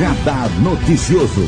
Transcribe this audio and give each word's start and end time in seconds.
Radar 0.00 0.48
Noticioso. 0.62 1.42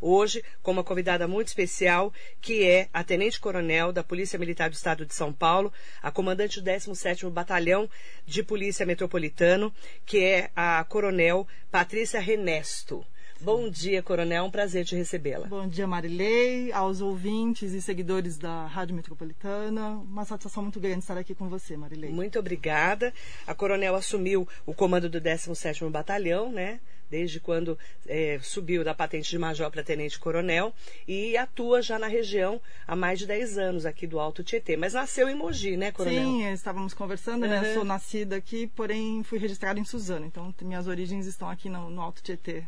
Hoje, 0.00 0.42
com 0.62 0.70
uma 0.70 0.82
convidada 0.82 1.28
muito 1.28 1.48
especial, 1.48 2.10
que 2.40 2.64
é 2.64 2.88
a 2.90 3.04
Tenente 3.04 3.38
Coronel 3.38 3.92
da 3.92 4.02
Polícia 4.02 4.38
Militar 4.38 4.70
do 4.70 4.72
Estado 4.72 5.04
de 5.04 5.14
São 5.14 5.30
Paulo, 5.30 5.70
a 6.02 6.10
comandante 6.10 6.58
do 6.58 6.70
17º 6.70 7.28
Batalhão 7.28 7.86
de 8.24 8.42
Polícia 8.42 8.86
Metropolitano, 8.86 9.70
que 10.06 10.24
é 10.24 10.50
a 10.56 10.82
Coronel 10.84 11.46
Patrícia 11.70 12.18
Renesto. 12.18 13.04
Bom 13.42 13.68
dia, 13.68 14.00
Coronel. 14.04 14.44
É 14.44 14.46
um 14.46 14.50
prazer 14.50 14.84
te 14.84 14.94
recebê-la. 14.94 15.48
Bom 15.48 15.66
dia, 15.66 15.84
Marilei, 15.84 16.70
aos 16.70 17.00
ouvintes 17.00 17.72
e 17.72 17.82
seguidores 17.82 18.38
da 18.38 18.66
Rádio 18.66 18.94
Metropolitana. 18.94 19.88
Uma 19.88 20.24
satisfação 20.24 20.62
muito 20.62 20.78
grande 20.78 21.00
estar 21.00 21.18
aqui 21.18 21.34
com 21.34 21.48
você, 21.48 21.76
Marilei. 21.76 22.10
Muito 22.10 22.38
obrigada. 22.38 23.12
A 23.44 23.52
Coronel 23.52 23.96
assumiu 23.96 24.46
o 24.64 24.72
comando 24.72 25.08
do 25.08 25.20
17º 25.20 25.90
Batalhão, 25.90 26.52
né? 26.52 26.78
Desde 27.10 27.40
quando 27.40 27.76
é, 28.06 28.38
subiu 28.40 28.84
da 28.84 28.94
patente 28.94 29.28
de 29.28 29.38
major 29.38 29.70
para 29.72 29.82
tenente 29.82 30.18
coronel 30.20 30.72
e 31.06 31.36
atua 31.36 31.82
já 31.82 31.98
na 31.98 32.06
região 32.06 32.60
há 32.86 32.94
mais 32.96 33.18
de 33.18 33.26
10 33.26 33.58
anos 33.58 33.84
aqui 33.84 34.06
do 34.06 34.20
Alto 34.20 34.44
Tietê. 34.44 34.76
Mas 34.76 34.94
nasceu 34.94 35.28
em 35.28 35.34
Mogi, 35.34 35.76
né, 35.76 35.90
Coronel? 35.90 36.22
Sim, 36.22 36.52
estávamos 36.52 36.94
conversando, 36.94 37.42
uhum. 37.42 37.50
né? 37.50 37.74
Sou 37.74 37.84
nascida 37.84 38.36
aqui, 38.36 38.68
porém 38.68 39.22
fui 39.24 39.38
registrada 39.38 39.80
em 39.80 39.84
Suzano. 39.84 40.24
Então, 40.24 40.54
minhas 40.62 40.86
origens 40.86 41.26
estão 41.26 41.50
aqui 41.50 41.68
no, 41.68 41.90
no 41.90 42.00
Alto 42.00 42.22
Tietê. 42.22 42.64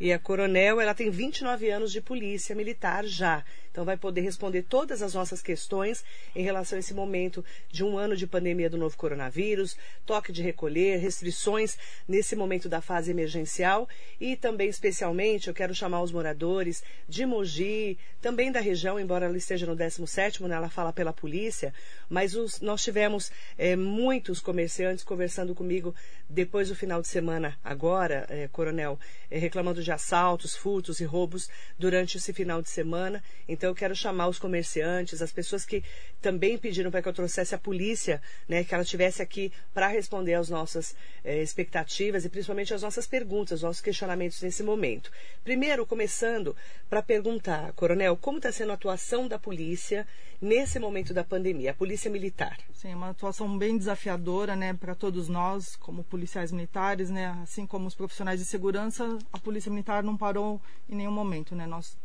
E 0.00 0.12
a 0.12 0.18
coronel, 0.18 0.80
ela 0.80 0.94
tem 0.94 1.10
29 1.10 1.70
anos 1.70 1.92
de 1.92 2.00
polícia 2.00 2.54
militar 2.54 3.04
já. 3.04 3.44
Então 3.70 3.84
vai 3.84 3.96
poder 3.96 4.22
responder 4.22 4.62
todas 4.62 5.02
as 5.02 5.14
nossas 5.14 5.40
questões 5.40 6.04
em 6.34 6.42
relação 6.42 6.76
a 6.76 6.80
esse 6.80 6.92
momento 6.92 7.44
de 7.70 7.84
um 7.84 7.96
ano 7.96 8.16
de 8.16 8.26
pandemia 8.26 8.68
do 8.68 8.76
novo 8.76 8.96
coronavírus, 8.96 9.76
toque 10.04 10.32
de 10.32 10.42
recolher, 10.42 10.98
restrições 10.98 11.78
nesse 12.08 12.34
momento 12.34 12.68
da 12.68 12.80
fase 12.80 13.10
emergencial. 13.10 13.88
E 14.20 14.34
também 14.34 14.68
especialmente 14.68 15.46
eu 15.48 15.54
quero 15.54 15.74
chamar 15.74 16.02
os 16.02 16.10
moradores 16.10 16.82
de 17.08 17.24
Mogi, 17.24 17.96
também 18.20 18.50
da 18.50 18.60
região, 18.60 18.98
embora 18.98 19.26
ela 19.26 19.36
esteja 19.36 19.64
no 19.64 19.76
17º, 19.76 20.48
né, 20.48 20.56
ela 20.56 20.68
fala 20.68 20.92
pela 20.92 21.12
polícia, 21.12 21.72
mas 22.08 22.34
os, 22.34 22.60
nós 22.60 22.82
tivemos 22.82 23.30
é, 23.56 23.76
muitos 23.76 24.40
comerciantes 24.40 25.04
conversando 25.04 25.54
comigo 25.54 25.94
depois 26.28 26.68
do 26.68 26.74
final 26.74 27.00
de 27.00 27.06
semana 27.08 27.56
agora, 27.62 28.26
é, 28.28 28.48
coronel, 28.48 28.98
é, 29.30 29.38
reclamando 29.38 29.82
de 29.82 29.87
assaltos, 29.92 30.56
furtos 30.56 31.00
e 31.00 31.04
roubos 31.04 31.48
durante 31.78 32.16
esse 32.16 32.32
final 32.32 32.60
de 32.60 32.70
semana. 32.70 33.22
Então 33.46 33.68
então 33.68 33.72
eu 33.74 33.76
quero 33.76 33.94
chamar 33.94 34.28
os 34.28 34.38
comerciantes, 34.38 35.20
as 35.20 35.30
pessoas 35.30 35.66
que 35.66 35.84
também 36.22 36.56
pediram 36.56 36.90
para 36.90 37.02
que 37.02 37.08
eu 37.08 37.12
trouxesse 37.12 37.54
a 37.54 37.58
polícia, 37.58 38.22
né, 38.48 38.64
que 38.64 38.72
ela 38.72 38.82
estivesse 38.82 39.20
aqui 39.20 39.52
para 39.74 39.88
responder 39.88 40.32
às 40.32 40.48
nossas 40.48 40.96
eh, 41.22 41.42
expectativas 41.42 42.24
e 42.24 42.30
principalmente 42.30 42.72
às 42.72 42.80
nossas 42.80 43.06
perguntas, 43.06 43.58
aos 43.58 43.62
nossos 43.62 43.82
questionamentos 43.82 44.40
nesse 44.40 44.62
momento. 44.62 45.12
Primeiro, 45.44 45.84
começando 45.84 46.56
para 46.88 47.02
perguntar, 47.02 47.72
Coronel, 47.74 48.16
como 48.16 48.38
está 48.38 48.50
sendo 48.50 48.70
a 48.70 48.74
atuação 48.74 49.28
da 49.28 49.38
polícia 49.38 50.06
nesse 50.40 50.78
momento 50.78 51.12
da 51.12 51.22
pandemia, 51.22 51.72
a 51.72 51.74
polícia 51.74 52.10
militar? 52.10 52.56
Sim, 52.72 52.92
é 52.92 52.96
uma 52.96 53.10
atuação 53.10 53.58
bem 53.58 53.76
desafiadora, 53.76 54.56
né, 54.56 54.72
para 54.72 54.94
todos 54.94 55.28
nós, 55.28 55.76
como 55.76 56.04
policiais 56.04 56.52
militares, 56.52 57.10
né, 57.10 57.26
assim 57.42 57.66
como 57.66 57.86
os 57.86 57.94
profissionais 57.94 58.38
de 58.40 58.46
segurança, 58.46 59.18
a 59.30 59.38
polícia 59.38 59.70
não 60.04 60.16
parou 60.16 60.60
em 60.88 60.96
nenhum 60.96 61.12
momento, 61.12 61.54
né, 61.54 61.66
nós 61.66 61.96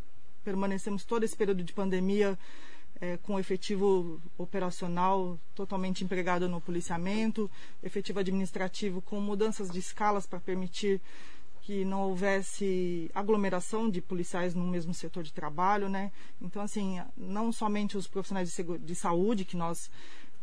permanecemos 0.44 1.04
todo 1.06 1.24
esse 1.24 1.36
período 1.36 1.64
de 1.64 1.74
pandemia 1.74 2.38
é, 3.00 3.18
com 3.18 3.40
efetivo 3.40 4.22
operacional 4.38 5.40
totalmente 5.56 6.04
empregado 6.04 6.48
no 6.48 6.62
policiamento, 6.62 7.50
efetivo 7.82 8.20
administrativo 8.20 9.02
com 9.02 9.20
mudanças 9.20 9.70
de 9.70 9.80
escalas 9.80 10.26
para 10.26 10.40
permitir 10.40 11.02
que 11.64 11.86
não 11.86 12.02
houvesse 12.02 13.10
aglomeração 13.16 13.90
de 13.90 14.02
policiais 14.02 14.54
no 14.54 14.66
mesmo 14.66 14.94
setor 14.94 15.24
de 15.24 15.32
trabalho, 15.32 15.88
né? 15.88 16.12
Então, 16.42 16.62
assim, 16.62 17.02
não 17.16 17.54
somente 17.54 17.98
os 17.98 18.06
profissionais 18.06 18.54
de, 18.54 18.78
de 18.80 18.96
saúde, 18.96 19.46
que 19.46 19.56
nós 19.56 19.90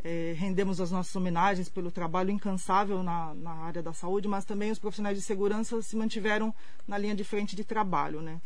é, 0.03 0.35
rendemos 0.37 0.81
as 0.81 0.91
nossas 0.91 1.15
homenagens 1.15 1.69
pelo 1.69 1.91
trabalho 1.91 2.31
incansável 2.31 3.03
na, 3.03 3.35
na, 3.35 3.53
área 3.53 3.83
da 3.83 3.93
saúde, 3.93 4.29
mas 4.29 4.45
também 4.45 4.71
os 4.71 4.79
profissionais 4.79 5.17
de 5.17 5.23
segurança 5.23 5.81
se 5.83 5.97
mantiveram 5.97 6.55
na 6.87 6.97
linha 6.97 7.15
de 7.15 7.25
frente 7.25 7.55
de 7.55 7.65
trabalho, 7.65 8.21
né? 8.21 8.41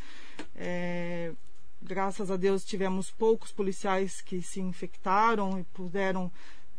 É, 0.54 1.32
graças 1.80 2.30
a 2.30 2.36
Deus 2.36 2.64
tivemos 2.64 3.10
poucos 3.10 3.52
policiais 3.52 4.20
que 4.20 4.42
se 4.42 4.60
infectaram 4.60 5.58
e 5.58 5.64
puderam 5.64 6.30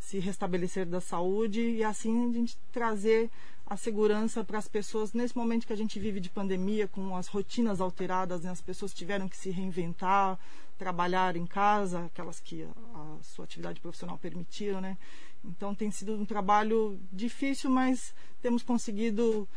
se 0.06 0.20
restabelecer 0.20 0.86
da 0.86 1.02
saúde 1.02 1.62
e 1.62 1.84
assim 1.84 2.30
a 2.30 2.34
gente 2.34 2.56
trazer 2.72 3.30
a 3.66 3.76
segurança 3.76 4.44
para 4.44 4.60
as 4.60 4.68
pessoas 4.68 5.14
nesse 5.14 5.36
momento 5.36 5.66
que 5.66 5.74
a 5.74 5.76
gente 5.76 6.00
vive 6.00 6.20
de 6.20 6.30
pandemia, 6.30 6.88
com 6.88 7.16
as 7.16 7.28
rotinas 7.28 7.82
alteradas, 7.82 8.42
né? 8.42 8.52
as 8.52 8.62
pessoas 8.62 8.94
tiveram 8.94 9.28
que 9.28 9.36
se 9.36 9.50
reinventar, 9.50 10.38
trabalhar 10.78 11.36
em 11.36 11.48
casa, 11.48 12.06
aquelas 12.06 12.40
que 12.40 12.68
a, 12.94 13.18
sua 13.24 13.46
atividade 13.46 13.80
profissional 13.80 14.20
permitiram, 14.20 14.80
né? 14.80 14.96
Então 15.44 15.74
tem 15.74 15.90
sido 15.90 16.14
um 16.14 16.26
trabalho 16.26 17.00
difícil, 17.12 17.72
mas 17.72 18.14
temos 18.44 18.62
conseguido 18.62 19.48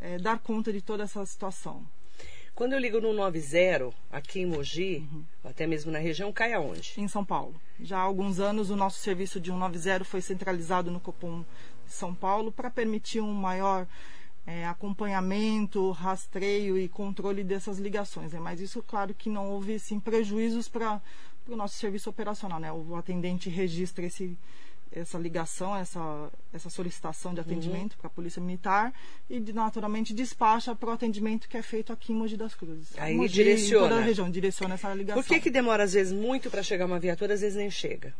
é, 0.00 0.18
dar 0.18 0.40
conta 0.40 0.72
de 0.72 0.82
toda 0.82 1.04
essa 1.04 1.24
situação. 1.24 1.86
Quando 2.62 2.74
eu 2.74 2.78
ligo 2.78 3.00
no 3.00 3.12
90, 3.12 3.90
aqui 4.08 4.38
em 4.38 4.46
Mogi, 4.46 4.98
uhum. 5.12 5.24
até 5.42 5.66
mesmo 5.66 5.90
na 5.90 5.98
região, 5.98 6.32
cai 6.32 6.52
aonde? 6.52 6.94
Em 6.96 7.08
São 7.08 7.24
Paulo. 7.24 7.60
Já 7.80 7.98
há 7.98 8.02
alguns 8.02 8.38
anos 8.38 8.70
o 8.70 8.76
nosso 8.76 9.00
serviço 9.00 9.40
de 9.40 9.50
190 9.50 10.04
foi 10.04 10.20
centralizado 10.20 10.88
no 10.88 11.00
Copom 11.00 11.44
de 11.84 11.92
São 11.92 12.14
Paulo 12.14 12.52
para 12.52 12.70
permitir 12.70 13.20
um 13.20 13.34
maior 13.34 13.84
é, 14.46 14.64
acompanhamento, 14.64 15.90
rastreio 15.90 16.78
e 16.78 16.88
controle 16.88 17.42
dessas 17.42 17.80
ligações. 17.80 18.32
Né? 18.32 18.38
Mas 18.38 18.60
isso, 18.60 18.80
claro, 18.80 19.12
que 19.12 19.28
não 19.28 19.50
houve 19.50 19.76
sim, 19.80 19.98
prejuízos 19.98 20.68
para 20.68 21.02
o 21.48 21.56
nosso 21.56 21.76
serviço 21.78 22.10
operacional. 22.10 22.60
Né? 22.60 22.70
O 22.72 22.94
atendente 22.94 23.50
registra 23.50 24.06
esse 24.06 24.38
essa 24.94 25.18
ligação, 25.18 25.74
essa, 25.74 26.30
essa 26.52 26.68
solicitação 26.68 27.32
de 27.32 27.40
uhum. 27.40 27.46
atendimento 27.46 27.92
uhum. 27.92 27.98
para 27.98 28.06
a 28.08 28.10
Polícia 28.10 28.40
Militar 28.40 28.92
e, 29.28 29.40
naturalmente, 29.52 30.12
despacha 30.12 30.74
para 30.74 30.90
o 30.90 30.92
atendimento 30.92 31.48
que 31.48 31.56
é 31.56 31.62
feito 31.62 31.92
aqui 31.92 32.12
em 32.12 32.16
Mogi 32.16 32.36
das 32.36 32.54
Cruzes. 32.54 32.88
Aí 32.98 33.16
Mogi, 33.16 33.34
direciona. 33.34 33.88
toda 33.88 34.00
a 34.00 34.04
região, 34.04 34.30
direciona 34.30 34.74
essa 34.74 34.92
ligação. 34.94 35.22
Por 35.22 35.28
que, 35.28 35.40
que 35.40 35.50
demora, 35.50 35.84
às 35.84 35.94
vezes, 35.94 36.12
muito 36.12 36.50
para 36.50 36.62
chegar 36.62 36.86
uma 36.86 37.00
viatura, 37.00 37.34
às 37.34 37.40
vezes 37.40 37.56
nem 37.56 37.70
chega? 37.70 38.14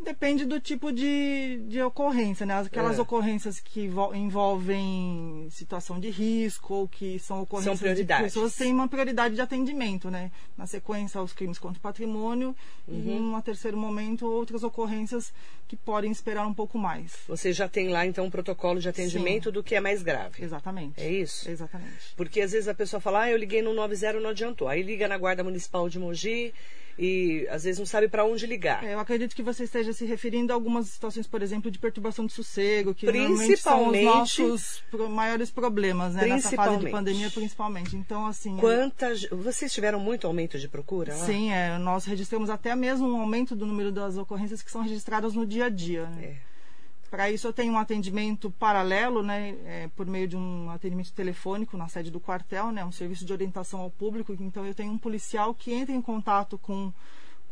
Depende 0.00 0.44
do 0.44 0.60
tipo 0.60 0.92
de, 0.92 1.60
de 1.66 1.82
ocorrência, 1.82 2.46
né? 2.46 2.56
Aquelas 2.60 2.98
é. 2.98 3.02
ocorrências 3.02 3.58
que 3.58 3.90
envolvem 4.14 5.48
situação 5.50 5.98
de 5.98 6.08
risco 6.08 6.72
ou 6.72 6.88
que 6.88 7.18
são 7.18 7.42
ocorrências 7.42 7.80
são 7.80 7.94
de 7.94 8.04
pessoas 8.04 8.54
têm 8.54 8.72
uma 8.72 8.86
prioridade 8.86 9.34
de 9.34 9.40
atendimento, 9.40 10.08
né? 10.08 10.30
Na 10.56 10.66
sequência, 10.66 11.20
os 11.20 11.32
crimes 11.32 11.58
contra 11.58 11.78
o 11.78 11.82
patrimônio 11.82 12.54
uhum. 12.86 12.94
e, 12.94 13.10
em 13.10 13.20
um 13.20 13.40
terceiro 13.40 13.76
momento, 13.76 14.24
outras 14.24 14.62
ocorrências 14.62 15.32
que 15.66 15.76
podem 15.76 16.12
esperar 16.12 16.46
um 16.46 16.54
pouco 16.54 16.78
mais. 16.78 17.16
Você 17.26 17.52
já 17.52 17.68
tem 17.68 17.88
lá, 17.88 18.06
então, 18.06 18.26
um 18.26 18.30
protocolo 18.30 18.80
de 18.80 18.88
atendimento 18.88 19.48
Sim. 19.48 19.52
do 19.52 19.64
que 19.64 19.74
é 19.74 19.80
mais 19.80 20.02
grave. 20.02 20.44
Exatamente. 20.44 21.00
É 21.00 21.10
isso? 21.10 21.50
Exatamente. 21.50 22.14
Porque, 22.16 22.40
às 22.40 22.52
vezes, 22.52 22.68
a 22.68 22.74
pessoa 22.74 23.00
fala, 23.00 23.22
ah, 23.22 23.30
eu 23.30 23.36
liguei 23.36 23.62
no 23.62 23.74
90, 23.74 24.20
não 24.20 24.30
adiantou. 24.30 24.68
Aí 24.68 24.82
liga 24.82 25.08
na 25.08 25.18
Guarda 25.18 25.42
Municipal 25.42 25.88
de 25.88 25.98
Mogi 25.98 26.54
e 26.98 27.46
às 27.50 27.64
vezes 27.64 27.78
não 27.78 27.86
sabe 27.86 28.08
para 28.08 28.24
onde 28.24 28.46
ligar. 28.46 28.84
É, 28.84 28.94
eu 28.94 29.00
acredito 29.00 29.34
que 29.34 29.42
você 29.42 29.64
esteja 29.64 29.92
se 29.92 30.04
referindo 30.04 30.52
a 30.52 30.56
algumas 30.56 30.88
situações, 30.88 31.26
por 31.26 31.42
exemplo, 31.42 31.70
de 31.70 31.78
perturbação 31.78 32.26
de 32.26 32.32
sossego, 32.32 32.94
que 32.94 33.06
principalmente 33.06 33.56
são 33.58 33.88
os 33.88 34.02
nossos 34.02 34.82
maiores 35.10 35.50
problemas, 35.50 36.14
né, 36.14 36.26
nessa 36.26 36.50
fase 36.52 36.78
de 36.78 36.90
pandemia, 36.90 37.30
principalmente. 37.30 37.96
Então, 37.96 38.26
assim, 38.26 38.56
quantas 38.56 39.24
é... 39.24 39.28
vocês 39.28 39.72
tiveram 39.72 40.00
muito 40.00 40.26
aumento 40.26 40.58
de 40.58 40.68
procura? 40.68 41.14
Lá? 41.14 41.26
Sim, 41.26 41.52
é, 41.52 41.78
nós 41.78 42.04
registramos 42.04 42.50
até 42.50 42.74
mesmo 42.74 43.08
um 43.08 43.20
aumento 43.20 43.54
do 43.54 43.66
número 43.66 43.92
das 43.92 44.16
ocorrências 44.16 44.62
que 44.62 44.70
são 44.70 44.82
registradas 44.82 45.34
no 45.34 45.46
dia 45.46 45.66
a 45.66 45.68
dia. 45.68 46.06
Né? 46.06 46.24
É. 46.24 46.47
Para 47.10 47.30
isso 47.30 47.46
eu 47.46 47.52
tenho 47.52 47.72
um 47.72 47.78
atendimento 47.78 48.50
paralelo, 48.50 49.22
né, 49.22 49.56
é, 49.64 49.88
por 49.96 50.06
meio 50.06 50.28
de 50.28 50.36
um 50.36 50.70
atendimento 50.70 51.12
telefônico 51.12 51.76
na 51.76 51.88
sede 51.88 52.10
do 52.10 52.20
quartel, 52.20 52.70
né, 52.70 52.84
um 52.84 52.92
serviço 52.92 53.24
de 53.24 53.32
orientação 53.32 53.80
ao 53.80 53.90
público. 53.90 54.36
Então 54.38 54.66
eu 54.66 54.74
tenho 54.74 54.92
um 54.92 54.98
policial 54.98 55.54
que 55.54 55.72
entra 55.72 55.94
em 55.94 56.02
contato 56.02 56.58
com 56.58 56.92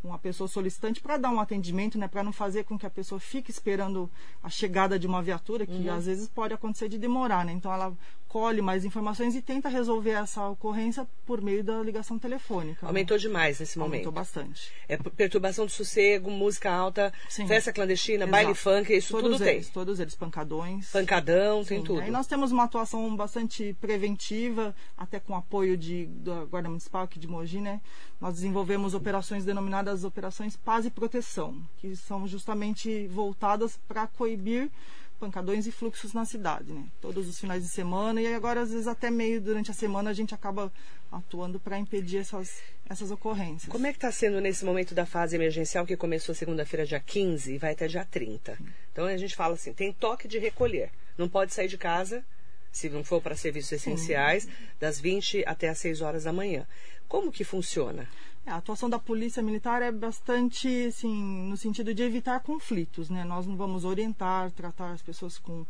com 0.07 0.15
a 0.15 0.19
pessoa 0.19 0.47
solicitante 0.47 1.01
para 1.01 1.17
dar 1.17 1.31
um 1.31 1.41
atendimento, 1.41 1.99
né, 1.99 2.07
para 2.07 2.23
não 2.23 2.33
fazer 2.33 2.63
com 2.65 2.79
que 2.79 2.87
a 2.87 2.91
pessoa 2.91 3.19
fique 3.19 3.51
esperando 3.51 4.09
a 4.43 4.49
chegada 4.49 4.99
de 4.99 5.07
uma 5.07 5.21
viatura, 5.21 5.67
que 5.67 5.89
uhum. 5.89 5.95
às 5.95 6.07
vezes 6.07 6.29
pode 6.29 6.55
acontecer 6.55 6.89
de 6.89 6.97
demorar, 6.97 7.45
né? 7.45 7.53
Então 7.53 7.73
ela 7.73 7.93
colhe 8.29 8.61
mais 8.61 8.85
informações 8.85 9.35
e 9.35 9.41
tenta 9.41 9.69
resolver 9.69 10.11
essa 10.11 10.47
ocorrência 10.49 11.07
por 11.25 11.41
meio 11.41 11.65
da 11.65 11.81
ligação 11.83 12.19
telefônica. 12.19 12.85
Né? 12.85 12.89
Aumentou 12.89 13.17
né? 13.17 13.21
demais 13.23 13.61
nesse 13.61 13.79
momento. 13.79 14.07
Aumentou 14.07 14.13
bastante. 14.13 14.71
É 14.89 14.97
perturbação 14.97 15.65
do 15.65 15.73
sossego, 15.73 16.31
música 16.31 16.71
alta, 16.71 17.13
Sim. 17.29 17.47
festa 17.47 17.73
clandestina, 17.73 18.25
Exato. 18.25 18.31
baile 18.31 18.55
funk, 18.55 18.95
isso 18.95 19.13
todos 19.13 19.39
tudo 19.39 19.49
eles, 19.49 19.65
tem. 19.67 19.73
Todos 19.73 20.01
eles, 20.01 20.15
pancadões. 20.15 20.91
Pancadão, 20.91 21.63
Sim. 21.63 21.69
tem 21.69 21.85
tudo. 21.85 22.01
Aí 22.01 22.11
nós 22.11 22.27
temos 22.27 22.53
uma 22.53 22.65
atuação 22.65 23.17
bastante 23.17 23.75
preventiva, 23.81 24.75
até 24.99 25.19
com 25.19 25.35
apoio 25.35 25.77
de, 25.77 26.07
da 26.07 26.45
Guarda 26.45 26.69
Municipal 26.69 27.05
aqui 27.05 27.19
de 27.19 27.27
Mogi, 27.27 27.61
né? 27.61 27.81
Nós 28.21 28.35
desenvolvemos 28.35 28.93
operações 28.93 29.45
denominadas 29.45 29.96
Operações 30.05 30.57
Paz 30.57 30.87
e 30.87 30.91
Proteção, 30.91 31.57
que 31.79 31.95
são 31.97 32.27
justamente 32.27 33.07
voltadas 33.09 33.79
para 33.89 34.07
coibir 34.07 34.71
pancadões 35.19 35.67
e 35.67 35.73
fluxos 35.73 36.13
na 36.13 36.25
cidade, 36.25 36.71
né? 36.71 36.85
Todos 37.01 37.27
os 37.27 37.39
finais 37.39 37.63
de 37.63 37.69
semana 37.69 38.21
e 38.21 38.33
agora 38.35 38.61
às 38.61 38.71
vezes 38.71 38.87
até 38.87 39.11
meio 39.11 39.41
durante 39.41 39.71
a 39.71 39.75
semana 39.75 40.11
a 40.11 40.13
gente 40.13 40.35
acaba 40.35 40.71
atuando 41.11 41.59
para 41.59 41.79
impedir 41.79 42.19
essas, 42.19 42.61
essas 42.89 43.11
ocorrências. 43.11 43.71
Como 43.71 43.87
é 43.87 43.93
que 43.93 43.97
está 43.97 44.13
sendo 44.13 44.41
nesse 44.41 44.65
momento 44.65 44.95
da 44.95 45.07
fase 45.07 45.35
emergencial 45.37 45.87
que 45.87 45.97
começou 45.97 46.35
segunda-feira, 46.35 46.87
dia 46.87 47.01
15 47.01 47.55
e 47.55 47.59
vai 47.59 47.73
até 47.73 47.89
dia 47.89 48.05
30? 48.05 48.59
Então 48.93 49.07
a 49.07 49.17
gente 49.17 49.35
fala 49.35 49.55
assim, 49.55 49.73
tem 49.73 49.93
toque 49.93 50.29
de 50.29 50.39
recolher. 50.39 50.91
Não 51.17 51.29
pode 51.29 51.55
sair 51.55 51.69
de 51.69 51.79
casa 51.79 52.23
se 52.71 52.91
não 52.91 53.03
for 53.03 53.23
para 53.23 53.35
serviços 53.35 53.73
essenciais, 53.73 54.43
Sim. 54.43 54.51
das 54.79 55.01
20 55.01 55.45
até 55.47 55.71
as 55.71 55.79
6 55.79 56.03
horas 56.03 56.25
da 56.25 56.33
manhã. 56.33 56.67
Como 57.09 57.33
que 57.33 57.43
funciona? 57.43 58.07
É, 58.47 58.51
a 58.51 58.57
atuação 58.57 58.89
da 58.89 58.99
polícia 58.99 59.43
militar 59.43 59.83
é 59.83 59.91
bastante, 59.91 60.87
assim, 60.87 61.49
no 61.49 61.57
sentido 61.57 61.93
de 61.93 62.03
evitar 62.03 62.41
conflitos, 62.41 63.11
né? 63.11 63.25
Nós 63.25 63.47
não 63.47 63.57
vamos 63.57 63.85
orientar, 63.85 64.53
tratar 64.53 64.93
as 64.93 65.03
pessoas 65.03 65.37
com 65.39 65.67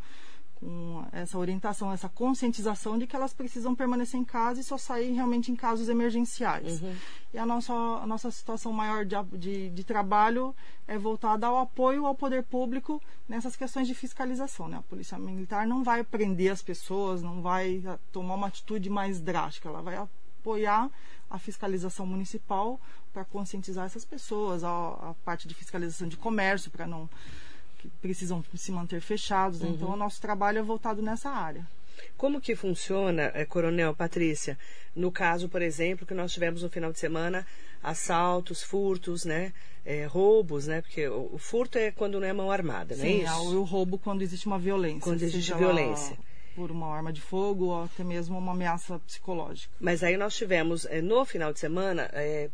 com 0.56 1.05
essa 1.12 1.38
orientação, 1.38 1.93
essa 1.93 2.08
conscientização 2.08 2.99
de 2.99 3.06
que 3.06 3.14
elas 3.14 3.32
precisam 3.32 3.75
permanecer 3.75 4.19
em 4.19 4.25
casa 4.25 4.61
e 4.61 4.64
só 4.64 4.78
sair 4.78 5.12
realmente 5.12 5.52
em 5.52 5.56
casos 5.56 5.88
emergenciais. 5.88 6.81
Uhum. 6.81 6.94
E 7.34 7.38
a 7.38 7.44
nossa, 7.44 7.73
a 7.73 8.06
nossa 8.06 8.31
situação 8.31 8.73
maior 8.73 9.05
de, 9.05 9.17
de, 9.38 9.70
de, 9.70 9.84
trabalho 9.84 10.55
é 10.88 10.96
voltada 10.96 11.46
ao 11.46 11.58
apoio 11.58 12.06
ao 12.06 12.14
poder 12.14 12.43
público 12.43 13.02
nessas 13.28 13.55
questões 13.55 13.87
de 13.87 13.94
fiscalização. 13.94 14.67
Né? 14.67 14.78
A 14.78 14.82
Polícia 14.82 15.19
Militar 15.19 15.67
não 15.67 15.84
vai 15.84 16.02
prender 16.02 16.50
as 16.50 16.62
pessoas, 16.62 17.23
não 17.23 17.43
vai 17.43 17.82
tomar 18.11 18.34
uma 18.34 18.46
atitude 18.46 18.88
mais 18.88 19.20
drástica, 19.20 19.69
ela 19.69 19.82
vai 19.82 19.96
apoiar 19.96 20.90
a 21.31 21.38
fiscalização 21.38 22.06
municipal 22.06 22.81
para 23.12 23.25
conscientizar 23.25 23.87
essas 23.87 24.05
pessoas, 24.05 24.62
a, 24.62 24.69
a 24.69 25.14
parte 25.25 25.49
de 25.49 25.55
fiscalização 25.55 26.08
de 26.08 26.17
comércio, 26.17 26.70
para 26.70 26.87
não 26.87 27.08
precisam 28.00 28.44
se 28.55 28.73
manter 28.73 29.00
fechados. 29.00 29.61
Uhum. 29.61 29.70
Então, 29.70 29.90
o 29.90 29.96
nosso 29.96 30.20
trabalho 30.20 30.58
é 30.58 30.62
voltado 30.62 31.02
nessa 31.02 31.31
área. 31.31 31.67
Como 32.17 32.40
que 32.40 32.55
funciona, 32.55 33.31
eh, 33.34 33.44
Coronel 33.44 33.94
Patrícia, 33.94 34.58
no 34.94 35.11
caso, 35.11 35.49
por 35.49 35.62
exemplo, 35.62 36.06
que 36.06 36.14
nós 36.14 36.32
tivemos 36.32 36.62
no 36.62 36.69
final 36.69 36.93
de 36.93 36.99
semana 36.99 37.46
assaltos, 37.82 38.62
furtos, 38.62 39.25
né? 39.25 39.52
É, 39.84 40.05
roubos, 40.05 40.67
né? 40.67 40.82
Porque 40.82 41.06
o, 41.08 41.38
furto 41.38 41.78
é 41.78 41.90
quando 41.93 42.19
não 42.19 42.26
é 42.26 42.32
mão 42.32 42.50
armada, 42.50 42.94
Sim, 42.94 43.00
não 43.00 43.08
é 43.08 43.12
isso? 43.12 43.50
Sim, 43.50 43.56
o 43.56 43.62
roubo 43.62 43.99
quando 43.99 44.23
existe 44.23 44.46
uma 44.46 44.58
violência. 44.58 45.00
Quando 45.00 45.23
existe 45.23 45.55
violência. 45.55 46.19
Por 46.56 46.70
uma 46.73 46.88
arma 46.88 47.12
de 47.12 47.20
fogo 47.20 47.67
ou 47.67 47.85
até 47.85 48.03
mesmo 48.03 48.38
uma 48.38 48.53
ameaça 48.53 48.99
psicológica. 49.00 49.73
Mas 49.79 50.03
aí 50.03 50.17
nós 50.17 50.35
tivemos, 50.35 50.87
é, 50.87 51.03
no 51.03 51.25
final 51.25 51.53
de 51.53 51.61
semana, 51.61 52.11
é, 52.14 52.50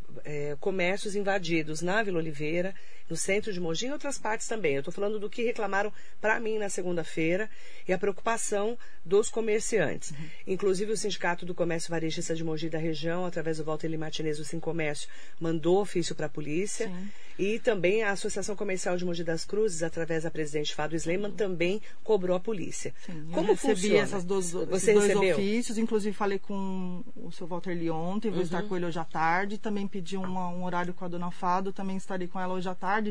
comércios 0.58 1.14
invadidos 1.14 1.80
na 1.80 2.02
Vila 2.02 2.18
Oliveira, 2.18 2.74
no 3.12 3.16
centro 3.16 3.52
de 3.52 3.60
Mogi 3.60 3.84
e 3.84 3.88
em 3.88 3.92
outras 3.92 4.16
partes 4.16 4.48
também. 4.48 4.72
Eu 4.72 4.78
estou 4.80 4.92
falando 4.92 5.20
do 5.20 5.28
que 5.28 5.42
reclamaram 5.42 5.92
para 6.18 6.40
mim 6.40 6.56
na 6.56 6.70
segunda-feira 6.70 7.48
e 7.86 7.92
a 7.92 7.98
preocupação 7.98 8.78
dos 9.04 9.28
comerciantes. 9.28 10.12
Uhum. 10.12 10.16
Inclusive 10.46 10.92
o 10.92 10.96
Sindicato 10.96 11.44
do 11.44 11.54
Comércio 11.54 11.90
Varejista 11.90 12.34
de 12.34 12.42
Mogi 12.42 12.70
da 12.70 12.78
região, 12.78 13.26
através 13.26 13.58
do 13.58 13.64
Walter 13.64 13.94
Martinez, 13.98 14.40
o 14.40 14.44
Sim 14.44 14.58
Comércio, 14.58 15.10
mandou 15.38 15.78
ofício 15.78 16.14
para 16.14 16.26
a 16.26 16.28
polícia. 16.28 16.88
Sim. 16.88 17.10
E 17.38 17.58
também 17.58 18.02
a 18.02 18.12
Associação 18.12 18.54
Comercial 18.54 18.96
de 18.96 19.04
Mogi 19.04 19.24
das 19.24 19.44
Cruzes, 19.44 19.82
através 19.82 20.22
da 20.22 20.30
presidente 20.30 20.74
Fado 20.74 20.94
Sleiman, 20.94 21.30
uhum. 21.30 21.36
também 21.36 21.82
cobrou 22.02 22.36
a 22.36 22.40
polícia. 22.40 22.94
Sim, 23.04 23.28
Como 23.32 23.48
eu 23.48 23.54
recebi 23.54 23.74
funciona? 23.74 23.98
essas 23.98 24.24
duas, 24.24 24.52
Você 24.52 24.92
dois 24.94 25.08
recebeu? 25.08 25.36
ofícios, 25.36 25.76
inclusive 25.76 26.14
falei 26.14 26.38
com 26.38 27.02
o 27.16 27.30
seu 27.32 27.46
Walter 27.46 27.74
Lee 27.74 27.90
ontem, 27.90 28.28
vou 28.30 28.38
uhum. 28.38 28.44
estar 28.44 28.62
com 28.62 28.76
ele 28.76 28.86
hoje 28.86 28.98
à 28.98 29.04
tarde. 29.04 29.58
Também 29.58 29.86
pedi 29.86 30.16
uma, 30.16 30.48
um 30.48 30.64
horário 30.64 30.94
com 30.94 31.04
a 31.04 31.08
dona 31.08 31.30
Fado, 31.30 31.72
também 31.72 31.96
estarei 31.96 32.28
com 32.28 32.38
ela 32.38 32.54
hoje 32.54 32.68
à 32.68 32.74
tarde 32.74 33.01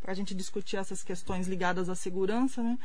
para 0.00 0.12
a 0.12 0.14
gente 0.14 0.34
discutir 0.34 0.76
essas 0.76 1.02
questões 1.02 1.46
ligadas 1.46 1.88
à 1.88 1.94
segurança. 1.94 2.62
Né? 2.62 2.78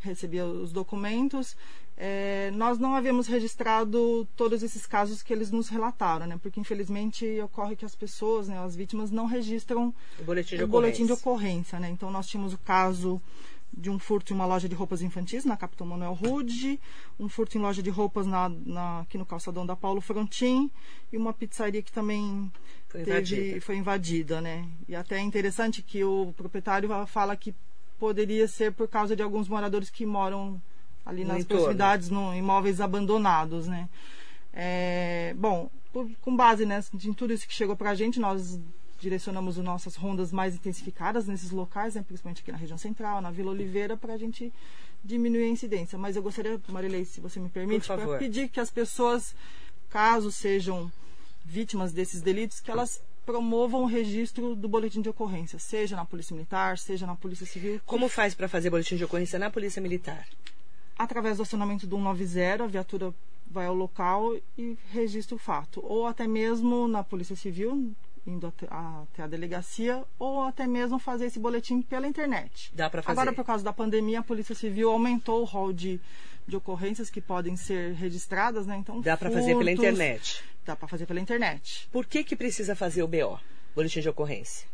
Recebi 0.00 0.40
os 0.40 0.72
documentos. 0.72 1.56
É, 1.96 2.50
nós 2.54 2.78
não 2.78 2.94
havíamos 2.94 3.26
registrado 3.26 4.26
todos 4.36 4.62
esses 4.62 4.86
casos 4.86 5.22
que 5.22 5.32
eles 5.32 5.50
nos 5.50 5.68
relataram, 5.68 6.26
né? 6.26 6.38
Porque 6.42 6.58
infelizmente 6.58 7.38
ocorre 7.40 7.76
que 7.76 7.84
as 7.84 7.94
pessoas, 7.94 8.48
né, 8.48 8.58
as 8.58 8.74
vítimas, 8.74 9.10
não 9.10 9.26
registram 9.26 9.94
o 10.18 10.24
boletim 10.24 10.56
de 10.56 10.62
o 10.62 10.66
ocorrência. 10.66 10.68
Boletim 10.68 11.06
de 11.06 11.12
ocorrência 11.12 11.78
né? 11.78 11.90
Então 11.90 12.10
nós 12.10 12.26
tínhamos 12.26 12.54
o 12.54 12.58
caso 12.58 13.20
de 13.72 13.88
um 13.88 13.98
furto 13.98 14.32
em 14.32 14.36
uma 14.36 14.44
loja 14.44 14.68
de 14.68 14.74
roupas 14.74 15.00
infantis 15.00 15.44
na 15.44 15.56
Capitão 15.56 15.86
Manuel 15.86 16.12
Rude, 16.12 16.78
um 17.18 17.28
furto 17.28 17.56
em 17.56 17.60
loja 17.60 17.82
de 17.82 17.88
roupas 17.88 18.26
na, 18.26 18.48
na, 18.48 19.00
aqui 19.00 19.16
no 19.16 19.24
calçadão 19.24 19.64
da 19.64 19.74
Paulo 19.74 20.00
Frontin 20.00 20.70
e 21.10 21.16
uma 21.16 21.32
pizzaria 21.32 21.82
que 21.82 21.90
também 21.90 22.52
foi, 22.92 23.04
teve, 23.04 23.10
invadida. 23.10 23.60
foi 23.62 23.76
invadida, 23.76 24.40
né? 24.42 24.68
E 24.86 24.94
até 24.94 25.16
é 25.16 25.20
interessante 25.20 25.80
que 25.80 26.04
o 26.04 26.34
proprietário 26.36 26.90
fala 27.06 27.34
que 27.34 27.54
poderia 27.98 28.46
ser 28.46 28.70
por 28.72 28.86
causa 28.86 29.16
de 29.16 29.22
alguns 29.22 29.48
moradores 29.48 29.88
que 29.88 30.04
moram 30.04 30.60
ali 31.04 31.24
nas 31.24 31.42
proximidades, 31.44 32.10
no 32.10 32.34
imóveis 32.34 32.82
abandonados, 32.82 33.66
né? 33.66 33.88
É, 34.52 35.34
bom, 35.38 35.70
por, 35.90 36.06
com 36.20 36.36
base 36.36 36.66
né, 36.66 36.84
em 37.02 37.14
tudo 37.14 37.32
isso 37.32 37.48
que 37.48 37.54
chegou 37.54 37.74
para 37.74 37.90
a 37.90 37.94
gente, 37.94 38.20
nós 38.20 38.60
direcionamos 39.00 39.58
as 39.58 39.64
nossas 39.64 39.96
rondas 39.96 40.30
mais 40.30 40.54
intensificadas 40.54 41.26
nesses 41.26 41.50
locais, 41.50 41.94
né, 41.94 42.04
principalmente 42.06 42.42
aqui 42.42 42.52
na 42.52 42.58
região 42.58 42.76
central, 42.76 43.22
na 43.22 43.30
Vila 43.30 43.50
Oliveira, 43.50 43.96
para 43.96 44.12
a 44.12 44.18
gente 44.18 44.52
diminuir 45.02 45.44
a 45.44 45.48
incidência. 45.48 45.98
Mas 45.98 46.14
eu 46.14 46.22
gostaria, 46.22 46.60
Marilei, 46.68 47.06
se 47.06 47.20
você 47.20 47.40
me 47.40 47.48
permite, 47.48 47.86
para 47.86 48.18
pedir 48.18 48.48
que 48.48 48.60
as 48.60 48.70
pessoas, 48.70 49.34
caso 49.88 50.30
sejam 50.30 50.92
vítimas 51.44 51.92
desses 51.92 52.20
delitos, 52.20 52.60
que 52.60 52.70
elas 52.70 53.02
promovam 53.24 53.82
o 53.82 53.86
registro 53.86 54.54
do 54.54 54.68
boletim 54.68 55.00
de 55.00 55.08
ocorrência, 55.08 55.58
seja 55.58 55.96
na 55.96 56.04
Polícia 56.04 56.34
Militar, 56.34 56.78
seja 56.78 57.06
na 57.06 57.14
Polícia 57.14 57.46
Civil. 57.46 57.80
Como 57.86 58.08
faz 58.08 58.34
para 58.34 58.48
fazer 58.48 58.70
boletim 58.70 58.96
de 58.96 59.04
ocorrência 59.04 59.38
na 59.38 59.50
Polícia 59.50 59.80
Militar? 59.80 60.26
Através 60.98 61.36
do 61.36 61.42
acionamento 61.42 61.86
do 61.86 61.96
190, 61.96 62.64
a 62.64 62.66
viatura 62.66 63.14
vai 63.46 63.66
ao 63.66 63.74
local 63.74 64.34
e 64.56 64.76
registra 64.90 65.36
o 65.36 65.38
fato. 65.38 65.80
Ou 65.84 66.06
até 66.06 66.26
mesmo 66.26 66.88
na 66.88 67.04
Polícia 67.04 67.36
Civil, 67.36 67.92
indo 68.26 68.46
até 68.46 68.66
a, 68.70 69.02
até 69.02 69.22
a 69.22 69.26
delegacia, 69.26 70.02
ou 70.18 70.42
até 70.42 70.66
mesmo 70.66 70.98
fazer 70.98 71.26
esse 71.26 71.38
boletim 71.38 71.82
pela 71.82 72.06
internet. 72.06 72.72
Dá 72.74 72.88
para 72.88 73.02
fazer. 73.02 73.20
Agora, 73.20 73.34
por 73.34 73.44
causa 73.44 73.64
da 73.64 73.72
pandemia, 73.72 74.20
a 74.20 74.22
Polícia 74.22 74.54
Civil 74.54 74.90
aumentou 74.90 75.42
o 75.42 75.44
rol 75.44 75.72
de, 75.72 76.00
de 76.46 76.56
ocorrências 76.56 77.10
que 77.10 77.20
podem 77.20 77.56
ser 77.56 77.94
registradas, 77.94 78.66
né? 78.66 78.76
Então, 78.76 79.00
Dá 79.00 79.16
para 79.16 79.30
fazer 79.30 79.56
pela 79.56 79.70
internet. 79.70 80.44
Dá 80.64 80.76
para 80.76 80.88
fazer 80.88 81.06
pela 81.06 81.20
internet. 81.20 81.88
Por 81.90 82.06
que, 82.06 82.22
que 82.22 82.36
precisa 82.36 82.76
fazer 82.76 83.02
o 83.02 83.08
BO, 83.08 83.38
boletim 83.74 84.00
de 84.00 84.08
ocorrência? 84.08 84.66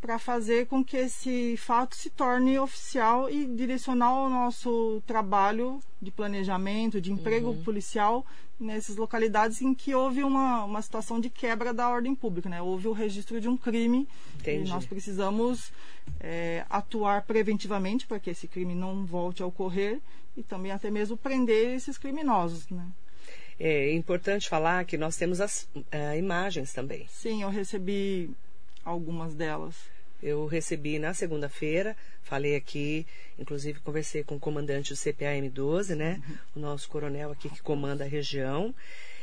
Para 0.00 0.18
fazer 0.18 0.66
com 0.66 0.84
que 0.84 0.96
esse 0.96 1.56
fato 1.56 1.96
se 1.96 2.10
torne 2.10 2.58
oficial 2.58 3.28
e 3.28 3.46
direcionar 3.46 4.12
o 4.12 4.28
nosso 4.28 5.02
trabalho 5.06 5.80
de 6.00 6.10
planejamento, 6.10 7.00
de 7.00 7.10
emprego 7.10 7.48
uhum. 7.48 7.62
policial 7.64 8.24
nessas 8.58 8.96
localidades 8.96 9.60
em 9.60 9.74
que 9.74 9.94
houve 9.94 10.22
uma, 10.22 10.64
uma 10.64 10.80
situação 10.80 11.20
de 11.20 11.28
quebra 11.28 11.74
da 11.74 11.88
ordem 11.88 12.14
pública, 12.14 12.48
né? 12.48 12.62
Houve 12.62 12.88
o 12.88 12.92
registro 12.92 13.40
de 13.40 13.48
um 13.48 13.56
crime 13.56 14.08
Entendi. 14.36 14.66
e 14.66 14.68
nós 14.68 14.86
precisamos 14.86 15.72
é, 16.20 16.64
atuar 16.70 17.22
preventivamente 17.22 18.06
para 18.06 18.18
que 18.18 18.30
esse 18.30 18.48
crime 18.48 18.74
não 18.74 19.04
volte 19.04 19.42
a 19.42 19.46
ocorrer 19.46 20.00
e 20.36 20.42
também 20.42 20.72
até 20.72 20.90
mesmo 20.90 21.16
prender 21.16 21.74
esses 21.74 21.98
criminosos, 21.98 22.68
né? 22.68 22.86
É 23.58 23.92
importante 23.94 24.48
falar 24.48 24.84
que 24.84 24.98
nós 24.98 25.16
temos 25.16 25.40
as 25.40 25.62
uh, 25.74 26.16
imagens 26.18 26.74
também. 26.74 27.06
Sim, 27.08 27.42
eu 27.42 27.48
recebi 27.48 28.30
algumas 28.86 29.34
delas. 29.34 29.74
Eu 30.22 30.46
recebi 30.46 30.98
na 30.98 31.12
segunda-feira, 31.12 31.94
falei 32.22 32.56
aqui, 32.56 33.06
inclusive 33.38 33.80
conversei 33.80 34.24
com 34.24 34.36
o 34.36 34.40
comandante 34.40 34.94
do 34.94 34.96
CPAM-12, 34.96 35.94
né? 35.94 36.22
Uhum. 36.26 36.36
O 36.56 36.60
nosso 36.60 36.88
coronel 36.88 37.32
aqui 37.32 37.50
que 37.50 37.60
comanda 37.60 38.04
a 38.04 38.08
região, 38.08 38.74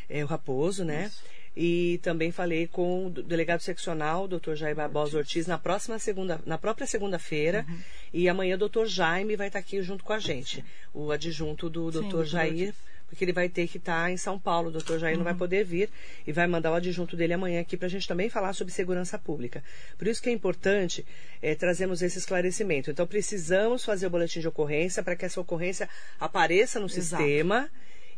é 0.08 0.24
o 0.24 0.28
Raposo, 0.28 0.86
né? 0.86 1.06
Isso. 1.06 1.24
E 1.56 2.00
também 2.04 2.32
falei 2.32 2.68
com 2.68 3.08
o 3.08 3.10
delegado 3.10 3.62
seccional, 3.62 4.28
doutor 4.28 4.56
Jair 4.56 4.76
Barbosa 4.76 5.18
Ortiz, 5.18 5.48
na 5.48 5.58
próxima 5.58 5.98
segunda, 5.98 6.40
na 6.46 6.58
própria 6.58 6.86
segunda-feira. 6.86 7.66
Uhum. 7.68 7.80
E 8.12 8.30
amanhã 8.30 8.56
o 8.56 8.60
doutor 8.60 8.86
Jaime 8.88 9.36
vai 9.36 9.48
estar 9.48 9.60
aqui 9.60 9.82
junto 9.82 10.04
com 10.04 10.14
a 10.14 10.20
gente. 10.20 10.64
O 10.94 11.12
adjunto 11.12 11.70
do 11.70 11.92
doutor 11.92 12.26
Jair. 12.26 12.70
Ortiz 12.70 12.93
porque 13.14 13.24
ele 13.24 13.32
vai 13.32 13.48
ter 13.48 13.68
que 13.68 13.78
estar 13.78 14.06
tá 14.06 14.12
em 14.12 14.18
São 14.18 14.40
Paulo. 14.40 14.70
O 14.70 14.72
doutor 14.72 15.00
Jair 15.00 15.14
uhum. 15.14 15.20
não 15.20 15.24
vai 15.24 15.34
uhum. 15.34 15.40
poder 15.40 15.64
vir 15.64 15.90
e 16.26 16.32
vai 16.32 16.48
mandar 16.48 16.72
o 16.72 16.74
adjunto 16.74 17.16
dele 17.16 17.34
amanhã 17.34 17.62
aqui 17.62 17.78
para 17.78 17.86
a 17.86 17.90
gente 17.90 18.08
também 18.08 18.28
falar 18.28 18.54
sobre 18.54 18.74
segurança 18.74 19.20
pública. 19.20 19.64
Por 19.98 20.08
isso 20.08 20.22
que 20.22 20.30
é 20.30 20.32
importante 20.34 21.06
é, 21.42 21.54
trazermos 21.54 22.02
esse 22.02 22.18
esclarecimento. 22.18 22.90
Então, 22.90 23.06
precisamos 23.06 23.86
fazer 23.86 24.08
o 24.08 24.10
boletim 24.10 24.40
de 24.40 24.48
ocorrência 24.48 25.04
para 25.04 25.16
que 25.16 25.26
essa 25.26 25.40
ocorrência 25.40 25.88
apareça 26.20 26.80
no 26.80 26.88
Exato. 26.88 27.02
sistema 27.02 27.70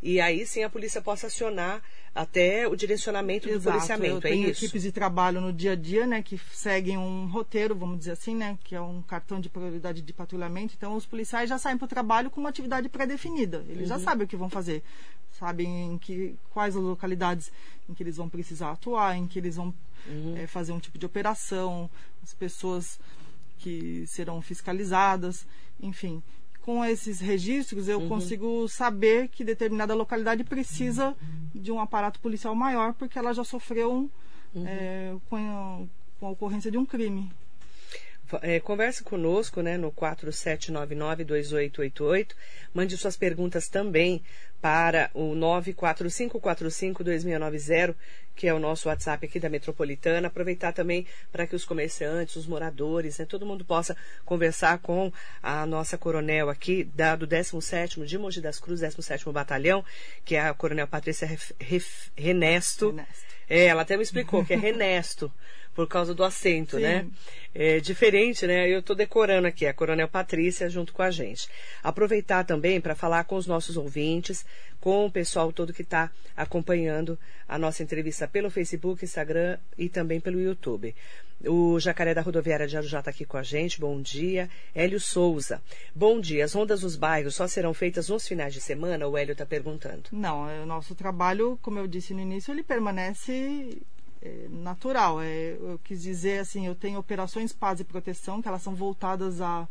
e 0.02 0.20
aí 0.20 0.46
sim 0.46 0.62
a 0.62 0.70
polícia 0.70 1.00
possa 1.00 1.26
acionar 1.26 1.82
até 2.14 2.66
o 2.66 2.74
direcionamento 2.74 3.48
Exato, 3.48 3.60
do 3.60 3.72
policiamento. 3.72 4.26
Eu 4.26 4.30
é 4.30 4.32
tenho 4.32 4.48
isso. 4.48 4.64
equipes 4.64 4.82
de 4.82 4.92
trabalho 4.92 5.40
no 5.40 5.52
dia 5.52 5.72
a 5.72 5.76
dia, 5.76 6.06
né, 6.06 6.22
que 6.22 6.40
seguem 6.50 6.96
um 6.96 7.26
roteiro, 7.26 7.74
vamos 7.74 7.98
dizer 7.98 8.12
assim, 8.12 8.34
né, 8.34 8.58
que 8.64 8.74
é 8.74 8.80
um 8.80 9.02
cartão 9.02 9.38
de 9.38 9.50
prioridade 9.50 10.00
de 10.00 10.12
patrulhamento. 10.12 10.74
Então 10.76 10.96
os 10.96 11.04
policiais 11.04 11.48
já 11.48 11.58
saem 11.58 11.76
para 11.76 11.84
o 11.84 11.88
trabalho 11.88 12.30
com 12.30 12.40
uma 12.40 12.48
atividade 12.48 12.88
pré-definida. 12.88 13.64
Eles 13.68 13.82
uhum. 13.82 13.86
já 13.86 13.98
sabem 13.98 14.24
o 14.24 14.28
que 14.28 14.36
vão 14.36 14.48
fazer, 14.48 14.82
sabem 15.38 15.92
em 15.92 15.98
que 15.98 16.34
quais 16.50 16.74
as 16.74 16.82
localidades 16.82 17.52
em 17.88 17.92
que 17.92 18.02
eles 18.02 18.16
vão 18.16 18.28
precisar 18.28 18.72
atuar, 18.72 19.16
em 19.16 19.26
que 19.26 19.38
eles 19.38 19.56
vão 19.56 19.74
uhum. 20.06 20.36
é, 20.38 20.46
fazer 20.46 20.72
um 20.72 20.80
tipo 20.80 20.98
de 20.98 21.04
operação, 21.04 21.90
as 22.22 22.32
pessoas 22.32 22.98
que 23.58 24.06
serão 24.06 24.40
fiscalizadas, 24.40 25.46
enfim 25.80 26.22
com 26.66 26.84
esses 26.84 27.20
registros 27.20 27.88
eu 27.88 28.00
Uhum. 28.00 28.08
consigo 28.08 28.68
saber 28.68 29.28
que 29.28 29.44
determinada 29.44 29.94
localidade 29.94 30.42
precisa 30.42 31.14
de 31.54 31.70
um 31.70 31.78
aparato 31.80 32.18
policial 32.18 32.56
maior 32.56 32.92
porque 32.92 33.16
ela 33.18 33.32
já 33.32 33.44
sofreu 33.44 34.10
Uhum. 34.52 34.66
é, 34.66 35.14
com, 35.30 35.36
a, 35.36 35.80
com 36.18 36.26
a 36.26 36.30
ocorrência 36.30 36.68
de 36.70 36.76
um 36.76 36.84
crime. 36.84 37.30
É, 38.42 38.58
converse 38.58 39.04
conosco 39.04 39.60
né, 39.62 39.76
no 39.76 39.92
4799-2888. 39.92 42.32
Mande 42.74 42.96
suas 42.96 43.16
perguntas 43.16 43.68
também 43.68 44.20
para 44.60 45.10
o 45.14 45.34
945452690, 45.34 47.94
que 48.34 48.46
é 48.46 48.54
o 48.54 48.58
nosso 48.58 48.88
WhatsApp 48.88 49.26
aqui 49.26 49.40
da 49.40 49.48
Metropolitana. 49.48 50.28
Aproveitar 50.28 50.72
também 50.72 51.06
para 51.32 51.46
que 51.46 51.56
os 51.56 51.64
comerciantes, 51.64 52.36
os 52.36 52.46
moradores, 52.46 53.16
né, 53.18 53.24
todo 53.24 53.46
mundo 53.46 53.64
possa 53.64 53.96
conversar 54.24 54.78
com 54.78 55.10
a 55.42 55.64
nossa 55.66 55.96
coronel 55.96 56.50
aqui 56.50 56.84
da, 56.84 57.16
do 57.16 57.26
17º 57.26 58.04
de 58.04 58.18
Mogi 58.18 58.40
das 58.40 58.60
Cruzes, 58.60 58.94
17º 58.94 59.32
Batalhão, 59.32 59.84
que 60.24 60.36
é 60.36 60.40
a 60.40 60.54
coronel 60.54 60.86
Patrícia 60.86 61.26
Ref, 61.26 61.50
Ref, 61.58 62.10
Renesto. 62.16 62.90
Renesto. 62.90 63.26
É, 63.48 63.66
ela 63.66 63.82
até 63.82 63.96
me 63.96 64.02
explicou 64.02 64.44
que 64.44 64.52
é 64.52 64.56
Renesto, 64.56 65.32
por 65.76 65.86
causa 65.86 66.14
do 66.14 66.24
acento, 66.24 66.76
Sim. 66.76 66.82
né? 66.82 67.06
É 67.54 67.80
diferente, 67.80 68.46
né? 68.46 68.68
Eu 68.68 68.80
estou 68.80 68.96
decorando 68.96 69.46
aqui, 69.46 69.66
a 69.66 69.74
Coronel 69.74 70.08
Patrícia 70.08 70.68
junto 70.70 70.92
com 70.92 71.02
a 71.02 71.10
gente. 71.10 71.48
Aproveitar 71.82 72.44
também 72.44 72.80
para 72.80 72.94
falar 72.94 73.24
com 73.24 73.36
os 73.36 73.46
nossos 73.46 73.76
ouvintes, 73.76 74.44
com 74.80 75.04
o 75.04 75.10
pessoal 75.10 75.52
todo 75.52 75.74
que 75.74 75.82
está 75.82 76.10
acompanhando 76.34 77.18
a 77.46 77.58
nossa 77.58 77.82
entrevista 77.82 78.26
pelo 78.26 78.50
Facebook, 78.50 79.04
Instagram 79.04 79.58
e 79.76 79.88
também 79.88 80.18
pelo 80.18 80.40
YouTube. 80.40 80.94
O 81.46 81.78
Jacaré 81.78 82.14
da 82.14 82.22
Rodoviária 82.22 82.66
de 82.66 82.76
Arujá 82.76 83.00
está 83.00 83.10
aqui 83.10 83.26
com 83.26 83.36
a 83.36 83.42
gente. 83.42 83.78
Bom 83.78 84.00
dia. 84.00 84.48
Hélio 84.74 84.98
Souza. 84.98 85.62
Bom 85.94 86.18
dia. 86.18 86.44
As 86.44 86.54
rondas 86.54 86.80
dos 86.80 86.96
bairros 86.96 87.34
só 87.34 87.46
serão 87.46 87.74
feitas 87.74 88.08
nos 88.08 88.26
finais 88.26 88.54
de 88.54 88.60
semana? 88.62 89.06
O 89.06 89.16
Hélio 89.16 89.32
está 89.32 89.44
perguntando. 89.44 90.04
Não, 90.10 90.48
é, 90.48 90.60
o 90.60 90.66
nosso 90.66 90.94
trabalho, 90.94 91.58
como 91.60 91.78
eu 91.78 91.86
disse 91.86 92.14
no 92.14 92.20
início, 92.20 92.52
ele 92.52 92.62
permanece 92.62 93.82
é, 94.22 94.46
natural. 94.50 95.20
É, 95.20 95.56
eu 95.60 95.80
quis 95.84 96.02
dizer 96.02 96.40
assim, 96.40 96.66
eu 96.66 96.74
tenho 96.74 96.98
operações 96.98 97.52
paz 97.52 97.80
e 97.80 97.84
proteção, 97.84 98.40
que 98.42 98.48
elas 98.48 98.62
são 98.62 98.74
voltadas 98.74 99.40
a, 99.40 99.68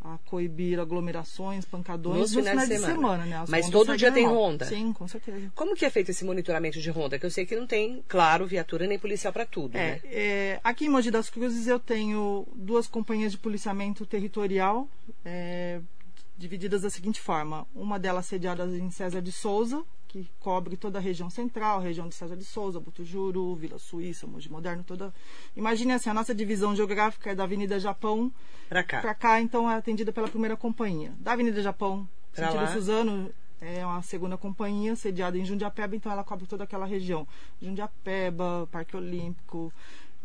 a 0.00 0.16
coibir 0.26 0.78
aglomerações, 0.78 1.64
pancadões 1.64 2.20
Nos 2.20 2.34
finais 2.34 2.68
de 2.68 2.78
semana. 2.78 3.24
né? 3.26 3.36
As 3.38 3.50
Mas 3.50 3.64
rondas 3.66 3.86
todo 3.86 3.96
dia 3.96 4.12
tem 4.12 4.26
ronda? 4.26 4.64
Sim, 4.64 4.92
com 4.92 5.08
certeza. 5.08 5.50
Como 5.54 5.74
que 5.74 5.84
é 5.84 5.90
feito 5.90 6.10
esse 6.10 6.24
monitoramento 6.24 6.80
de 6.80 6.90
ronda? 6.90 7.18
Que 7.18 7.26
eu 7.26 7.30
sei 7.30 7.44
que 7.44 7.56
não 7.56 7.66
tem, 7.66 8.04
claro, 8.06 8.46
viatura 8.46 8.86
nem 8.86 8.98
policial 8.98 9.32
para 9.32 9.44
tudo, 9.44 9.76
É, 9.76 9.92
né? 9.92 10.00
é, 10.04 10.60
aqui 10.62 10.86
em 10.86 10.88
Mogi 10.88 11.10
das 11.10 11.28
Cruzes 11.28 11.66
eu 11.66 11.80
tenho 11.80 12.46
duas 12.54 12.86
companhias 12.86 13.32
de 13.32 13.38
policiamento 13.38 14.06
territorial 14.06 14.88
é, 15.24 15.80
divididas 16.38 16.82
da 16.82 16.90
seguinte 16.90 17.20
forma. 17.20 17.66
Uma 17.74 17.98
delas 17.98 18.24
sediada 18.26 18.64
em 18.64 18.90
César 18.90 19.20
de 19.20 19.32
Souza, 19.32 19.84
que 20.06 20.30
cobre 20.38 20.76
toda 20.76 20.98
a 20.98 21.02
região 21.02 21.28
central, 21.28 21.80
região 21.80 22.08
de 22.08 22.14
César 22.14 22.36
de 22.36 22.44
Souza, 22.44 22.80
Butujuru, 22.80 23.54
Vila 23.56 23.78
Suíça, 23.78 24.26
Mogi 24.26 24.50
Moderno, 24.50 24.84
toda. 24.84 25.12
Imagine 25.56 25.92
assim, 25.92 26.08
a 26.08 26.14
nossa 26.14 26.34
divisão 26.34 26.74
geográfica 26.74 27.30
é 27.30 27.34
da 27.34 27.42
Avenida 27.44 27.78
Japão 27.80 28.32
Para 28.68 28.82
cá. 28.84 29.00
para 29.00 29.14
cá, 29.14 29.40
então 29.40 29.70
é 29.70 29.74
atendida 29.76 30.12
pela 30.12 30.28
primeira 30.28 30.56
companhia. 30.56 31.12
Da 31.18 31.32
Avenida 31.32 31.60
Japão, 31.60 32.08
Pra 32.32 32.46
sentido 32.46 32.62
lá. 32.62 32.72
Suzano, 32.72 33.30
é 33.60 33.84
uma 33.84 34.00
segunda 34.02 34.38
companhia 34.38 34.94
sediada 34.94 35.36
em 35.36 35.44
Jundiapeba, 35.44 35.96
então 35.96 36.10
ela 36.12 36.22
cobre 36.22 36.46
toda 36.46 36.62
aquela 36.64 36.86
região. 36.86 37.26
Jundiapeba, 37.60 38.68
Parque 38.70 38.96
Olímpico, 38.96 39.72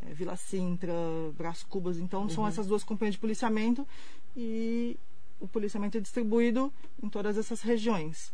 eh, 0.06 0.14
Vila 0.14 0.36
Sintra, 0.36 0.94
Brás 1.36 1.64
Cubas. 1.64 1.98
Então 1.98 2.30
são 2.30 2.48
essas 2.48 2.68
duas 2.68 2.84
companhias 2.84 3.16
de 3.16 3.20
policiamento 3.20 3.86
e 4.38 4.96
o 5.44 5.48
policiamento 5.48 5.98
é 5.98 6.02
distribuído 6.02 6.72
em 7.04 7.10
todas 7.10 7.38
essas 7.38 7.62
regiões. 7.62 8.32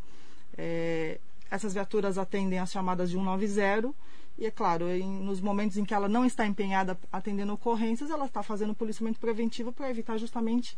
É, 0.57 1.19
essas 1.49 1.73
viaturas 1.73 2.17
atendem 2.19 2.59
as 2.59 2.71
chamadas 2.71 3.09
de 3.09 3.15
190 3.17 3.93
e, 4.37 4.45
é 4.45 4.51
claro, 4.51 4.87
em- 4.89 5.19
nos 5.23 5.41
momentos 5.41 5.75
em 5.77 5.83
que 5.83 5.93
ela 5.93 6.07
não 6.07 6.23
está 6.23 6.45
empenhada 6.45 6.97
atendendo 7.11 7.51
ocorrências, 7.53 8.11
ela 8.11 8.25
está 8.27 8.43
fazendo 8.43 8.75
policiamento 8.75 9.19
preventivo 9.19 9.71
para 9.73 9.89
evitar 9.89 10.17
justamente 10.17 10.77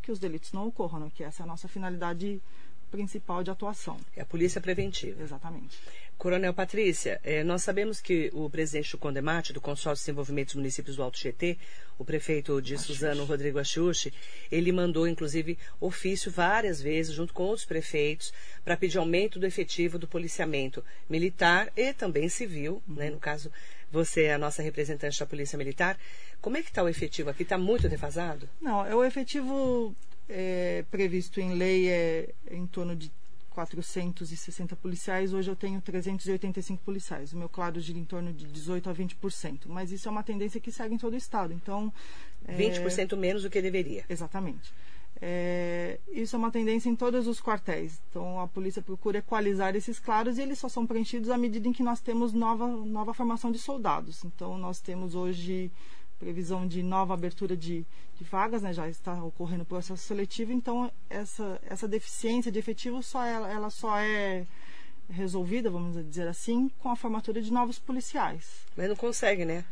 que 0.00 0.12
os 0.12 0.18
delitos 0.20 0.52
não 0.52 0.68
ocorram, 0.68 1.00
né? 1.00 1.10
que 1.14 1.24
essa 1.24 1.42
é 1.42 1.44
a 1.44 1.46
nossa 1.46 1.66
finalidade 1.66 2.40
principal 2.92 3.42
de 3.42 3.50
atuação. 3.50 3.96
É 4.14 4.20
a 4.20 4.26
polícia 4.26 4.60
preventiva. 4.60 5.22
Exatamente. 5.22 5.78
Coronel 6.18 6.54
Patrícia, 6.54 7.18
eh, 7.24 7.42
nós 7.42 7.64
sabemos 7.64 8.00
que 8.00 8.30
o 8.32 8.48
presidente 8.48 8.92
do 8.92 8.98
Condemate, 8.98 9.52
do 9.52 9.60
Consórcio 9.60 10.02
de 10.02 10.06
Desenvolvimento 10.06 10.48
dos 10.48 10.56
Municípios 10.56 10.94
do 10.94 11.02
Alto 11.02 11.18
Tietê, 11.18 11.58
o 11.98 12.04
prefeito 12.04 12.62
de 12.62 12.78
Suzano, 12.78 13.24
Rodrigo 13.24 13.58
Achuche, 13.58 14.12
ele 14.50 14.70
mandou, 14.70 15.08
inclusive, 15.08 15.58
ofício 15.80 16.30
várias 16.30 16.80
vezes, 16.80 17.12
junto 17.12 17.34
com 17.34 17.42
outros 17.42 17.64
prefeitos, 17.64 18.32
para 18.64 18.76
pedir 18.76 18.98
aumento 18.98 19.40
do 19.40 19.46
efetivo 19.46 19.98
do 19.98 20.06
policiamento 20.06 20.84
militar 21.10 21.72
e 21.76 21.92
também 21.92 22.28
civil, 22.28 22.80
né? 22.86 23.10
No 23.10 23.18
caso, 23.18 23.50
você 23.90 24.24
é 24.24 24.34
a 24.34 24.38
nossa 24.38 24.62
representante 24.62 25.18
da 25.18 25.26
Polícia 25.26 25.58
Militar. 25.58 25.98
Como 26.40 26.56
é 26.56 26.62
que 26.62 26.68
está 26.68 26.84
o 26.84 26.88
efetivo 26.88 27.30
aqui? 27.30 27.42
Está 27.42 27.58
muito 27.58 27.88
defasado? 27.88 28.48
Não, 28.60 28.86
é 28.86 28.94
o 28.94 29.04
efetivo 29.04 29.94
é, 30.28 30.84
previsto 30.90 31.40
em 31.40 31.54
lei 31.54 31.88
é 31.88 32.34
em 32.50 32.66
torno 32.66 32.94
de 32.96 33.10
460 33.50 34.74
policiais. 34.76 35.32
Hoje 35.32 35.50
eu 35.50 35.56
tenho 35.56 35.80
385 35.80 36.82
policiais. 36.82 37.32
O 37.32 37.36
meu 37.36 37.48
claro 37.48 37.80
gira 37.80 37.98
em 37.98 38.04
torno 38.04 38.32
de 38.32 38.46
18 38.46 38.90
a 38.90 38.94
20%. 38.94 39.60
Mas 39.66 39.92
isso 39.92 40.08
é 40.08 40.10
uma 40.10 40.22
tendência 40.22 40.60
que 40.60 40.72
segue 40.72 40.94
em 40.94 40.98
todo 40.98 41.12
o 41.12 41.16
estado. 41.16 41.52
Então, 41.52 41.92
é, 42.46 42.56
20% 42.56 43.16
menos 43.16 43.42
do 43.42 43.50
que 43.50 43.60
deveria. 43.60 44.04
Exatamente. 44.08 44.72
É, 45.24 46.00
isso 46.10 46.34
é 46.34 46.38
uma 46.38 46.50
tendência 46.50 46.88
em 46.88 46.96
todos 46.96 47.28
os 47.28 47.40
quartéis. 47.40 48.00
Então 48.10 48.40
a 48.40 48.48
polícia 48.48 48.82
procura 48.82 49.18
equalizar 49.18 49.76
esses 49.76 50.00
claros 50.00 50.36
e 50.36 50.42
eles 50.42 50.58
só 50.58 50.68
são 50.68 50.84
preenchidos 50.84 51.30
à 51.30 51.38
medida 51.38 51.68
em 51.68 51.72
que 51.72 51.82
nós 51.82 52.00
temos 52.00 52.32
nova, 52.32 52.66
nova 52.66 53.14
formação 53.14 53.52
de 53.52 53.58
soldados. 53.60 54.24
Então 54.24 54.58
nós 54.58 54.80
temos 54.80 55.14
hoje 55.14 55.70
previsão 56.22 56.68
de 56.68 56.84
nova 56.84 57.14
abertura 57.14 57.56
de, 57.56 57.84
de 58.16 58.24
vagas, 58.24 58.62
né? 58.62 58.72
já 58.72 58.88
está 58.88 59.12
ocorrendo 59.24 59.64
o 59.64 59.66
processo 59.66 60.02
seletivo. 60.02 60.52
Então 60.52 60.90
essa, 61.10 61.60
essa 61.68 61.88
deficiência 61.88 62.52
de 62.52 62.60
efetivo 62.60 63.02
só 63.02 63.24
ela, 63.24 63.50
ela 63.50 63.70
só 63.70 63.98
é 63.98 64.46
resolvida, 65.10 65.68
vamos 65.68 65.96
dizer 66.08 66.28
assim, 66.28 66.70
com 66.78 66.90
a 66.90 66.96
formatura 66.96 67.42
de 67.42 67.52
novos 67.52 67.78
policiais. 67.78 68.64
Mas 68.76 68.88
não 68.88 68.96
consegue, 68.96 69.44
né? 69.44 69.64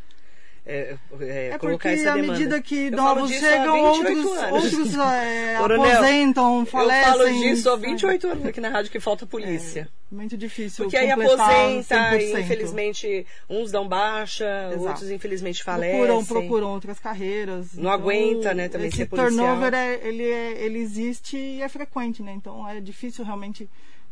É, 0.67 0.97
é, 1.21 1.49
É 1.49 1.59
colocar 1.59 1.88
porque 1.90 2.07
à 2.07 2.14
medida 2.17 2.61
que 2.61 2.87
Eu 2.87 2.93
novos 2.93 3.31
chegam, 3.31 3.95
28 3.95 4.29
outros, 4.29 4.52
outros 4.75 4.95
é, 4.99 5.57
Coronel, 5.59 5.93
aposentam, 5.93 6.61
Eu 6.61 6.67
falecem. 6.67 7.12
falo 7.12 7.33
disso 7.33 7.71
há 7.71 7.79
sai. 7.79 7.90
28 7.90 8.26
anos 8.29 8.47
aqui 8.47 8.61
na 8.61 8.69
rádio 8.69 8.90
que 8.90 9.00
falta 9.00 9.26
polícia. 9.26 9.88
Muito 10.11 10.37
difícil 10.37 10.85
Porque 10.85 10.97
aí 10.97 11.11
aposenta 11.11 11.95
100%. 12.12 12.21
e 12.21 12.40
infelizmente 12.40 13.26
uns 13.49 13.71
dão 13.71 13.88
baixa, 13.88 14.45
Exato. 14.73 14.85
outros 14.88 15.11
infelizmente 15.11 15.62
falecem. 15.62 15.99
procuram, 15.99 16.25
procuram 16.25 16.69
outras 16.75 16.99
carreiras. 16.99 17.75
Não 17.75 17.90
aguenta, 17.90 18.52
né, 18.52 18.69
também 18.69 18.88
esse 18.88 18.99
ser 18.99 19.07
policial. 19.07 19.31
turnover 19.47 19.73
é, 19.73 20.00
ele, 20.02 20.25
é, 20.25 20.64
ele 20.64 20.79
existe 20.81 21.37
e 21.37 21.62
é 21.62 21.69
frequente, 21.69 22.23
né? 22.23 22.33
Então 22.33 22.69
é 22.69 22.81
difícil 22.81 23.25
realmente 23.25 23.69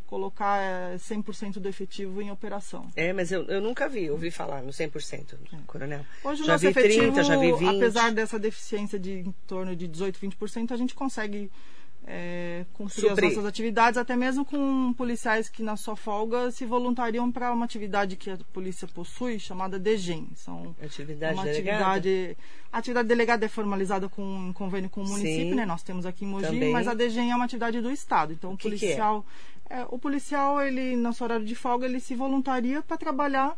colocar 0.09 0.59
é, 0.59 0.97
100% 0.97 1.59
do 1.61 1.69
efetivo 1.69 2.21
em 2.23 2.31
operação. 2.31 2.89
É, 2.97 3.13
mas 3.13 3.31
eu, 3.31 3.45
eu 3.45 3.61
nunca 3.61 3.89
vi, 3.89 4.11
ouvi 4.11 4.31
falar 4.31 4.63
no 4.63 4.71
100%, 4.71 5.35
coronel. 5.67 6.05
Hoje 6.25 6.43
o 6.43 6.47
já 6.47 6.53
nosso 6.53 6.63
vi 6.63 6.71
efetivo, 6.71 7.13
30, 7.13 7.23
já 7.25 7.37
vi 7.37 7.53
20. 7.53 7.77
apesar 7.77 8.13
dessa 8.13 8.39
deficiência 8.39 8.99
de 8.99 9.19
em 9.21 9.35
torno 9.47 9.77
de 9.77 9.87
18, 9.87 10.19
20%, 10.19 10.73
a 10.73 10.77
gente 10.77 10.95
consegue 10.95 11.51
é, 12.11 12.65
cumprir 12.73 13.03
Suprir. 13.03 13.27
as 13.27 13.35
nossas 13.35 13.47
atividades, 13.47 13.99
até 13.99 14.17
mesmo 14.17 14.43
com 14.45 14.95
policiais 14.95 15.51
que 15.51 15.63
na 15.63 15.77
sua 15.77 15.95
folga 15.95 16.51
se 16.51 16.65
voluntariam 16.65 17.31
para 17.31 17.53
uma 17.53 17.67
atividade 17.67 18.17
que 18.17 18.31
a 18.31 18.39
polícia 18.51 18.89
possui, 18.89 19.39
chamada 19.39 19.79
DGEM. 19.79 20.29
São 20.35 20.75
Atividade 20.83 21.35
uma 21.35 21.45
delegada? 21.45 21.85
atividade. 21.85 22.37
A 22.73 22.79
atividade 22.79 23.09
delegada 23.09 23.45
é 23.45 23.49
formalizada 23.49 24.09
com 24.09 24.23
um 24.23 24.53
convênio 24.55 24.89
com 24.89 25.03
o 25.03 25.07
município, 25.07 25.51
Sim. 25.51 25.55
né? 25.55 25.67
Nós 25.67 25.83
temos 25.83 26.07
aqui 26.07 26.25
em 26.25 26.29
Mogi, 26.29 26.47
Também. 26.47 26.73
mas 26.73 26.89
a 26.89 26.95
DGEM 26.95 27.31
é 27.31 27.37
uma 27.37 27.45
atividade 27.45 27.81
do 27.83 27.91
Estado. 27.91 28.33
Então 28.33 28.55
o, 28.55 28.57
que 28.57 28.71
que 28.71 28.87
é? 28.87 28.97
É, 29.71 29.87
o 29.91 29.99
policial, 29.99 30.61
ele, 30.61 30.97
no 30.97 31.13
seu 31.13 31.25
horário 31.25 31.45
de 31.45 31.55
folga, 31.55 31.87
ele 31.87 32.01
se 32.01 32.15
voluntaria 32.15 32.83
para 32.83 32.97
trabalhar 32.97 33.57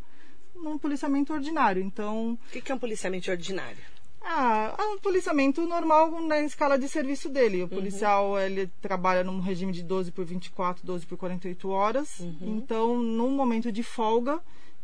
num 0.54 0.78
policiamento 0.78 1.32
ordinário. 1.32 1.82
Então, 1.82 2.32
O 2.32 2.50
que 2.52 2.60
que 2.60 2.72
é 2.72 2.74
um 2.74 2.78
policiamento 2.78 3.30
ordinário? 3.30 3.78
ah, 4.22 4.74
é 4.78 4.82
um 4.82 4.98
policiamento 4.98 5.64
normal 5.66 6.20
na 6.22 6.40
escala 6.42 6.78
de 6.78 6.88
serviço 6.88 7.28
dele. 7.28 7.62
O 7.62 7.68
policial 7.68 8.38
ele 8.38 8.66
trabalha 8.80 9.24
num 9.24 9.40
regime 9.40 9.72
de 9.72 9.82
12 9.82 10.12
por 10.12 10.24
24, 10.24 10.84
12 10.86 11.06
por 11.06 11.16
48 11.16 11.68
horas. 11.70 12.20
Então, 12.40 12.98
num 12.98 13.30
momento 13.30 13.72
de 13.72 13.82
folga, 13.82 14.38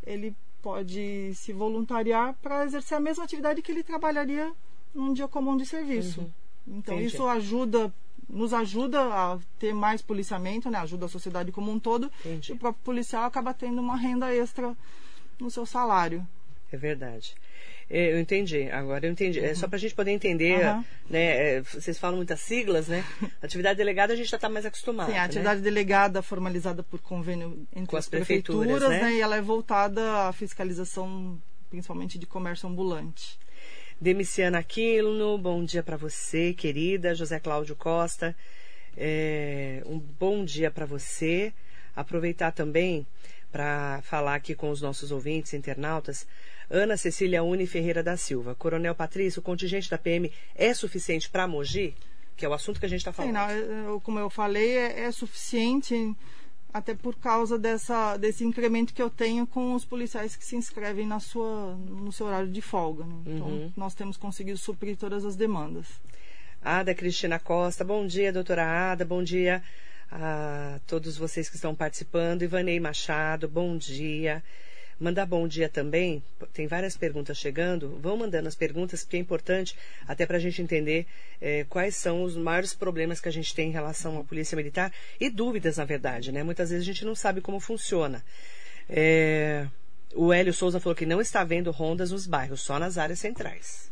ele 0.06 0.34
pode 0.62 1.32
se 1.34 1.52
voluntariar 1.52 2.34
para 2.42 2.64
exercer 2.64 2.96
a 2.96 3.00
mesma 3.00 3.24
atividade 3.24 3.60
que 3.62 3.70
ele 3.70 3.82
trabalharia 3.82 4.52
num 4.94 5.12
dia 5.12 5.28
comum 5.28 5.56
de 5.56 5.66
serviço. 5.66 6.32
Então, 6.66 6.94
Entendi. 6.96 7.14
isso 7.14 7.26
ajuda 7.26 7.92
nos 8.28 8.52
ajuda 8.52 9.00
a 9.00 9.38
ter 9.58 9.72
mais 9.72 10.02
policiamento, 10.02 10.70
né? 10.70 10.78
ajuda 10.78 11.06
a 11.06 11.08
sociedade 11.08 11.52
como 11.52 11.70
um 11.70 11.78
todo. 11.78 12.10
Entendi. 12.20 12.52
E 12.52 12.54
o 12.54 12.58
próprio 12.58 12.82
policial 12.84 13.24
acaba 13.24 13.54
tendo 13.54 13.80
uma 13.80 13.96
renda 13.96 14.34
extra 14.34 14.74
no 15.38 15.50
seu 15.50 15.64
salário. 15.66 16.26
É 16.72 16.76
verdade. 16.76 17.34
É, 17.88 18.12
Eu 18.12 18.18
entendi, 18.18 18.68
agora 18.70 19.06
eu 19.06 19.12
entendi. 19.12 19.38
É 19.38 19.54
só 19.54 19.68
para 19.68 19.76
a 19.76 19.78
gente 19.78 19.94
poder 19.94 20.10
entender, 20.10 20.58
Uhum. 20.66 20.84
né? 21.08 21.54
é, 21.58 21.60
vocês 21.60 21.96
falam 21.96 22.16
muitas 22.16 22.40
siglas, 22.40 22.88
né? 22.88 23.04
Atividade 23.40 23.76
delegada 23.76 24.12
a 24.12 24.16
gente 24.16 24.28
já 24.28 24.36
está 24.36 24.48
mais 24.48 24.66
acostumado. 24.66 25.08
Sim, 25.12 25.16
a 25.18 25.22
atividade 25.24 25.60
né? 25.60 25.64
delegada 25.64 26.20
formalizada 26.20 26.82
por 26.82 27.00
convênio 27.00 27.64
entre 27.72 27.86
Com 27.86 27.96
as 27.96 28.06
as 28.06 28.08
prefeituras, 28.10 28.62
prefeituras, 28.66 28.90
né? 29.00 29.10
né? 29.10 29.16
E 29.18 29.20
ela 29.20 29.36
é 29.36 29.40
voltada 29.40 30.26
à 30.26 30.32
fiscalização, 30.32 31.40
principalmente 31.70 32.18
de 32.18 32.26
comércio 32.26 32.68
ambulante. 32.68 33.38
Demiciana 34.00 34.58
Aquino, 34.58 35.38
bom 35.38 35.64
dia 35.64 35.82
para 35.82 35.96
você, 35.96 36.52
querida. 36.52 37.14
José 37.14 37.40
Cláudio 37.40 37.74
Costa, 37.74 38.36
é, 38.96 39.82
um 39.86 39.98
bom 39.98 40.44
dia 40.44 40.70
para 40.70 40.84
você. 40.84 41.52
Aproveitar 41.94 42.52
também 42.52 43.06
para 43.50 44.02
falar 44.02 44.34
aqui 44.34 44.54
com 44.54 44.68
os 44.70 44.82
nossos 44.82 45.10
ouvintes, 45.10 45.54
internautas. 45.54 46.26
Ana 46.68 46.96
Cecília 46.98 47.42
Uni 47.42 47.66
Ferreira 47.66 48.02
da 48.02 48.18
Silva. 48.18 48.54
Coronel 48.54 48.94
Patrício, 48.94 49.40
o 49.40 49.42
contingente 49.42 49.88
da 49.88 49.96
PM 49.96 50.30
é 50.54 50.74
suficiente 50.74 51.30
para 51.30 51.46
Mogi? 51.46 51.94
Que 52.36 52.44
é 52.44 52.48
o 52.48 52.52
assunto 52.52 52.78
que 52.78 52.84
a 52.84 52.88
gente 52.88 52.98
está 53.00 53.12
Sim, 53.12 53.32
falando. 53.32 53.32
não, 53.34 53.48
é- 53.48 53.96
é- 53.96 54.00
como 54.02 54.18
eu 54.18 54.28
falei, 54.28 54.76
é, 54.76 55.00
é 55.04 55.10
suficiente 55.12 56.14
até 56.76 56.94
por 56.94 57.14
causa 57.16 57.58
dessa, 57.58 58.16
desse 58.16 58.44
incremento 58.44 58.92
que 58.92 59.00
eu 59.02 59.08
tenho 59.10 59.46
com 59.46 59.74
os 59.74 59.84
policiais 59.84 60.36
que 60.36 60.44
se 60.44 60.56
inscrevem 60.56 61.06
na 61.06 61.18
sua, 61.20 61.74
no 61.76 62.12
seu 62.12 62.26
horário 62.26 62.48
de 62.50 62.60
folga. 62.60 63.04
né? 63.04 63.14
Então, 63.26 63.46
Uhum. 63.48 63.72
nós 63.76 63.94
temos 63.94 64.16
conseguido 64.16 64.58
suprir 64.58 64.96
todas 64.96 65.24
as 65.24 65.36
demandas. 65.36 65.86
Ada 66.62 66.94
Cristina 66.94 67.38
Costa, 67.38 67.84
bom 67.84 68.06
dia, 68.06 68.32
doutora 68.32 68.64
Ada, 68.92 69.04
bom 69.04 69.22
dia 69.22 69.62
a 70.10 70.78
todos 70.86 71.16
vocês 71.16 71.48
que 71.48 71.56
estão 71.56 71.74
participando. 71.74 72.42
Ivanei 72.42 72.78
Machado, 72.80 73.48
bom 73.48 73.76
dia. 73.76 74.42
Mandar 74.98 75.26
bom 75.26 75.46
dia 75.46 75.68
também, 75.68 76.22
tem 76.54 76.66
várias 76.66 76.96
perguntas 76.96 77.36
chegando. 77.36 77.98
Vão 78.00 78.16
mandando 78.16 78.48
as 78.48 78.54
perguntas, 78.54 79.04
porque 79.04 79.18
é 79.18 79.20
importante 79.20 79.76
até 80.08 80.24
para 80.24 80.38
a 80.38 80.40
gente 80.40 80.62
entender 80.62 81.06
eh, 81.38 81.66
quais 81.68 81.96
são 81.96 82.22
os 82.22 82.34
maiores 82.34 82.72
problemas 82.72 83.20
que 83.20 83.28
a 83.28 83.32
gente 83.32 83.54
tem 83.54 83.68
em 83.68 83.72
relação 83.72 84.18
à 84.18 84.24
Polícia 84.24 84.56
Militar 84.56 84.90
e 85.20 85.28
dúvidas, 85.28 85.76
na 85.76 85.84
verdade, 85.84 86.32
né? 86.32 86.42
Muitas 86.42 86.70
vezes 86.70 86.82
a 86.82 86.86
gente 86.86 87.04
não 87.04 87.14
sabe 87.14 87.42
como 87.42 87.60
funciona. 87.60 88.24
Eh, 88.88 89.66
o 90.14 90.32
Hélio 90.32 90.54
Souza 90.54 90.80
falou 90.80 90.96
que 90.96 91.04
não 91.04 91.20
está 91.20 91.44
vendo 91.44 91.70
rondas 91.70 92.10
nos 92.10 92.26
bairros, 92.26 92.62
só 92.62 92.78
nas 92.78 92.96
áreas 92.96 93.18
centrais. 93.18 93.90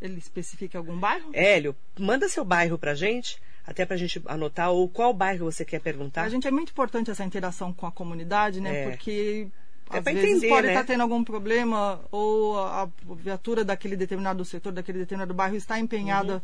Ele 0.00 0.18
especifica 0.18 0.78
algum 0.78 0.96
bairro? 0.96 1.30
Hélio, 1.32 1.74
manda 1.98 2.28
seu 2.28 2.44
bairro 2.44 2.78
pra 2.78 2.94
gente, 2.94 3.40
até 3.66 3.84
pra 3.84 3.96
gente 3.96 4.22
anotar, 4.26 4.70
ou 4.70 4.88
qual 4.88 5.12
bairro 5.12 5.50
você 5.50 5.64
quer 5.64 5.80
perguntar. 5.80 6.22
A 6.22 6.28
gente 6.28 6.46
é 6.46 6.50
muito 6.52 6.70
importante 6.70 7.10
essa 7.10 7.24
interação 7.24 7.72
com 7.72 7.86
a 7.86 7.90
comunidade, 7.92 8.60
né? 8.60 8.84
É. 8.84 8.90
Porque 8.90 9.48
É 9.90 9.98
às 9.98 10.04
pra 10.04 10.12
vezes 10.12 10.30
entender, 10.30 10.48
pode 10.48 10.66
né? 10.66 10.72
estar 10.72 10.84
tendo 10.84 11.02
algum 11.02 11.24
problema 11.24 12.00
ou 12.10 12.58
a, 12.58 12.82
a 12.82 12.88
viatura 13.16 13.64
daquele 13.64 13.96
determinado 13.96 14.44
setor, 14.44 14.72
daquele 14.72 14.98
determinado 14.98 15.32
bairro 15.34 15.56
está 15.56 15.78
empenhada 15.78 16.34
Uhum. 16.34 16.40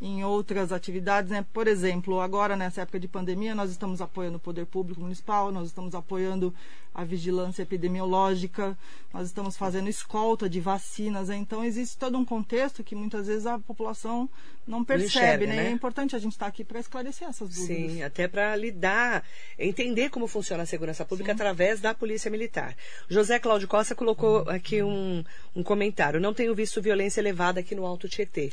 Em 0.00 0.22
outras 0.24 0.72
atividades, 0.72 1.30
né? 1.30 1.44
Por 1.52 1.66
exemplo, 1.66 2.20
agora 2.20 2.56
nessa 2.56 2.82
época 2.82 3.00
de 3.00 3.08
pandemia, 3.08 3.54
nós 3.54 3.70
estamos 3.70 4.00
apoiando 4.00 4.36
o 4.36 4.40
poder 4.40 4.66
público 4.66 5.00
municipal, 5.00 5.50
nós 5.50 5.68
estamos 5.68 5.94
apoiando 5.94 6.52
a 6.94 7.04
vigilância 7.04 7.62
epidemiológica, 7.62 8.76
nós 9.12 9.26
estamos 9.26 9.56
fazendo 9.56 9.88
escolta 9.88 10.48
de 10.48 10.60
vacinas, 10.60 11.28
né? 11.28 11.36
então 11.36 11.62
existe 11.62 11.98
todo 11.98 12.16
um 12.16 12.24
contexto 12.24 12.82
que 12.82 12.94
muitas 12.94 13.26
vezes 13.26 13.46
a 13.46 13.58
população 13.58 14.28
não 14.66 14.82
percebe, 14.82 15.06
enxerga, 15.06 15.46
né? 15.46 15.56
né? 15.56 15.66
É 15.68 15.70
importante 15.70 16.16
a 16.16 16.18
gente 16.18 16.32
estar 16.32 16.46
aqui 16.46 16.64
para 16.64 16.80
esclarecer 16.80 17.28
essas 17.28 17.50
dúvidas. 17.50 17.92
Sim, 17.92 18.02
até 18.02 18.26
para 18.26 18.56
lidar, 18.56 19.22
entender 19.58 20.08
como 20.08 20.26
funciona 20.26 20.62
a 20.62 20.66
segurança 20.66 21.04
pública 21.04 21.32
através 21.32 21.80
da 21.80 21.94
Polícia 21.94 22.30
Militar. 22.30 22.74
José 23.08 23.38
Cláudio 23.38 23.68
Costa 23.68 23.94
colocou 23.94 24.48
aqui 24.48 24.82
um, 24.82 25.22
um 25.54 25.62
comentário. 25.62 26.18
Não 26.18 26.32
tenho 26.32 26.54
visto 26.54 26.80
violência 26.80 27.20
elevada 27.20 27.60
aqui 27.60 27.74
no 27.74 27.84
Alto 27.84 28.08
Tietê. 28.08 28.52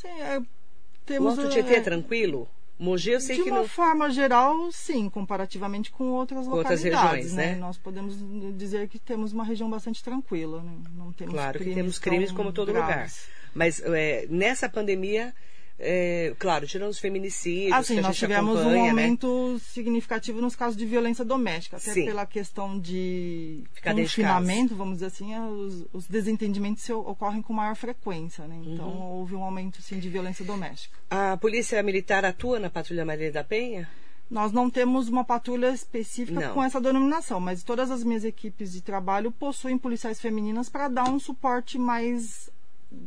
Sim, 0.00 0.20
é, 0.20 0.38
O 0.38 0.46
temos 1.04 1.38
Alto 1.38 1.50
é, 1.50 1.54
Tietê 1.54 1.74
é 1.76 1.80
tranquilo? 1.80 2.48
Mogi 2.78 3.10
eu 3.10 3.20
sei 3.20 3.36
de 3.36 3.42
que 3.42 3.50
uma 3.50 3.60
não. 3.60 3.68
forma 3.68 4.10
geral, 4.10 4.72
sim, 4.72 5.10
comparativamente 5.10 5.90
com 5.90 6.04
outras 6.12 6.46
Com 6.46 6.54
outras 6.54 6.82
localidades, 6.82 7.12
regiões, 7.16 7.34
né? 7.34 7.52
né? 7.52 7.56
Nós 7.56 7.76
podemos 7.76 8.16
dizer 8.56 8.88
que 8.88 8.98
temos 8.98 9.34
uma 9.34 9.44
região 9.44 9.68
bastante 9.68 10.02
tranquila, 10.02 10.62
né? 10.62 10.72
Não 10.96 11.12
temos 11.12 11.34
Claro 11.34 11.52
que 11.52 11.64
crimes 11.64 11.74
temos 11.74 11.98
crimes 11.98 12.32
como 12.32 12.52
todo 12.52 12.68
lugar. 12.68 12.86
graves. 12.86 13.28
Mas 13.54 13.82
é, 13.84 14.26
nessa 14.30 14.66
pandemia, 14.66 15.34
é, 15.82 16.34
claro, 16.38 16.66
tirando 16.66 16.90
os 16.90 16.98
feminicídios, 16.98 17.72
Assim, 17.72 17.96
que 17.96 18.00
nós 18.02 18.16
tivemos 18.16 18.60
um 18.60 18.70
né? 18.70 18.88
aumento 18.90 19.58
significativo 19.60 20.40
nos 20.40 20.54
casos 20.54 20.76
de 20.76 20.84
violência 20.84 21.24
doméstica, 21.24 21.78
até 21.78 21.92
Sim. 21.92 22.04
pela 22.04 22.26
questão 22.26 22.78
de 22.78 23.64
Ficar 23.72 23.94
confinamento, 23.94 24.74
vamos 24.76 24.94
dizer 24.96 25.06
assim, 25.06 25.34
é, 25.34 25.40
os, 25.40 25.86
os 25.92 26.06
desentendimentos 26.06 26.82
se- 26.82 26.92
ocorrem 26.92 27.40
com 27.42 27.52
maior 27.52 27.74
frequência, 27.74 28.46
né? 28.46 28.60
Então 28.64 28.88
Uhum. 28.88 29.02
houve 29.12 29.34
um 29.34 29.42
aumento 29.42 29.80
sim 29.80 29.98
de 29.98 30.08
violência 30.08 30.44
doméstica. 30.44 30.96
A 31.10 31.36
Polícia 31.36 31.82
Militar 31.82 32.24
atua 32.24 32.58
na 32.60 32.68
Patrulha 32.68 33.04
Maria 33.04 33.32
da 33.32 33.42
Penha? 33.42 33.88
Nós 34.30 34.52
não 34.52 34.70
temos 34.70 35.08
uma 35.08 35.24
patrulha 35.24 35.70
específica 35.72 36.38
Não. 36.48 36.54
com 36.54 36.62
essa 36.62 36.80
denominação, 36.80 37.40
mas 37.40 37.64
todas 37.64 37.90
as 37.90 38.04
minhas 38.04 38.24
equipes 38.24 38.70
de 38.70 38.80
trabalho 38.80 39.32
possuem 39.32 39.76
policiais 39.76 40.20
femininas 40.20 40.68
para 40.68 40.86
dar 40.86 41.08
um 41.08 41.18
suporte 41.18 41.76
mais 41.78 42.48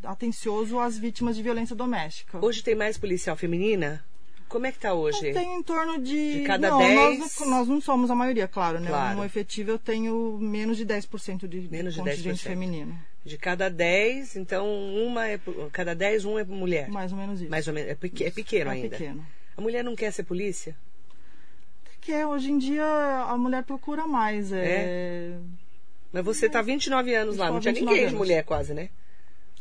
atencioso 0.03 0.79
às 0.79 0.97
vítimas 0.97 1.35
de 1.35 1.43
violência 1.43 1.75
doméstica. 1.75 2.43
Hoje 2.43 2.63
tem 2.63 2.75
mais 2.75 2.97
policial 2.97 3.35
feminina? 3.35 4.03
Como 4.47 4.67
é 4.67 4.71
que 4.71 4.77
tá 4.79 4.93
hoje? 4.93 5.33
Tem 5.33 5.55
em 5.57 5.63
torno 5.63 5.97
de. 5.99 6.39
De 6.39 6.43
cada 6.45 6.69
não, 6.69 6.77
10? 6.77 7.19
Nós, 7.19 7.39
não- 7.39 7.49
nós 7.49 7.67
não 7.67 7.81
somos 7.81 8.11
a 8.11 8.15
maioria, 8.15 8.47
claro, 8.47 8.79
né? 8.79 8.87
Claro. 8.89 9.17
No 9.17 9.25
efetivo 9.25 9.71
eu 9.71 9.79
tenho 9.79 10.37
menos 10.39 10.77
de 10.77 10.85
10% 10.85 11.47
de, 11.47 11.61
de 11.61 11.69
Menos 11.69 11.95
de 11.95 11.99
contingente 12.01 12.43
10%. 12.45 12.47
feminino. 12.47 12.99
De 13.25 13.37
cada 13.37 13.69
10, 13.69 14.35
então 14.35 14.67
uma 14.67 15.27
é 15.27 15.39
cada 15.71 15.95
10, 15.95 16.25
um 16.25 16.37
é 16.37 16.43
mulher. 16.43 16.87
Mais 16.89 17.11
ou 17.11 17.17
menos 17.17 17.41
isso. 17.41 17.49
Mais 17.49 17.67
ou 17.67 17.73
menos. 17.73 17.89
É, 17.89 17.95
pequ- 17.95 18.21
é 18.25 18.29
pequeno 18.31 18.69
é 18.69 18.73
ainda. 18.73 18.89
pequeno. 18.89 19.25
A 19.57 19.61
mulher 19.61 19.83
não 19.83 19.95
quer 19.95 20.11
ser 20.11 20.23
polícia? 20.23 20.75
Porque 21.85 22.13
hoje 22.25 22.51
em 22.51 22.57
dia 22.57 22.85
a 23.27 23.37
mulher 23.37 23.63
procura 23.63 24.05
mais. 24.05 24.51
É... 24.51 25.37
Mas 26.11 26.23
você 26.23 26.47
tá 26.49 26.61
29 26.61 27.15
anos 27.15 27.37
lá, 27.37 27.49
não 27.49 27.59
tinha 27.59 27.73
29 27.73 27.85
ninguém 27.95 28.09
de 28.09 28.15
anos. 28.15 28.19
mulher 28.27 28.43
quase, 28.43 28.73
né? 28.73 28.89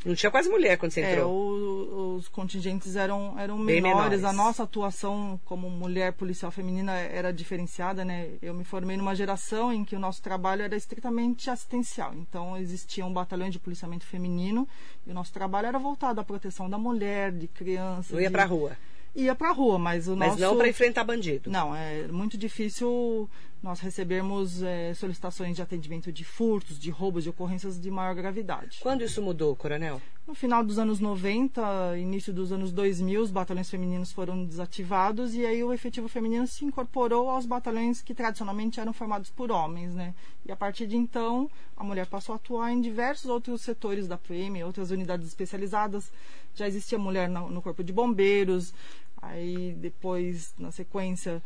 Não 0.05 0.15
tinha 0.17 0.31
quase 0.31 0.49
mulher 0.49 0.77
quando 0.79 0.91
você 0.91 1.01
É, 1.01 1.13
entrou. 1.13 1.33
o- 1.33 2.17
os 2.17 2.27
contingentes 2.29 2.97
eram, 2.97 3.39
eram 3.39 3.57
Bem 3.57 3.81
menores. 3.81 4.21
menores. 4.21 4.25
A 4.25 4.33
nossa 4.33 4.65
atuação 4.65 5.39
como 5.45 5.71
mulher 5.71 6.13
policial 6.13 6.51
feminina 6.51 6.93
era 6.93 7.33
diferenciada, 7.33 8.05
né? 8.05 8.31
Eu 8.43 8.53
me 8.53 8.65
formei 8.65 8.97
numa 8.97 9.15
geração 9.15 9.73
em 9.73 9.85
que 9.85 9.95
o 9.95 10.01
nosso 10.01 10.21
trabalho 10.21 10.63
era 10.63 10.75
estritamente 10.77 11.49
assistencial. 11.49 12.13
Então 12.15 12.57
existiam 12.57 13.13
batalhões 13.13 13.53
de 13.53 13.59
policiamento 13.61 14.05
feminino 14.05 14.67
e 15.07 15.11
o 15.11 15.15
nosso 15.15 15.33
trabalho 15.33 15.69
era 15.69 15.79
voltado 15.79 16.21
à 16.21 16.25
proteção 16.25 16.69
da 16.69 16.77
mulher, 16.79 17.31
de 17.31 17.47
crianças. 17.47 18.11
Não 18.13 18.21
ia 18.21 18.29
de... 18.29 18.33
pra 18.33 18.45
rua. 18.45 18.77
Ia 19.15 19.35
pra 19.35 19.53
rua, 19.53 19.79
mas 19.79 20.09
o 20.09 20.17
Mas 20.17 20.31
nosso 20.31 20.41
não 20.41 20.57
para 20.57 20.69
enfrentar 20.69 21.05
bandido. 21.05 21.51
não, 21.51 21.77
é 21.77 22.09
muito 22.09 22.37
difícil 22.39 23.29
nós 23.63 23.79
recebermos 23.79 24.63
é, 24.63 24.93
solicitações 24.95 25.55
de 25.55 25.63
atendimento 25.63 26.11
de 26.11 26.25
furtos, 26.25 26.79
de 26.79 26.91
roubos, 26.91 27.23
de 27.23 27.31
ocorrências 27.31 27.81
de 27.81 27.91
maior 27.91 28.15
gravidade. 28.15 28.81
Quando 28.83 29.05
isso 29.05 29.23
mudou, 29.23 29.55
coronel? 29.55 30.03
No 30.27 30.35
final 30.35 30.65
dos 30.65 30.79
anos 30.79 30.99
90, 30.99 31.97
início 31.99 32.33
dos 32.33 32.53
anos 32.53 32.73
2000, 32.73 33.23
os 33.23 33.31
batalhões 33.31 33.71
femininos 33.71 34.13
foram 34.13 34.45
desativados 34.45 35.35
e 35.35 35.45
aí 35.45 35.63
o 35.63 35.73
efetivo 35.73 36.09
feminino 36.09 36.47
se 36.47 36.65
incorporou 36.65 37.29
aos 37.29 37.47
batalhões 37.47 38.01
que 38.03 38.15
tradicionalmente 38.15 38.81
eram 38.81 38.93
formados 38.93 39.31
por 39.31 39.51
homens, 39.51 39.95
né? 39.95 40.15
E 40.45 40.51
a 40.51 40.57
partir 40.57 40.87
de 40.87 40.97
então, 40.97 41.51
a 41.77 41.85
mulher 41.85 42.07
passou 42.07 42.33
a 42.33 42.37
atuar 42.37 42.73
em 42.73 42.81
diversos 42.81 43.27
outros 43.27 43.63
setores 43.63 44.09
da 44.09 44.17
PM, 44.17 44.63
outras 44.65 44.91
unidades 44.91 45.27
especializadas. 45.27 46.13
Já 46.55 46.67
existia 46.67 46.99
mulher 46.99 47.29
no, 47.29 47.51
no 47.51 47.63
corpo 47.63 47.83
de 47.83 47.93
bombeiros, 47.93 48.73
aí 49.21 49.73
depois, 49.79 50.55
na 50.59 50.71
sequência, 50.71 51.43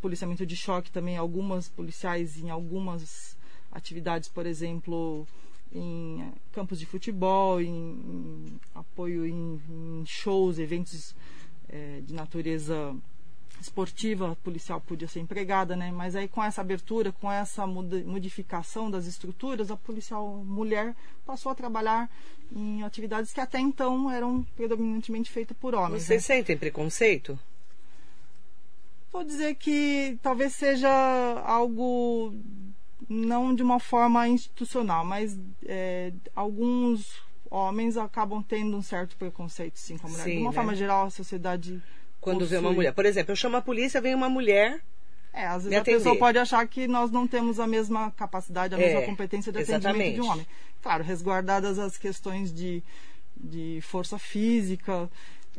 policiamento 0.00 0.44
de 0.44 0.56
choque 0.56 0.90
também, 0.90 1.16
algumas 1.16 1.68
policiais 1.68 2.38
em 2.38 2.50
algumas 2.50 3.36
atividades, 3.70 4.28
por 4.28 4.46
exemplo, 4.46 5.26
em 5.72 6.32
campos 6.52 6.78
de 6.78 6.86
futebol, 6.86 7.60
em, 7.60 7.66
em 7.66 8.60
apoio 8.74 9.26
em, 9.26 9.60
em 9.68 10.04
shows, 10.06 10.58
eventos 10.58 11.14
eh, 11.68 12.00
de 12.06 12.14
natureza 12.14 12.94
esportiva, 13.60 14.32
a 14.32 14.36
policial 14.36 14.80
podia 14.80 15.08
ser 15.08 15.20
empregada, 15.20 15.74
né? 15.74 15.90
Mas 15.90 16.14
aí 16.14 16.28
com 16.28 16.42
essa 16.42 16.60
abertura, 16.60 17.12
com 17.12 17.30
essa 17.30 17.66
modificação 17.66 18.90
das 18.90 19.06
estruturas, 19.06 19.70
a 19.70 19.76
policial 19.76 20.28
mulher 20.44 20.94
passou 21.24 21.50
a 21.50 21.54
trabalhar 21.54 22.10
em 22.54 22.82
atividades 22.82 23.32
que 23.32 23.40
até 23.40 23.58
então 23.58 24.10
eram 24.10 24.42
predominantemente 24.56 25.30
feitas 25.30 25.56
por 25.56 25.74
homens. 25.74 26.02
né? 26.02 26.06
Vocês 26.06 26.24
sentem 26.24 26.56
preconceito? 26.56 27.38
Vou 29.14 29.22
dizer 29.22 29.54
que 29.54 30.18
talvez 30.20 30.54
seja 30.54 30.90
algo 31.44 32.34
não 33.08 33.54
de 33.54 33.62
uma 33.62 33.78
forma 33.78 34.26
institucional, 34.26 35.04
mas 35.04 35.38
é, 35.64 36.12
alguns 36.34 37.22
homens 37.48 37.96
acabam 37.96 38.42
tendo 38.42 38.76
um 38.76 38.82
certo 38.82 39.16
preconceito, 39.16 39.78
sim, 39.78 39.96
com 39.96 40.08
a 40.08 40.10
mulher. 40.10 40.24
Sim, 40.24 40.30
de 40.32 40.38
uma 40.38 40.50
né? 40.50 40.54
forma 40.56 40.74
geral, 40.74 41.06
a 41.06 41.10
sociedade 41.10 41.80
Quando 42.20 42.44
vê 42.44 42.56
uma 42.56 42.62
possui. 42.62 42.74
mulher. 42.74 42.92
Por 42.92 43.06
exemplo, 43.06 43.30
eu 43.30 43.36
chamo 43.36 43.56
a 43.56 43.62
polícia, 43.62 44.00
vem 44.00 44.16
uma 44.16 44.28
mulher 44.28 44.80
É, 45.32 45.46
às 45.46 45.62
vezes 45.62 45.78
a 45.78 45.84
pessoa 45.84 46.18
pode 46.18 46.36
achar 46.38 46.66
que 46.66 46.88
nós 46.88 47.12
não 47.12 47.24
temos 47.28 47.60
a 47.60 47.68
mesma 47.68 48.10
capacidade, 48.10 48.74
a 48.74 48.78
É, 48.78 48.80
mesma 48.80 49.02
competência 49.02 49.52
de 49.52 49.58
atendimento 49.58 49.84
exatamente. 49.86 50.14
de 50.16 50.20
um 50.22 50.28
homem. 50.28 50.46
Claro, 50.82 51.04
resguardadas 51.04 51.78
as 51.78 51.96
questões 51.96 52.52
de, 52.52 52.82
de 53.36 53.78
força 53.82 54.18
física, 54.18 55.08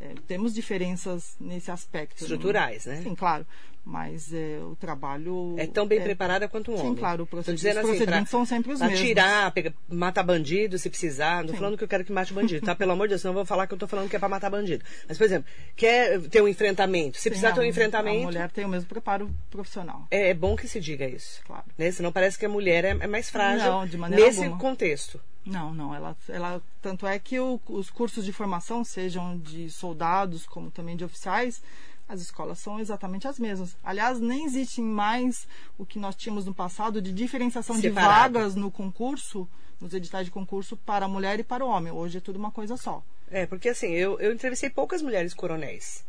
é, 0.01 0.13
temos 0.27 0.53
diferenças 0.53 1.35
nesse 1.39 1.71
aspecto. 1.71 2.15
né? 2.15 2.21
Estruturais, 2.21 2.85
né? 2.85 3.01
Sim, 3.03 3.15
claro. 3.15 3.45
Mas 3.87 4.33
é, 4.33 4.57
o 4.63 4.75
trabalho. 4.75 5.53
É 5.59 5.67
tão 5.67 5.85
bem 5.85 6.01
preparada 6.01 6.47
quanto 6.47 6.71
um 6.71 6.75
Sim, 6.75 6.81
homem. 6.81 6.95
claro, 6.95 7.21
o 7.21 7.25
Tô 7.27 7.35
procedi- 7.35 7.57
dizendo 7.57 7.73
os 7.73 7.77
assim, 7.81 7.87
procedimentos 7.89 8.31
são 8.31 8.43
sempre 8.43 8.73
os 8.73 8.79
mesmos. 8.81 8.99
Atirar, 8.99 9.51
pega, 9.51 9.73
matar 9.87 10.23
bandido 10.23 10.79
se 10.79 10.89
precisar. 10.89 11.43
Não 11.43 11.51
Sim. 11.51 11.57
falando 11.57 11.77
que 11.77 11.83
eu 11.83 11.87
quero 11.87 12.03
que 12.03 12.11
mate 12.11 12.33
bandido, 12.33 12.65
tá? 12.65 12.73
Pelo 12.73 12.93
amor 12.93 13.05
de 13.07 13.09
Deus, 13.11 13.21
senão 13.21 13.33
eu 13.33 13.35
vou 13.35 13.45
falar 13.45 13.67
que 13.67 13.75
eu 13.75 13.77
tô 13.77 13.87
falando 13.87 14.09
que 14.09 14.15
é 14.15 14.19
pra 14.19 14.27
matar 14.27 14.49
bandido. 14.49 14.83
Mas, 15.07 15.19
por 15.19 15.23
exemplo, 15.25 15.47
quer 15.75 16.19
ter 16.29 16.41
um 16.41 16.47
enfrentamento. 16.47 17.17
Se 17.17 17.23
Sim, 17.23 17.29
precisar 17.29 17.49
a- 17.49 17.53
ter 17.53 17.59
um 17.59 17.63
A 17.63 17.67
enfrentamento, 17.67 18.23
mulher 18.23 18.49
tem 18.49 18.65
o 18.65 18.69
mesmo 18.69 18.89
preparo 18.89 19.29
profissional. 19.51 20.07
é, 20.09 20.29
é 20.29 20.33
bom 20.33 20.55
que 20.55 20.67
se 20.67 20.79
diga 20.79 21.07
isso. 21.07 21.41
Claro. 21.45 21.65
Né? 21.77 21.91
Senão 21.91 22.11
parece 22.11 22.39
que 22.39 22.45
a 22.47 22.49
mulher 22.49 22.85
é, 22.85 22.89
é 22.99 23.07
mais 23.07 23.29
frágil 23.29 23.71
Não, 23.71 23.85
de 23.85 23.97
maneira 23.99 24.25
nesse 24.25 24.39
alguma. 24.45 24.59
contexto. 24.59 25.21
Não, 25.45 25.73
não. 25.73 25.93
Ela, 25.93 26.17
ela, 26.27 26.61
tanto 26.81 27.05
é 27.05 27.19
que 27.19 27.39
o- 27.39 27.59
os 27.69 27.89
cursos 27.89 28.25
de 28.25 28.33
formação, 28.33 28.83
sejam 28.83 29.37
de 29.37 29.69
soldados 29.69 30.45
como 30.45 30.71
também 30.71 30.95
de 30.97 31.03
oficiais, 31.05 31.61
as 32.09 32.21
escolas 32.21 32.59
são 32.59 32.79
exatamente 32.79 33.27
as 33.27 33.37
mesmas. 33.39 33.75
Aliás, 33.83 34.19
nem 34.19 34.45
existe 34.45 34.81
mais 34.81 35.47
o 35.77 35.85
que 35.85 35.99
nós 35.99 36.15
tínhamos 36.15 36.45
no 36.45 36.53
passado 36.53 37.01
de 37.01 37.11
diferenciação 37.11 37.75
Separado. 37.79 38.33
de 38.33 38.39
vagas 38.39 38.55
no 38.55 38.69
concurso, 38.71 39.47
nos 39.79 39.93
editais 39.93 40.25
de 40.25 40.31
concurso 40.31 40.77
para 40.77 41.05
a 41.05 41.07
mulher 41.07 41.39
e 41.39 41.43
para 41.43 41.63
o 41.65 41.67
homem. 41.69 41.91
Hoje 41.91 42.17
é 42.17 42.21
tudo 42.21 42.37
uma 42.37 42.51
coisa 42.51 42.77
só. 42.77 43.03
É, 43.29 43.45
porque 43.45 43.69
assim, 43.69 43.91
eu, 43.91 44.19
eu 44.19 44.31
entrevistei 44.31 44.69
poucas 44.69 45.01
mulheres 45.01 45.33
coronéis. 45.33 46.03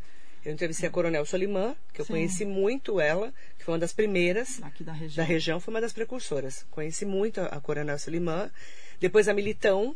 Eu 0.45 0.53
entrevistei 0.53 0.87
a 0.87 0.91
Coronel 0.91 1.25
Solimã, 1.25 1.75
que 1.91 1.99
eu 1.99 2.05
Sim. 2.05 2.13
conheci 2.13 2.45
muito 2.45 3.01
ela, 3.01 3.33
que 3.57 3.65
foi 3.65 3.73
uma 3.73 3.79
das 3.79 3.91
primeiras 3.91 4.61
Aqui 4.63 4.83
da 4.83 4.93
região. 4.93 5.17
da 5.25 5.27
região, 5.27 5.59
foi 5.59 5.73
uma 5.73 5.81
das 5.81 5.91
precursoras. 5.91 6.65
Conheci 6.71 7.05
muito 7.05 7.41
a, 7.41 7.45
a 7.47 7.59
Coronel 7.59 7.99
Solimã. 7.99 8.49
Depois 8.99 9.27
a 9.27 9.33
Militão. 9.33 9.95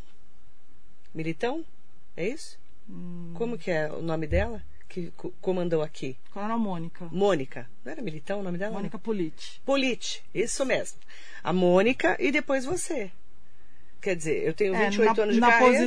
Militão? 1.14 1.66
É 2.16 2.28
isso? 2.28 2.58
Hum. 2.90 3.34
Como 3.36 3.58
que 3.58 3.72
é 3.72 3.92
o 3.92 4.02
nome 4.02 4.28
dela? 4.28 4.62
Que 4.88 5.12
co- 5.12 5.32
comandou 5.42 5.82
aqui? 5.82 6.18
Coronel 6.32 6.60
Mônica. 6.60 7.08
Mônica. 7.12 7.70
Não 7.84 7.92
era 7.92 8.02
Militão 8.02 8.42
o 8.42 8.44
nome 8.44 8.58
dela? 8.58 8.74
Mônica 8.74 9.00
Politi. 9.00 9.62
Polite, 9.66 10.24
isso 10.34 10.66
mesmo. 10.66 11.00
A 11.44 11.54
Mônica 11.54 12.18
e 12.20 12.32
depois 12.32 12.66
você. 12.66 13.12
Quer 14.02 14.16
dizer, 14.16 14.44
eu 14.48 14.54
tenho 14.54 14.74
É, 14.74 14.90
28 14.90 15.16
na, 15.16 15.24
anos 15.24 15.36
de 15.36 15.42
na 15.42 15.52
carreira. 15.52 15.78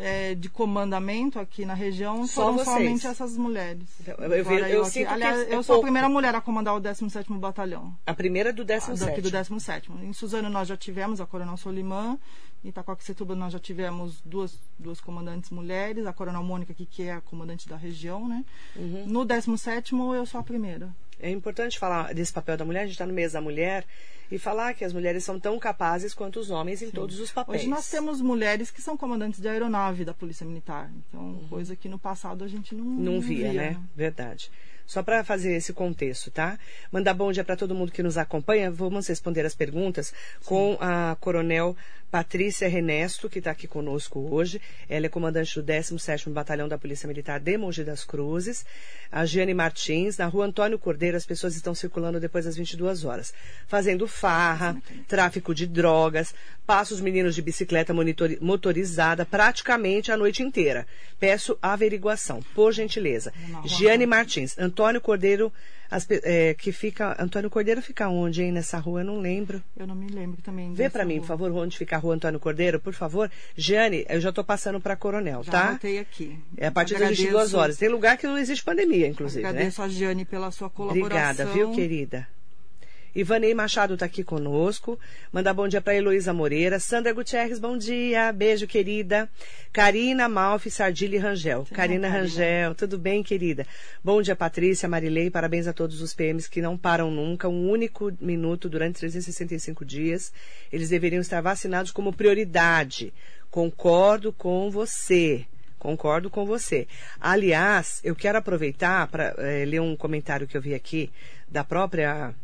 é, 0.00 0.30
é, 0.30 0.34
de 0.36 0.48
comandamento 0.48 1.40
aqui 1.40 1.64
na 1.64 1.74
região 1.74 2.26
Só 2.28 2.42
foram 2.44 2.58
vocês. 2.58 2.68
somente 2.68 3.06
essas 3.08 3.36
mulheres. 3.36 3.82
Então, 4.00 4.14
eu- 4.18 4.32
eu 4.32 4.44
vejo- 4.44 4.64
eu 4.66 4.82
aqui. 4.82 4.90
sinto 4.90 5.08
Aliás, 5.10 5.40
é 5.40 5.54
eu 5.54 5.62
sou 5.62 5.74
pouco. 5.74 5.80
a 5.80 5.82
primeira 5.86 6.08
mulher 6.08 6.32
a 6.34 6.40
comandar 6.40 6.74
o 6.76 6.80
17º 6.80 7.38
Batalhão. 7.40 7.92
A 8.06 8.14
primeira 8.14 8.52
do 8.52 8.62
Ah, 8.62 8.66
17 8.66 9.04
Daqui 9.04 9.20
do 9.20 9.30
17 9.32 9.90
Em 10.02 10.12
Suzano 10.12 10.48
nós 10.48 10.68
já 10.68 10.76
tivemos 10.76 11.20
a 11.20 11.26
Coronel 11.26 11.56
Solimã. 11.56 12.16
Em 12.64 12.68
Itacoaxetuba 12.68 13.34
nós 13.34 13.52
já 13.52 13.58
tivemos 13.58 14.20
duas, 14.24 14.56
duas 14.78 15.00
comandantes 15.00 15.50
mulheres. 15.50 16.06
A 16.06 16.12
Coronel 16.12 16.42
Mônica, 16.44 16.72
aqui, 16.72 16.86
que 16.86 17.02
é 17.02 17.12
a 17.14 17.20
comandante 17.20 17.68
da 17.68 17.76
região, 17.76 18.28
né? 18.28 18.44
Uhum. 18.76 19.04
No 19.06 19.24
17º 19.24 20.14
eu 20.14 20.24
sou 20.24 20.40
a 20.40 20.42
primeira. 20.44 20.88
É 21.20 21.30
importante 21.30 21.78
falar 21.78 22.12
desse 22.14 22.32
papel 22.32 22.56
da 22.56 22.64
mulher, 22.64 22.80
a 22.80 22.84
gente 22.84 22.92
está 22.92 23.06
no 23.06 23.12
mês 23.12 23.32
da 23.32 23.40
mulher, 23.40 23.84
e 24.30 24.38
falar 24.38 24.74
que 24.74 24.84
as 24.84 24.92
mulheres 24.92 25.24
são 25.24 25.38
tão 25.38 25.58
capazes 25.58 26.14
quanto 26.14 26.40
os 26.40 26.50
homens 26.50 26.80
em 26.82 26.90
todos 26.90 27.20
os 27.20 27.30
papéis. 27.30 27.62
Hoje 27.62 27.70
nós 27.70 27.88
temos 27.90 28.20
mulheres 28.20 28.70
que 28.70 28.80
são 28.80 28.96
comandantes 28.96 29.40
de 29.40 29.48
aeronave 29.48 30.04
da 30.04 30.14
Polícia 30.14 30.46
Militar. 30.46 30.90
Então, 31.08 31.40
coisa 31.48 31.74
que 31.76 31.88
no 31.88 31.98
passado 31.98 32.44
a 32.44 32.48
gente 32.48 32.74
não, 32.74 32.84
Uhum. 32.84 33.00
Não 33.00 33.20
via, 33.20 33.52
né? 33.52 33.80
Verdade. 33.96 34.50
Só 34.86 35.02
para 35.02 35.24
fazer 35.24 35.54
esse 35.54 35.72
contexto, 35.72 36.30
tá? 36.30 36.58
Mandar 36.92 37.14
bom 37.14 37.32
dia 37.32 37.42
para 37.42 37.56
todo 37.56 37.74
mundo 37.74 37.90
que 37.90 38.02
nos 38.02 38.18
acompanha. 38.18 38.70
Vamos 38.70 39.06
responder 39.06 39.44
as 39.46 39.54
perguntas 39.54 40.12
com 40.44 40.76
a 40.78 41.16
Coronel 41.18 41.74
Patrícia 42.10 42.68
Renesto, 42.68 43.30
que 43.30 43.38
está 43.38 43.50
aqui 43.50 43.66
conosco 43.66 44.20
hoje. 44.30 44.60
Ela 44.88 45.06
é 45.06 45.08
comandante 45.08 45.54
do 45.54 45.64
17º 45.64 46.30
Batalhão 46.32 46.68
da 46.68 46.76
Polícia 46.76 47.08
Militar 47.08 47.40
de 47.40 47.56
Mogi 47.56 47.82
das 47.82 48.04
Cruzes. 48.04 48.66
A 49.10 49.24
Giane 49.24 49.54
Martins, 49.54 50.18
na 50.18 50.26
rua 50.26 50.44
Antônio 50.44 50.78
Cordeiro, 50.78 51.16
as 51.16 51.24
pessoas 51.24 51.56
estão 51.56 51.74
circulando 51.74 52.20
depois 52.20 52.44
das 52.44 52.54
22 52.54 53.04
horas, 53.04 53.32
fazendo 53.66 54.06
farra, 54.24 54.74
tráfico 55.06 55.54
de 55.54 55.66
drogas, 55.66 56.34
passa 56.66 56.94
os 56.94 57.00
meninos 57.02 57.34
de 57.34 57.42
bicicleta 57.42 57.92
motorizada 58.40 59.26
praticamente 59.26 60.10
a 60.10 60.16
noite 60.16 60.42
inteira. 60.42 60.86
Peço 61.20 61.58
averiguação, 61.60 62.40
por 62.54 62.72
gentileza. 62.72 63.34
Giane 63.66 64.06
Martins, 64.06 64.58
Antônio 64.58 64.98
Cordeiro, 64.98 65.52
as 65.90 66.06
é, 66.10 66.54
que 66.54 66.72
fica. 66.72 67.14
Antônio 67.22 67.50
Cordeiro 67.50 67.82
fica 67.82 68.08
onde, 68.08 68.42
hein, 68.42 68.50
nessa 68.50 68.78
rua? 68.78 69.02
Eu 69.02 69.04
não 69.04 69.20
lembro. 69.20 69.62
Eu 69.76 69.86
não 69.86 69.94
me 69.94 70.08
lembro 70.08 70.40
também. 70.40 70.72
Vê 70.72 70.88
para 70.88 71.04
mim, 71.04 71.20
por 71.20 71.26
favor, 71.26 71.52
onde 71.52 71.76
fica 71.76 71.96
a 71.96 71.98
rua 71.98 72.14
Antônio 72.14 72.40
Cordeiro, 72.40 72.80
por 72.80 72.94
favor. 72.94 73.30
Giane, 73.54 74.06
eu 74.08 74.22
já 74.22 74.30
estou 74.30 74.42
passando 74.42 74.80
para 74.80 74.96
Coronel, 74.96 75.42
Já 75.44 75.52
tá? 75.52 75.68
anotei 75.68 75.98
aqui. 75.98 76.38
É 76.56 76.68
a 76.68 76.72
partir 76.72 76.94
das 76.94 77.02
Agradeço- 77.02 77.22
22 77.24 77.52
horas. 77.52 77.76
Tem 77.76 77.90
lugar 77.90 78.16
que 78.16 78.26
não 78.26 78.38
existe 78.38 78.64
pandemia, 78.64 79.06
inclusive, 79.06 79.42
né? 79.42 79.50
Agradeço 79.50 79.82
a 79.82 79.88
Giane 79.88 80.24
pela 80.24 80.50
sua 80.50 80.70
colaboração. 80.70 81.04
Obrigada, 81.06 81.44
viu, 81.52 81.72
querida? 81.72 82.26
Ivanei 83.14 83.54
Machado 83.54 83.94
está 83.94 84.06
aqui 84.06 84.24
conosco. 84.24 84.98
Mandar 85.32 85.54
bom 85.54 85.68
dia 85.68 85.80
para 85.80 85.94
Heloísa 85.94 86.32
Moreira. 86.32 86.80
Sandra 86.80 87.12
Gutierrez, 87.12 87.60
bom 87.60 87.78
dia. 87.78 88.32
Beijo, 88.32 88.66
querida. 88.66 89.30
Karina 89.72 90.28
Malfi 90.28 90.68
Sardilli 90.68 91.16
Rangel. 91.16 91.64
Karina 91.72 92.08
Karina. 92.08 92.08
Rangel, 92.08 92.74
tudo 92.74 92.98
bem, 92.98 93.22
querida? 93.22 93.64
Bom 94.02 94.20
dia, 94.20 94.34
Patrícia, 94.34 94.88
Marilei. 94.88 95.30
Parabéns 95.30 95.68
a 95.68 95.72
todos 95.72 96.00
os 96.02 96.12
PMs 96.12 96.48
que 96.48 96.60
não 96.60 96.76
param 96.76 97.08
nunca. 97.08 97.48
Um 97.48 97.70
único 97.70 98.12
minuto 98.20 98.68
durante 98.68 98.98
365 98.98 99.84
dias. 99.84 100.32
Eles 100.72 100.88
deveriam 100.88 101.20
estar 101.20 101.40
vacinados 101.40 101.92
como 101.92 102.12
prioridade. 102.12 103.14
Concordo 103.48 104.32
com 104.32 104.72
você. 104.72 105.46
Concordo 105.78 106.28
com 106.28 106.44
você. 106.44 106.88
Aliás, 107.20 108.00
eu 108.02 108.16
quero 108.16 108.38
aproveitar 108.38 109.06
para 109.06 109.36
ler 109.64 109.80
um 109.80 109.94
comentário 109.94 110.48
que 110.48 110.56
eu 110.56 110.60
vi 110.60 110.74
aqui 110.74 111.12
da 111.46 111.62
própria. 111.62 112.34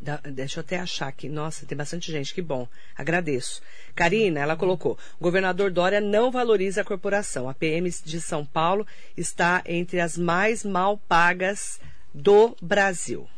Da- 0.00 0.16
deixa 0.16 0.58
eu 0.58 0.62
até 0.62 0.78
achar 0.78 1.08
aqui. 1.08 1.28
Nossa, 1.28 1.66
tem 1.66 1.76
bastante 1.76 2.10
gente, 2.10 2.32
que 2.34 2.40
bom. 2.40 2.66
Agradeço. 2.96 3.60
Karina, 3.94 4.40
ela 4.40 4.56
colocou: 4.56 4.98
governador 5.20 5.70
Dória 5.70 6.00
não 6.00 6.30
valoriza 6.30 6.80
a 6.80 6.84
corporação. 6.84 7.48
A 7.48 7.54
PM 7.54 7.88
de 7.90 8.20
São 8.20 8.44
Paulo 8.44 8.86
está 9.16 9.62
entre 9.66 10.00
as 10.00 10.16
mais 10.16 10.64
mal 10.64 10.96
pagas 10.96 11.80
do 12.14 12.56
Brasil. 12.62 13.28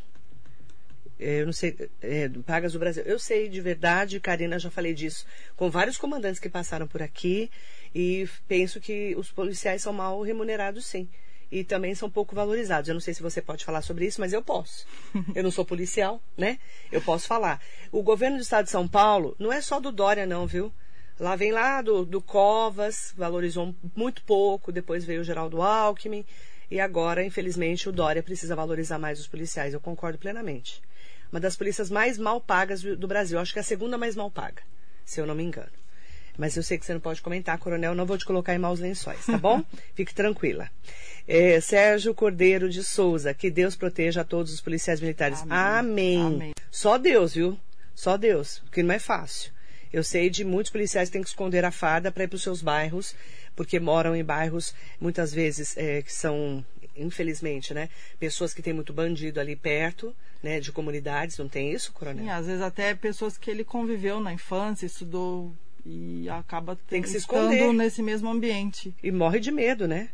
Eu 1.19 1.45
não 1.45 1.53
sei, 1.53 1.89
é, 2.01 2.29
pagas 2.45 2.73
do 2.73 2.79
Brasil. 2.79 3.03
Eu 3.03 3.19
sei 3.19 3.47
de 3.47 3.61
verdade, 3.61 4.19
Karina, 4.19 4.59
já 4.59 4.69
falei 4.69 4.93
disso 4.93 5.25
com 5.55 5.69
vários 5.69 5.97
comandantes 5.97 6.39
que 6.39 6.49
passaram 6.49 6.87
por 6.87 7.01
aqui 7.01 7.49
e 7.93 8.27
penso 8.47 8.81
que 8.81 9.15
os 9.15 9.31
policiais 9.31 9.81
são 9.81 9.93
mal 9.93 10.21
remunerados, 10.21 10.85
sim. 10.85 11.07
E 11.53 11.63
também 11.63 11.93
são 11.93 12.09
pouco 12.09 12.33
valorizados. 12.33 12.89
Eu 12.89 12.95
não 12.95 12.99
sei 12.99 13.13
se 13.13 13.21
você 13.21 13.39
pode 13.39 13.63
falar 13.63 13.83
sobre 13.83 14.07
isso, 14.07 14.19
mas 14.19 14.33
eu 14.33 14.41
posso. 14.41 14.87
Eu 15.35 15.43
não 15.43 15.51
sou 15.51 15.63
policial, 15.63 16.19
né? 16.35 16.57
Eu 16.91 16.99
posso 16.99 17.27
falar. 17.27 17.61
O 17.91 18.01
governo 18.01 18.37
do 18.37 18.41
estado 18.41 18.65
de 18.65 18.71
São 18.71 18.87
Paulo 18.87 19.35
não 19.37 19.53
é 19.53 19.61
só 19.61 19.79
do 19.79 19.91
Dória, 19.91 20.25
não, 20.25 20.47
viu? 20.47 20.73
Lá 21.19 21.35
vem 21.35 21.51
lá 21.51 21.83
do, 21.83 22.05
do 22.05 22.19
Covas, 22.19 23.13
valorizou 23.15 23.75
muito 23.95 24.23
pouco, 24.23 24.71
depois 24.71 25.05
veio 25.05 25.21
o 25.21 25.23
Geraldo 25.23 25.61
Alckmin, 25.61 26.25
e 26.71 26.79
agora, 26.79 27.23
infelizmente, 27.23 27.87
o 27.87 27.91
Dória 27.91 28.23
precisa 28.23 28.55
valorizar 28.55 28.97
mais 28.97 29.19
os 29.19 29.27
policiais. 29.27 29.75
Eu 29.75 29.79
concordo 29.79 30.17
plenamente. 30.17 30.81
Uma 31.31 31.39
das 31.39 31.55
polícias 31.55 31.91
mais 31.91 32.17
mal 32.17 32.41
pagas 32.41 32.81
do 32.81 33.07
Brasil. 33.07 33.37
Acho 33.37 33.53
que 33.53 33.59
é 33.59 33.61
a 33.61 33.63
segunda 33.63 33.95
mais 33.95 34.15
mal 34.15 34.31
paga, 34.31 34.63
se 35.05 35.21
eu 35.21 35.27
não 35.27 35.35
me 35.35 35.43
engano. 35.43 35.82
Mas 36.37 36.55
eu 36.55 36.63
sei 36.63 36.77
que 36.77 36.85
você 36.85 36.93
não 36.93 36.99
pode 36.99 37.21
comentar, 37.21 37.57
coronel, 37.57 37.93
não 37.93 38.05
vou 38.05 38.17
te 38.17 38.25
colocar 38.25 38.55
em 38.55 38.57
maus 38.57 38.79
lençóis, 38.79 39.25
tá 39.25 39.37
bom? 39.37 39.63
Fique 39.93 40.13
tranquila. 40.13 40.69
É, 41.27 41.59
Sérgio 41.61 42.13
Cordeiro 42.13 42.69
de 42.69 42.83
Souza, 42.83 43.33
que 43.33 43.51
Deus 43.51 43.75
proteja 43.75 44.21
a 44.21 44.23
todos 44.25 44.51
os 44.51 44.59
policiais 44.59 44.99
militares. 44.99 45.41
Amém. 45.43 46.17
Amém. 46.17 46.21
Amém. 46.21 46.53
Só 46.71 46.97
Deus, 46.97 47.35
viu? 47.35 47.57
Só 47.93 48.17
Deus, 48.17 48.59
porque 48.65 48.81
não 48.81 48.93
é 48.93 48.99
fácil. 48.99 49.51
Eu 49.91 50.03
sei 50.03 50.27
de 50.27 50.43
muitos 50.43 50.71
policiais 50.71 51.07
que 51.07 51.13
têm 51.13 51.21
que 51.21 51.29
esconder 51.29 51.63
a 51.63 51.71
farda 51.71 52.11
para 52.11 52.23
ir 52.23 52.27
para 52.27 52.35
os 52.35 52.41
seus 52.41 52.63
bairros, 52.63 53.15
porque 53.55 53.79
moram 53.79 54.15
em 54.15 54.23
bairros, 54.23 54.73
muitas 54.99 55.31
vezes, 55.31 55.77
é, 55.77 56.01
que 56.01 56.11
são, 56.11 56.65
infelizmente, 56.97 57.75
né? 57.75 57.89
Pessoas 58.19 58.55
que 58.55 58.63
têm 58.63 58.73
muito 58.73 58.91
bandido 58.91 59.39
ali 59.39 59.55
perto, 59.55 60.15
né? 60.41 60.59
De 60.59 60.71
comunidades, 60.71 61.37
não 61.37 61.47
tem 61.47 61.71
isso, 61.71 61.93
coronel? 61.93 62.23
Sim, 62.23 62.31
às 62.31 62.47
vezes 62.47 62.61
até 62.63 62.95
pessoas 62.95 63.37
que 63.37 63.51
ele 63.51 63.63
conviveu 63.63 64.19
na 64.19 64.33
infância, 64.33 64.87
estudou 64.87 65.53
e 65.85 66.29
acaba 66.29 66.75
Tem 66.87 67.01
que 67.01 67.09
se 67.09 67.17
esconder. 67.17 67.71
nesse 67.73 68.01
mesmo 68.01 68.29
ambiente. 68.29 68.93
e 69.03 69.11
morre 69.11 69.39
de 69.39 69.51
medo, 69.51 69.87
né? 69.87 70.09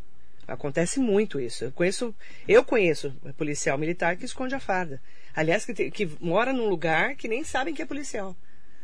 Acontece 0.48 1.00
muito 1.00 1.40
isso. 1.40 1.64
Eu 1.66 1.72
conheço, 1.72 2.16
eu 2.48 2.64
conheço 2.64 3.14
policial 3.38 3.78
militar 3.78 4.18
que 4.18 4.26
esconde 4.26 4.56
a 4.56 4.60
farda. 4.60 5.00
Aliás, 5.36 5.64
que, 5.64 5.74
te- 5.76 5.92
que 5.92 6.10
mora 6.20 6.52
num 6.52 6.68
lugar 6.68 7.16
que 7.16 7.28
nem 7.28 7.44
sabem 7.44 7.74
que 7.74 7.82
é 7.84 7.86
policial. 7.86 8.36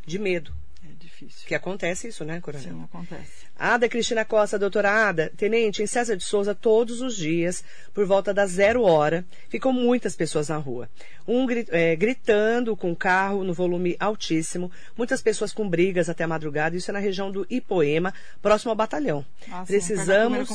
De 0.05 0.19
medo. 0.19 0.53
Difícil. 0.97 1.47
Que 1.47 1.55
acontece 1.55 2.07
isso, 2.07 2.23
né, 2.23 2.39
Coronel? 2.39 2.73
Sim, 2.73 2.83
acontece. 2.83 3.45
Ada 3.57 3.89
Cristina 3.89 4.23
Costa, 4.23 4.59
doutora 4.59 4.89
Ada, 4.89 5.31
tenente, 5.35 5.81
em 5.81 5.87
César 5.87 6.15
de 6.15 6.23
Souza, 6.23 6.55
todos 6.55 7.01
os 7.01 7.15
dias, 7.15 7.63
por 7.93 8.05
volta 8.05 8.33
das 8.33 8.51
zero 8.51 8.83
hora, 8.83 9.25
ficam 9.49 9.73
muitas 9.73 10.15
pessoas 10.15 10.49
na 10.49 10.57
rua. 10.57 10.89
Um 11.27 11.47
é, 11.69 11.95
gritando 11.95 12.75
com 12.75 12.91
o 12.91 12.95
carro 12.95 13.43
no 13.43 13.53
volume 13.53 13.95
altíssimo, 13.99 14.71
muitas 14.97 15.21
pessoas 15.21 15.51
com 15.51 15.69
brigas 15.69 16.09
até 16.09 16.23
a 16.23 16.27
madrugada, 16.27 16.75
isso 16.75 16.91
é 16.91 16.93
na 16.93 16.99
região 16.99 17.31
do 17.31 17.45
Ipoema, 17.49 18.13
próximo 18.41 18.71
ao 18.71 18.75
batalhão. 18.75 19.25
Ah, 19.51 19.65
sim, 19.65 19.73
Precisamos. 19.73 20.49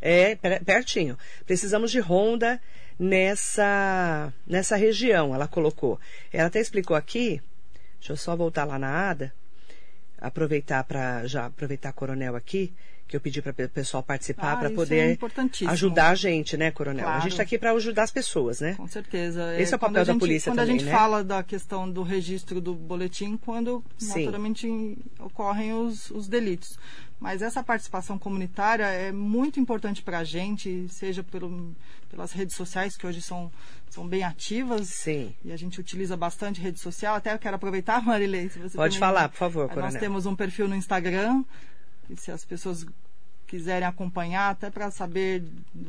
É, 0.00 0.34
pertinho. 0.64 1.18
Precisamos 1.46 1.90
de 1.90 2.00
ronda 2.00 2.60
nessa, 2.98 4.32
nessa 4.46 4.76
região, 4.76 5.34
ela 5.34 5.48
colocou. 5.48 5.98
Ela 6.32 6.46
até 6.46 6.60
explicou 6.60 6.96
aqui, 6.96 7.42
deixa 7.98 8.12
eu 8.12 8.16
só 8.16 8.36
voltar 8.36 8.64
lá 8.64 8.78
na 8.78 9.10
Ada 9.10 9.32
aproveitar 10.22 10.84
para 10.84 11.26
já 11.26 11.46
aproveitar 11.46 11.92
Coronel 11.92 12.36
aqui, 12.36 12.72
que 13.08 13.16
eu 13.16 13.20
pedi 13.20 13.42
para 13.42 13.50
o 13.50 13.68
pessoal 13.68 14.02
participar 14.02 14.52
ah, 14.52 14.56
para 14.56 14.68
é 14.68 14.72
poder 14.72 15.18
é 15.20 15.66
ajudar 15.66 16.10
a 16.10 16.14
gente, 16.14 16.56
né, 16.56 16.70
Coronel? 16.70 17.04
Claro. 17.04 17.18
A 17.18 17.20
gente 17.20 17.32
está 17.32 17.42
aqui 17.42 17.58
para 17.58 17.72
ajudar 17.72 18.04
as 18.04 18.10
pessoas, 18.10 18.60
né? 18.60 18.74
Com 18.74 18.86
certeza. 18.86 19.54
Esse 19.60 19.72
é, 19.72 19.74
é 19.74 19.76
o 19.76 19.78
papel 19.78 20.04
gente, 20.04 20.14
da 20.14 20.18
polícia 20.18 20.50
quando 20.50 20.58
também, 20.58 20.76
Quando 20.76 20.80
a 20.80 20.84
gente 20.84 20.90
né? 20.90 20.98
fala 20.98 21.24
da 21.24 21.42
questão 21.42 21.90
do 21.90 22.02
registro 22.02 22.60
do 22.60 22.74
boletim, 22.74 23.36
quando 23.36 23.84
Sim. 23.98 24.20
naturalmente 24.20 24.98
ocorrem 25.18 25.74
os, 25.74 26.10
os 26.10 26.28
delitos. 26.28 26.78
Mas 27.22 27.40
essa 27.40 27.62
participação 27.62 28.18
comunitária 28.18 28.82
é 28.82 29.12
muito 29.12 29.60
importante 29.60 30.02
para 30.02 30.18
a 30.18 30.24
gente, 30.24 30.88
seja 30.88 31.22
pelo, 31.22 31.72
pelas 32.10 32.32
redes 32.32 32.56
sociais, 32.56 32.96
que 32.96 33.06
hoje 33.06 33.22
são, 33.22 33.48
são 33.88 34.08
bem 34.08 34.24
ativas. 34.24 34.88
Sim. 34.88 35.32
E 35.44 35.52
a 35.52 35.56
gente 35.56 35.78
utiliza 35.78 36.16
bastante 36.16 36.60
rede 36.60 36.80
social. 36.80 37.14
Até 37.14 37.32
eu 37.32 37.38
quero 37.38 37.54
aproveitar, 37.54 38.02
Marilei, 38.04 38.48
se 38.48 38.58
você 38.58 38.76
Pode 38.76 38.98
também- 38.98 39.08
falar, 39.08 39.28
por 39.28 39.36
favor, 39.36 39.68
Coronel. 39.68 39.92
Nós 39.92 40.00
temos 40.00 40.26
um 40.26 40.34
perfil 40.34 40.66
no 40.66 40.74
Instagram, 40.74 41.44
e 42.10 42.16
se 42.16 42.32
as 42.32 42.44
pessoas 42.44 42.84
quiserem 43.46 43.86
acompanhar, 43.86 44.50
até 44.50 44.68
para 44.68 44.90
saber 44.90 45.44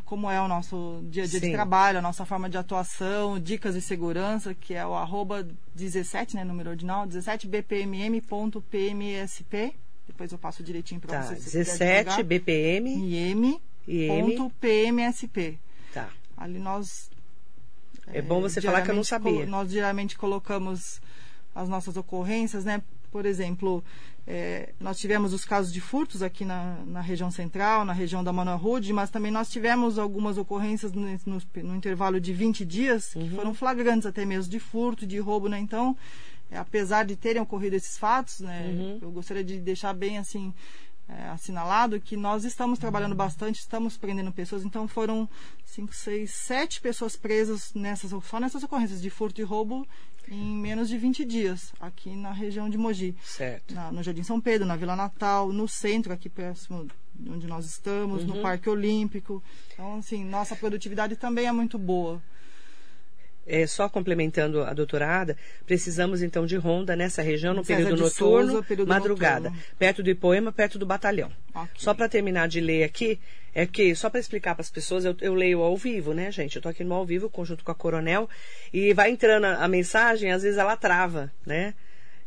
como 0.06 0.30
é 0.30 0.40
o 0.40 0.48
nosso 0.48 1.02
dia 1.10 1.24
a 1.24 1.26
dia 1.26 1.40
Sim. 1.40 1.48
de 1.48 1.54
trabalho, 1.54 1.98
a 1.98 2.02
nossa 2.02 2.26
forma 2.26 2.48
de 2.48 2.60
atuação, 2.60 3.40
dicas 3.40 3.74
de 3.74 3.82
segurança, 3.82 4.54
que 4.54 4.76
é 4.76 4.86
o 4.86 4.94
arroba 4.94 5.48
17, 5.74 6.36
né, 6.36 6.44
número 6.44 6.70
ordinal, 6.70 7.08
17bpmm.pmsp. 7.08 9.74
Depois 10.08 10.32
eu 10.32 10.38
passo 10.38 10.62
direitinho 10.64 11.00
para 11.00 11.20
Tá, 11.20 11.22
você. 11.24 11.36
se 11.38 11.44
quiser 11.44 11.60
17 11.64 12.04
divulgar. 12.04 12.24
BPM 12.24 12.90
IM. 12.94 13.60
e 13.88 14.04
M. 14.04 14.36
Ponto 14.36 14.50
PMSP. 14.60 15.58
Tá. 15.94 16.10
Ali 16.38 16.60
nós. 16.60 17.10
É 18.08 18.22
bom 18.22 18.42
você 18.42 18.62
falar 18.62 18.82
que 18.82 18.92
eu 18.92 18.96
não 18.96 19.04
sabia. 19.04 19.46
Nós 19.46 19.70
diariamente 19.70 20.18
colocamos 20.18 21.02
as 21.56 21.70
nossas 21.70 21.96
ocorrências, 21.96 22.66
né? 22.66 22.82
Por 23.12 23.26
exemplo, 23.26 23.84
eh, 24.28 24.74
nós 24.80 24.98
tivemos 25.00 25.34
os 25.34 25.46
casos 25.46 25.72
de 25.72 25.80
furtos 25.80 26.22
aqui 26.24 26.44
na, 26.44 26.78
na 26.86 27.00
região 27.00 27.30
central, 27.32 27.86
na 27.86 27.94
região 27.94 28.24
da 28.24 28.34
Manoel 28.34 28.58
Rude, 28.58 28.92
mas 28.92 29.10
também 29.12 29.32
nós 29.32 29.50
tivemos 29.50 30.00
algumas 30.00 30.38
ocorrências 30.38 30.92
no, 30.92 31.02
no- 31.26 31.42
no 31.64 31.76
intervalo 31.76 32.20
de 32.20 32.34
20 32.34 32.66
dias, 32.66 33.16
Uhum. 33.16 33.30
que 33.30 33.36
foram 33.36 33.54
flagrantes 33.54 34.06
até 34.08 34.26
mesmo 34.26 34.50
de 34.52 34.60
furto, 34.60 35.06
de 35.06 35.20
roubo, 35.20 35.48
né? 35.48 35.60
Então, 35.60 35.96
eh, 35.96 35.98
apesar 36.58 37.04
de 37.06 37.16
terem 37.16 37.42
ocorrido 37.42 37.76
esses 37.76 37.98
fatos, 37.98 38.40
né? 38.40 38.62
Uhum. 38.68 39.00
Eu 39.02 39.12
gostaria 39.12 39.44
de 39.44 39.60
deixar 39.60 39.94
bem 39.94 40.18
assim 40.18 40.54
é, 41.10 41.30
assinalado 41.30 42.00
que 42.00 42.16
nós 42.16 42.46
estamos 42.46 42.80
trabalhando 42.80 43.14
bastante, 43.16 43.60
estamos 43.60 43.98
prendendo 43.98 44.32
pessoas. 44.32 44.64
Então 44.64 44.88
foram 44.88 45.28
cinco, 45.66 45.94
seis, 45.94 46.32
sete 46.32 46.80
pessoas 46.80 47.16
presas 47.16 47.74
nessas, 47.74 48.12
só 48.26 48.40
nessas 48.40 48.64
ocorrências 48.64 49.02
de 49.02 49.10
furto 49.10 49.42
e 49.42 49.44
roubo 49.44 49.86
em 50.30 50.56
menos 50.56 50.88
de 50.88 50.98
20 50.98 51.26
dias 51.26 51.74
aqui 51.82 52.16
na 52.16 52.32
região 52.32 52.70
de 52.70 52.78
Mogi. 52.78 53.14
Certo. 53.22 53.74
Na- 53.74 53.92
no 53.92 54.02
Jardim 54.02 54.24
São 54.24 54.40
Pedro, 54.40 54.66
na 54.66 54.78
Vila 54.78 54.96
Natal, 54.96 55.52
no 55.52 55.68
centro, 55.68 56.14
aqui 56.14 56.30
próximo 56.30 56.88
de 57.14 57.30
onde 57.30 57.46
nós 57.46 57.66
estamos, 57.66 58.22
Uhum. 58.24 58.36
no 58.36 58.42
Parque 58.42 58.70
Olímpico. 58.70 59.44
Então, 59.74 59.96
assim, 59.98 60.24
nossa 60.24 60.56
produtividade 60.56 61.18
também 61.18 61.46
é 61.48 61.52
muito 61.52 61.78
boa. 61.78 62.22
É, 63.46 63.68
só 63.68 63.90
complementando 63.90 64.62
a 64.62 64.74
doutorada, 64.74 65.36
precisamos 65.66 66.22
então 66.22 66.46
de 66.46 66.56
ronda 66.56 66.96
nessa 66.96 67.22
região 67.22 67.54
no 67.54 67.64
período 67.64 67.98
noturno, 67.98 68.52
Souza, 68.52 68.64
período 68.64 68.88
madrugada, 68.88 69.50
noturno. 69.50 69.76
perto 69.78 70.02
do 70.02 70.10
Ipoema, 70.10 70.52
perto 70.52 70.80
do 70.80 70.86
batalhão. 70.86 71.30
Ok. 71.54 71.72
Só 71.76 71.94
para 71.94 72.08
terminar 72.08 72.48
de 72.48 72.62
ler 72.62 72.84
aqui, 72.84 73.20
é 73.54 73.66
que, 73.66 73.94
só 73.96 74.10
para 74.10 74.20
explicar 74.20 74.56
para 74.56 74.62
as 74.62 74.70
pessoas, 74.70 75.04
eu, 75.04 75.16
eu 75.20 75.36
leio 75.36 75.62
ao 75.62 75.76
vivo, 75.76 76.14
né, 76.14 76.32
gente? 76.32 76.56
Eu 76.56 76.62
tô 76.62 76.70
aqui 76.70 76.84
no 76.84 76.94
ao 76.94 77.06
vivo, 77.06 77.30
conjunto 77.30 77.64
com 77.64 77.72
a 77.72 77.76
Coronel, 77.76 78.30
e 78.72 78.94
vai 78.94 79.12
entrando 79.12 79.44
a, 79.46 79.56
a 79.56 79.68
mensagem, 79.68 80.32
às 80.32 80.42
vezes 80.44 80.58
ela 80.58 80.78
trava, 80.78 81.32
né? 81.46 81.74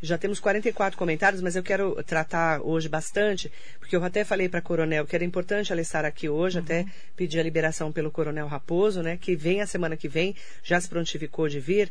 Já 0.03 0.19
temos 0.19 0.39
44 0.41 0.99
comentários, 0.99 1.41
mas 1.41 1.57
eu 1.57 1.63
quero 1.63 2.03
tratar 2.05 2.61
hoje 2.61 2.89
bastante, 2.89 3.51
porque 3.79 3.97
eu 3.97 4.05
até 4.05 4.25
falei 4.25 4.49
para 4.49 4.59
a 4.59 4.63
Coronel 4.63 5.07
que 5.07 5.17
era 5.17 5.25
importante 5.25 5.73
ela 5.73 5.81
estar 5.81 6.05
aqui 6.05 6.29
hoje, 6.29 6.59
até 6.59 6.85
pedir 7.17 7.41
a 7.41 7.43
liberação 7.43 7.91
pelo 7.91 8.11
Coronel 8.11 8.47
Raposo, 8.47 9.03
né? 9.03 9.17
Que 9.17 9.35
vem 9.35 9.61
a 9.61 9.67
semana 9.67 9.97
que 9.97 10.09
vem, 10.09 10.35
já 10.63 10.81
se 10.81 10.89
prontificou 10.89 11.49
de 11.49 11.61
vir, 11.61 11.91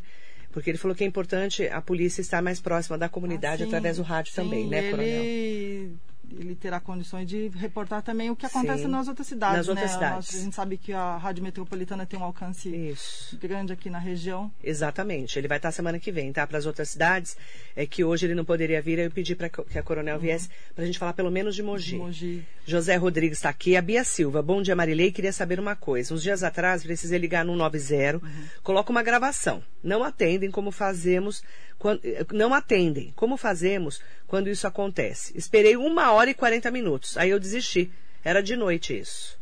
porque 0.52 0.70
ele 0.70 0.78
falou 0.78 0.94
que 0.94 1.04
é 1.04 1.06
importante 1.06 1.66
a 1.68 1.82
polícia 1.82 2.20
estar 2.20 2.40
mais 2.40 2.60
próxima 2.60 2.96
da 2.96 3.08
comunidade 3.08 3.62
Ah, 3.62 3.66
sim, 3.66 3.70
através 3.70 3.96
do 3.96 4.02
rádio 4.02 4.32
sim, 4.32 4.42
também, 4.42 4.66
né, 4.66 4.78
ele, 4.78 4.90
Coronel? 4.90 5.98
Ele 6.30 6.54
terá 6.54 6.80
condições 6.80 7.26
de 7.28 7.48
reportar 7.48 8.02
também 8.02 8.30
o 8.30 8.36
que 8.36 8.44
acontece 8.44 8.82
Sim, 8.82 8.88
nas 8.88 9.06
outras 9.08 9.26
cidades. 9.26 9.56
nas 9.58 9.68
outras 9.68 9.86
né? 9.90 9.94
cidades. 9.94 10.32
Nós- 10.32 10.40
a 10.40 10.44
gente 10.44 10.54
sabe 10.56 10.76
que 10.76 10.92
a 10.92 11.16
Rádio 11.16 11.42
Metropolitana 11.44 12.04
tem 12.04 12.18
um 12.18 12.24
alcance 12.24 12.68
Isso. 12.68 13.38
grande 13.38 13.72
aqui 13.72 13.88
na 13.88 13.98
região. 13.98 14.50
Exatamente. 14.62 15.38
Ele 15.38 15.46
vai 15.48 15.58
estar 15.58 15.70
semana 15.72 15.98
que 15.98 16.10
vem, 16.10 16.32
tá? 16.32 16.46
Para 16.46 16.58
as 16.58 16.66
outras 16.66 16.90
cidades, 16.90 17.36
é 17.76 17.86
que 17.86 18.02
hoje 18.04 18.26
ele 18.26 18.34
não 18.34 18.44
poderia 18.44 18.82
vir, 18.82 18.98
eu 18.98 19.10
pedi 19.10 19.34
para 19.34 19.48
que 19.48 19.78
a 19.78 19.82
Coronel 19.82 20.18
viesse 20.18 20.48
para 20.74 20.82
a 20.84 20.86
gente 20.86 20.98
falar 20.98 21.12
pelo 21.12 21.30
menos 21.30 21.54
de 21.54 21.62
Mogi. 21.62 21.90
de 21.92 21.96
Mogi. 21.98 22.44
José 22.66 22.96
Rodrigues 22.96 23.38
está 23.38 23.48
aqui. 23.48 23.76
A 23.76 23.82
Bia 23.82 24.02
Silva. 24.02 24.42
Bom 24.42 24.60
dia, 24.60 24.74
Marilei. 24.74 25.12
Queria 25.12 25.32
saber 25.32 25.60
uma 25.60 25.76
coisa. 25.76 26.12
Uns 26.12 26.22
dias 26.22 26.42
atrás, 26.42 26.82
precisei 26.82 27.18
ligar 27.18 27.44
no 27.44 27.54
90. 27.54 28.20
Coloca 28.62 28.90
uma 28.90 29.02
gravação. 29.04 29.62
Não 29.82 30.02
atendem 30.02 30.50
como 30.50 30.72
fazemos. 30.72 31.44
Quando, 31.78 32.00
não 32.32 32.54
atendem. 32.54 33.12
Como 33.14 33.36
fazemos 33.36 34.00
quando 34.26 34.48
isso 34.48 34.66
acontece? 34.66 35.36
Esperei 35.36 35.76
uma 35.76 36.12
hora 36.12 36.30
e 36.30 36.34
40 36.34 36.70
minutos. 36.70 37.16
Aí 37.16 37.30
eu 37.30 37.40
desisti. 37.40 37.90
Era 38.24 38.42
de 38.42 38.56
noite 38.56 38.98
isso. 38.98 39.38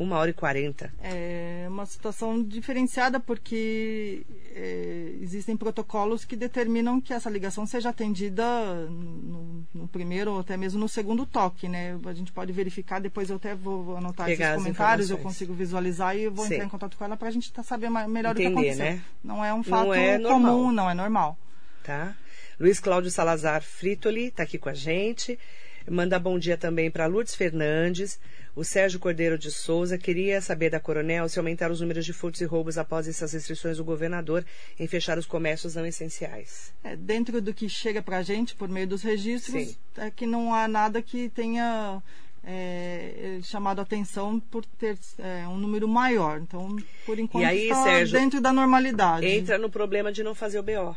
Uma 0.00 0.16
hora 0.18 0.30
e 0.30 0.32
40. 0.32 0.92
É 1.02 1.66
uma 1.68 1.84
situação 1.84 2.40
diferenciada 2.40 3.18
porque 3.18 4.22
é, 4.54 5.14
existem 5.20 5.56
protocolos 5.56 6.24
que 6.24 6.36
determinam 6.36 7.00
que 7.00 7.12
essa 7.12 7.28
ligação 7.28 7.66
seja 7.66 7.88
atendida 7.88 8.44
no, 8.88 9.66
no 9.74 9.88
primeiro 9.88 10.34
ou 10.34 10.38
até 10.38 10.56
mesmo 10.56 10.78
no 10.78 10.88
segundo 10.88 11.26
toque, 11.26 11.68
né? 11.68 11.98
A 12.06 12.12
gente 12.12 12.30
pode 12.30 12.52
verificar, 12.52 13.00
depois 13.00 13.28
eu 13.28 13.36
até 13.36 13.56
vou, 13.56 13.96
anotar 13.96 14.26
Pegar 14.26 14.52
esses 14.52 14.62
comentários, 14.62 15.10
eu 15.10 15.18
consigo 15.18 15.52
visualizar 15.52 16.16
e 16.16 16.28
vou 16.28 16.46
Sim. 16.46 16.54
entrar 16.54 16.66
em 16.66 16.70
contato 16.70 16.96
com 16.96 17.04
ela 17.04 17.16
para 17.16 17.26
a 17.26 17.32
gente 17.32 17.52
tá- 17.52 17.64
saber 17.64 17.90
melhor 17.90 18.34
o 18.34 18.36
que 18.36 18.44
Entender, 18.44 18.70
aconteceu. 18.70 18.84
né? 18.84 19.02
Não 19.24 19.44
é 19.44 19.52
um 19.52 19.56
Não 19.58 19.64
fato 19.64 19.94
é 19.94 20.16
comum, 20.18 20.30
normal. 20.30 20.72
não 20.72 20.90
é 20.90 20.94
normal. 20.94 21.36
tá? 21.82 22.14
Luiz 22.60 22.78
Cláudio 22.78 23.10
Salazar 23.10 23.62
Fritoli 23.62 24.26
está 24.28 24.44
aqui 24.44 24.58
com 24.58 24.68
a 24.68 24.74
gente. 24.74 25.36
Manda 25.90 26.18
bom 26.18 26.38
dia 26.38 26.56
também 26.56 26.90
para 26.90 27.06
Lourdes 27.06 27.34
Fernandes. 27.34 28.18
O 28.54 28.64
Sérgio 28.64 28.98
Cordeiro 28.98 29.38
de 29.38 29.50
Souza 29.50 29.96
queria 29.96 30.40
saber 30.40 30.70
da 30.70 30.80
Coronel 30.80 31.28
se 31.28 31.38
aumentaram 31.38 31.72
os 31.72 31.80
números 31.80 32.04
de 32.04 32.12
furtos 32.12 32.40
e 32.40 32.44
roubos 32.44 32.76
após 32.76 33.06
essas 33.06 33.32
restrições 33.32 33.76
do 33.76 33.84
governador 33.84 34.44
em 34.78 34.86
fechar 34.86 35.16
os 35.18 35.26
comércios 35.26 35.74
não 35.76 35.86
essenciais. 35.86 36.72
É, 36.82 36.96
dentro 36.96 37.40
do 37.40 37.54
que 37.54 37.68
chega 37.68 38.02
para 38.02 38.18
a 38.18 38.22
gente 38.22 38.54
por 38.54 38.68
meio 38.68 38.86
dos 38.86 39.02
registros, 39.02 39.68
Sim. 39.68 39.76
é 39.96 40.10
que 40.10 40.26
não 40.26 40.52
há 40.52 40.66
nada 40.66 41.00
que 41.00 41.28
tenha 41.28 42.02
é, 42.44 43.38
chamado 43.42 43.78
a 43.78 43.82
atenção 43.82 44.40
por 44.40 44.64
ter 44.64 44.98
é, 45.18 45.46
um 45.46 45.56
número 45.56 45.86
maior. 45.86 46.40
Então, 46.40 46.76
por 47.06 47.18
enquanto, 47.18 47.44
aí, 47.44 47.68
está 47.68 47.84
Sérgio, 47.84 48.18
dentro 48.18 48.40
da 48.40 48.52
normalidade. 48.52 49.26
Entra 49.26 49.58
no 49.58 49.70
problema 49.70 50.10
de 50.10 50.22
não 50.22 50.34
fazer 50.34 50.58
o 50.58 50.62
BO. 50.62 50.96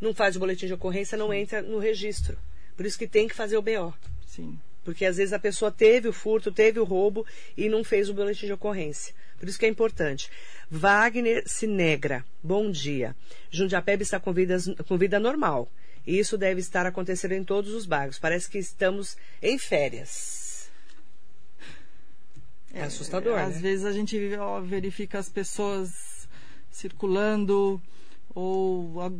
Não 0.00 0.14
faz 0.14 0.36
o 0.36 0.38
boletim 0.38 0.66
de 0.66 0.74
ocorrência, 0.74 1.16
não 1.16 1.32
entra 1.32 1.60
no 1.62 1.78
registro. 1.78 2.38
Por 2.76 2.84
isso 2.84 2.98
que 2.98 3.06
tem 3.06 3.26
que 3.26 3.34
fazer 3.34 3.56
o 3.56 3.62
BO. 3.62 3.92
Sim. 4.36 4.58
Porque 4.84 5.04
às 5.04 5.16
vezes 5.16 5.32
a 5.32 5.38
pessoa 5.38 5.70
teve 5.72 6.06
o 6.06 6.12
furto, 6.12 6.52
teve 6.52 6.78
o 6.78 6.84
roubo 6.84 7.26
e 7.56 7.68
não 7.68 7.82
fez 7.82 8.08
o 8.08 8.14
boletim 8.14 8.46
de 8.46 8.52
ocorrência. 8.52 9.12
Por 9.38 9.48
isso 9.48 9.58
que 9.58 9.66
é 9.66 9.68
importante. 9.68 10.30
Wagner 10.70 11.42
Sinegra, 11.46 12.24
bom 12.42 12.70
dia. 12.70 13.16
Jundiapeb 13.50 14.00
está 14.02 14.20
com, 14.20 14.32
vidas, 14.32 14.68
com 14.86 14.96
vida 14.96 15.18
normal. 15.18 15.68
E 16.06 16.18
isso 16.18 16.38
deve 16.38 16.60
estar 16.60 16.86
acontecendo 16.86 17.32
em 17.32 17.42
todos 17.42 17.72
os 17.74 17.84
bairros. 17.84 18.18
Parece 18.18 18.48
que 18.48 18.58
estamos 18.58 19.16
em 19.42 19.58
férias. 19.58 20.70
É, 22.72 22.82
assustador, 22.82 23.38
Às 23.38 23.56
né? 23.56 23.60
vezes 23.62 23.84
a 23.84 23.92
gente 23.92 24.16
ó, 24.36 24.60
verifica 24.60 25.18
as 25.18 25.28
pessoas 25.28 26.28
circulando 26.70 27.80
ou 28.34 29.00
a- 29.00 29.10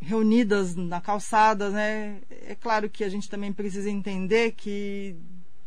reunidas 0.00 0.74
na 0.74 1.00
calçada, 1.00 1.70
né? 1.70 2.20
É 2.46 2.54
claro 2.54 2.88
que 2.88 3.04
a 3.04 3.08
gente 3.08 3.28
também 3.28 3.52
precisa 3.52 3.90
entender 3.90 4.52
que 4.52 5.16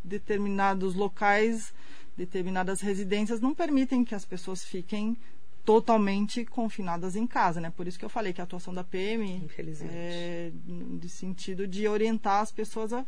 determinados 0.04 0.96
locais, 0.96 1.74
determinadas 2.18 2.82
residências 2.82 3.40
não 3.40 3.54
permitem 3.54 4.04
que 4.04 4.16
as 4.16 4.26
pessoas 4.26 4.64
fiquem 4.64 5.18
totalmente 5.64 6.44
confinadas 6.44 7.16
em 7.16 7.28
casa, 7.28 7.62
né? 7.62 7.72
Por 7.76 7.88
isso 7.88 8.00
que 8.00 8.06
eu 8.06 8.10
falei 8.10 8.34
que 8.34 8.42
a 8.42 8.44
atuação 8.44 8.74
da 8.74 8.84
PM 8.84 9.42
Infelizmente. 9.46 9.94
é 9.94 10.52
de 11.00 11.10
sentido 11.10 11.68
de 11.68 11.88
orientar 11.88 12.42
as 12.42 12.52
pessoas 12.52 12.92
a, 12.94 13.06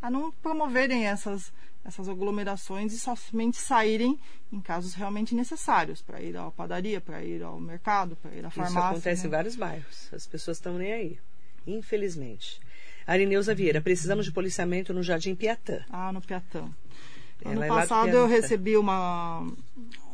a 0.00 0.10
não 0.10 0.30
promoverem 0.30 1.06
essas 1.06 1.52
essas 1.84 2.06
aglomerações 2.08 2.92
e 2.92 2.98
somente 2.98 3.56
saírem 3.56 4.18
em 4.52 4.60
casos 4.60 4.92
realmente 4.92 5.34
necessários, 5.34 6.02
para 6.02 6.20
ir 6.20 6.36
à 6.36 6.50
padaria, 6.50 7.00
para 7.00 7.24
ir 7.24 7.42
ao 7.42 7.58
mercado, 7.58 8.14
para 8.16 8.34
ir 8.34 8.44
à 8.44 8.50
farmácia. 8.50 8.78
Isso 8.78 8.86
acontece 8.86 9.22
né? 9.22 9.28
em 9.28 9.30
vários 9.30 9.56
bairros. 9.56 10.12
As 10.12 10.26
pessoas 10.26 10.58
estão 10.58 10.76
nem 10.76 10.92
aí. 10.92 11.18
Infelizmente. 11.66 12.60
Arineuza 13.06 13.54
Vieira, 13.54 13.80
precisamos 13.80 14.26
de 14.26 14.32
policiamento 14.32 14.92
no 14.92 15.02
Jardim 15.02 15.34
Piatã. 15.34 15.82
Ah, 15.88 16.12
no 16.12 16.20
Piatã. 16.20 16.68
Ela 17.42 17.52
Ano 17.54 17.62
é 17.62 17.68
lá 17.68 17.74
do 17.74 17.80
passado 17.80 18.08
eu 18.08 18.28
Piatã. 18.28 18.42
recebi 18.42 18.76
uma 18.76 19.50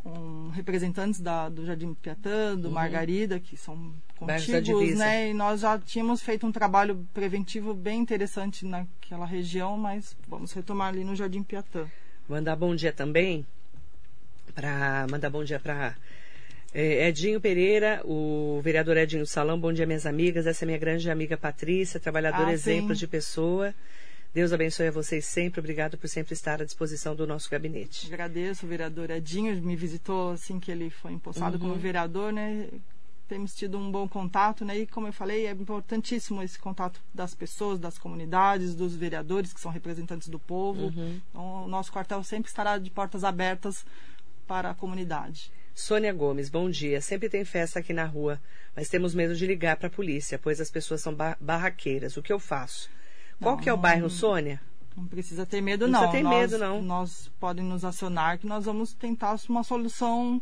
um, 0.04 0.50
representantes 0.50 1.20
da, 1.20 1.48
do 1.48 1.64
Jardim 1.64 1.94
Piatã, 1.94 2.56
do 2.56 2.70
Margarida, 2.70 3.40
que 3.40 3.56
são 3.56 3.74
Uhum. 4.20 4.26
Contíguos, 4.28 4.94
né? 4.96 5.30
E 5.30 5.34
nós 5.34 5.60
já 5.60 5.78
tínhamos 5.78 6.22
feito 6.22 6.46
um 6.46 6.52
trabalho 6.52 7.06
preventivo 7.12 7.74
bem 7.74 8.00
interessante 8.00 8.64
naquela 8.64 9.26
região, 9.26 9.76
mas 9.76 10.16
vamos 10.28 10.52
retomar 10.52 10.88
ali 10.88 11.04
no 11.04 11.16
Jardim 11.16 11.42
Piatã. 11.42 11.86
Mandar 12.28 12.56
bom 12.56 12.74
dia 12.74 12.92
também 12.92 13.44
para 14.54 15.06
mandar 15.10 15.30
bom 15.30 15.42
dia 15.42 15.58
para 15.58 15.96
Edinho 16.72 17.40
Pereira, 17.40 18.00
o 18.04 18.60
vereador 18.62 18.96
Edinho 18.96 19.26
Salão. 19.26 19.58
Bom 19.58 19.72
dia, 19.72 19.84
minhas 19.84 20.06
amigas. 20.06 20.46
Essa 20.46 20.64
é 20.64 20.66
minha 20.66 20.78
grande 20.78 21.10
amiga 21.10 21.36
Patrícia, 21.36 22.00
trabalhadora 22.00 22.48
Ah, 22.48 22.52
exemplo 22.52 22.94
de 22.94 23.06
pessoa. 23.06 23.74
Deus 24.34 24.52
abençoe 24.52 24.88
a 24.88 24.90
vocês 24.90 25.24
sempre. 25.24 25.60
Obrigado 25.60 25.96
por 25.96 26.08
sempre 26.08 26.34
estar 26.34 26.60
à 26.60 26.64
disposição 26.64 27.14
do 27.14 27.26
nosso 27.26 27.48
gabinete. 27.48 28.06
Agradeço 28.12 28.66
o 28.66 28.68
vereador 28.68 29.08
Edinho, 29.10 29.54
me 29.62 29.76
visitou 29.76 30.32
assim 30.32 30.58
que 30.58 30.72
ele 30.72 30.90
foi 30.90 31.12
empossado 31.12 31.54
Uhum. 31.56 31.60
como 31.70 31.74
vereador, 31.76 32.32
né? 32.32 32.68
Temos 33.28 33.54
tido 33.54 33.78
um 33.78 33.90
bom 33.90 34.06
contato, 34.08 34.64
né? 34.64 34.76
E 34.80 34.86
como 34.86 35.06
eu 35.06 35.12
falei, 35.12 35.46
é 35.46 35.52
importantíssimo 35.52 36.42
esse 36.42 36.58
contato 36.58 37.00
das 37.14 37.32
pessoas, 37.34 37.78
das 37.78 37.96
comunidades, 37.96 38.74
dos 38.74 38.94
vereadores 38.96 39.52
que 39.52 39.60
são 39.60 39.70
representantes 39.70 40.28
do 40.28 40.38
povo. 40.38 40.86
Uhum. 40.88 41.20
Então, 41.30 41.64
o 41.64 41.68
nosso 41.68 41.90
quartel 41.92 42.22
sempre 42.24 42.48
estará 42.50 42.76
de 42.76 42.90
portas 42.90 43.24
abertas 43.24 43.86
para 44.46 44.70
a 44.70 44.74
comunidade. 44.74 45.50
Sônia 45.74 46.12
Gomes, 46.12 46.50
bom 46.50 46.68
dia. 46.68 47.00
Sempre 47.00 47.28
tem 47.30 47.44
festa 47.44 47.78
aqui 47.78 47.92
na 47.94 48.04
rua, 48.04 48.38
mas 48.76 48.88
temos 48.88 49.14
medo 49.14 49.34
de 49.34 49.46
ligar 49.46 49.76
para 49.76 49.86
a 49.86 49.90
polícia, 49.90 50.38
pois 50.38 50.60
as 50.60 50.70
pessoas 50.70 51.00
são 51.00 51.14
ba- 51.14 51.36
barraqueiras. 51.40 52.16
O 52.16 52.22
que 52.22 52.32
eu 52.32 52.38
faço? 52.38 52.90
Qual 53.44 53.56
que 53.56 53.68
é 53.68 53.72
o 53.72 53.76
bairro, 53.76 54.10
Sônia? 54.10 54.60
Não 54.96 55.06
precisa 55.06 55.44
ter 55.46 55.60
medo, 55.60 55.86
Não 55.86 56.00
não. 56.02 56.10
precisa 56.10 56.18
ter 56.18 56.22
nós, 56.36 56.50
medo, 56.52 56.58
não. 56.64 56.82
Nós 56.82 57.30
podem 57.38 57.64
nos 57.64 57.84
acionar 57.84 58.38
que 58.38 58.46
nós 58.46 58.64
vamos 58.64 58.92
tentar 58.92 59.36
uma 59.48 59.62
solução 59.62 60.40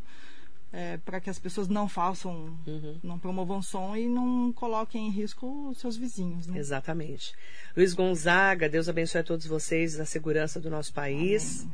para 1.04 1.20
que 1.20 1.28
as 1.28 1.38
pessoas 1.38 1.68
não 1.68 1.86
façam, 1.86 2.56
Uhum. 2.66 2.98
não 3.02 3.18
promovam 3.18 3.60
som 3.60 3.94
e 3.94 4.08
não 4.08 4.50
coloquem 4.54 5.06
em 5.06 5.10
risco 5.10 5.68
os 5.68 5.78
seus 5.78 5.98
vizinhos. 5.98 6.46
Né? 6.46 6.58
Exatamente. 6.58 7.34
Luiz 7.76 7.92
Gonzaga, 7.92 8.70
Deus 8.70 8.88
abençoe 8.88 9.20
a 9.20 9.24
todos 9.24 9.44
vocês 9.46 9.98
na 9.98 10.06
segurança 10.06 10.58
do 10.58 10.70
nosso 10.70 10.92
país. 10.94 11.66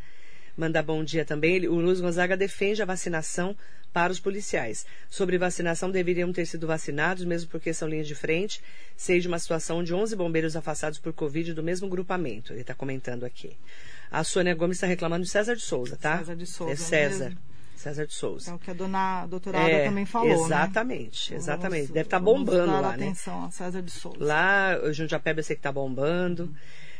Mandar 0.58 0.82
bom 0.82 1.04
dia 1.04 1.24
também. 1.24 1.54
Ele- 1.54 1.68
O 1.68 1.76
Luiz 1.76 2.00
Gonzaga 2.00 2.36
defende 2.36 2.82
a 2.82 2.84
vacinação 2.84 3.56
para 3.92 4.12
os 4.12 4.18
policiais. 4.18 4.84
Sobre 5.08 5.38
vacinação, 5.38 5.88
deveriam 5.90 6.32
ter 6.32 6.44
sido 6.46 6.66
vacinados, 6.66 7.24
mesmo 7.24 7.48
porque 7.48 7.72
são 7.72 7.88
linhas 7.88 8.08
de 8.08 8.14
frente. 8.16 8.60
De 8.98 9.28
uma 9.28 9.38
situação 9.38 9.84
de 9.84 9.94
11 9.94 10.16
bombeiros 10.16 10.56
afastados 10.56 10.98
por 10.98 11.12
Covid 11.12 11.54
do 11.54 11.62
mesmo 11.62 11.88
grupamento. 11.88 12.52
Ele 12.52 12.62
está 12.62 12.74
comentando 12.74 13.24
aqui. 13.24 13.56
A 14.10 14.24
Sônia 14.24 14.54
Gomes 14.54 14.76
está 14.78 14.86
reclamando 14.88 15.24
de 15.24 15.30
César 15.30 15.54
de 15.54 15.62
Souza, 15.62 15.96
tá? 15.96 16.18
César 16.18 16.34
de 16.36 16.46
Souza, 16.46 16.72
É 16.72 16.76
César. 16.76 17.24
mesmo. 17.26 17.40
César 17.76 18.06
de 18.06 18.12
Souza. 18.14 18.50
É 18.50 18.54
o 18.54 18.58
que 18.58 18.72
a 18.72 18.74
dona 18.74 19.22
a 19.22 19.26
doutora 19.28 19.60
Ada 19.60 19.84
também 19.84 20.04
falou. 20.04 20.44
Exatamente, 20.44 21.30
né? 21.30 21.36
Exatamente. 21.36 21.92
Deve 21.92 22.06
estar 22.08 22.18
vamos 22.18 22.40
bombando 22.44 22.72
lá, 22.72 22.96
né? 22.96 23.04
atenção 23.04 23.44
a 23.44 23.50
César 23.52 23.80
de 23.80 23.90
Souza. 23.92 24.16
Lá, 24.18 24.80
o 24.82 24.92
Jundiapeba 24.92 25.38
eu 25.38 25.44
sei 25.44 25.54
que 25.54 25.60
está 25.60 25.70
bombando. 25.70 26.52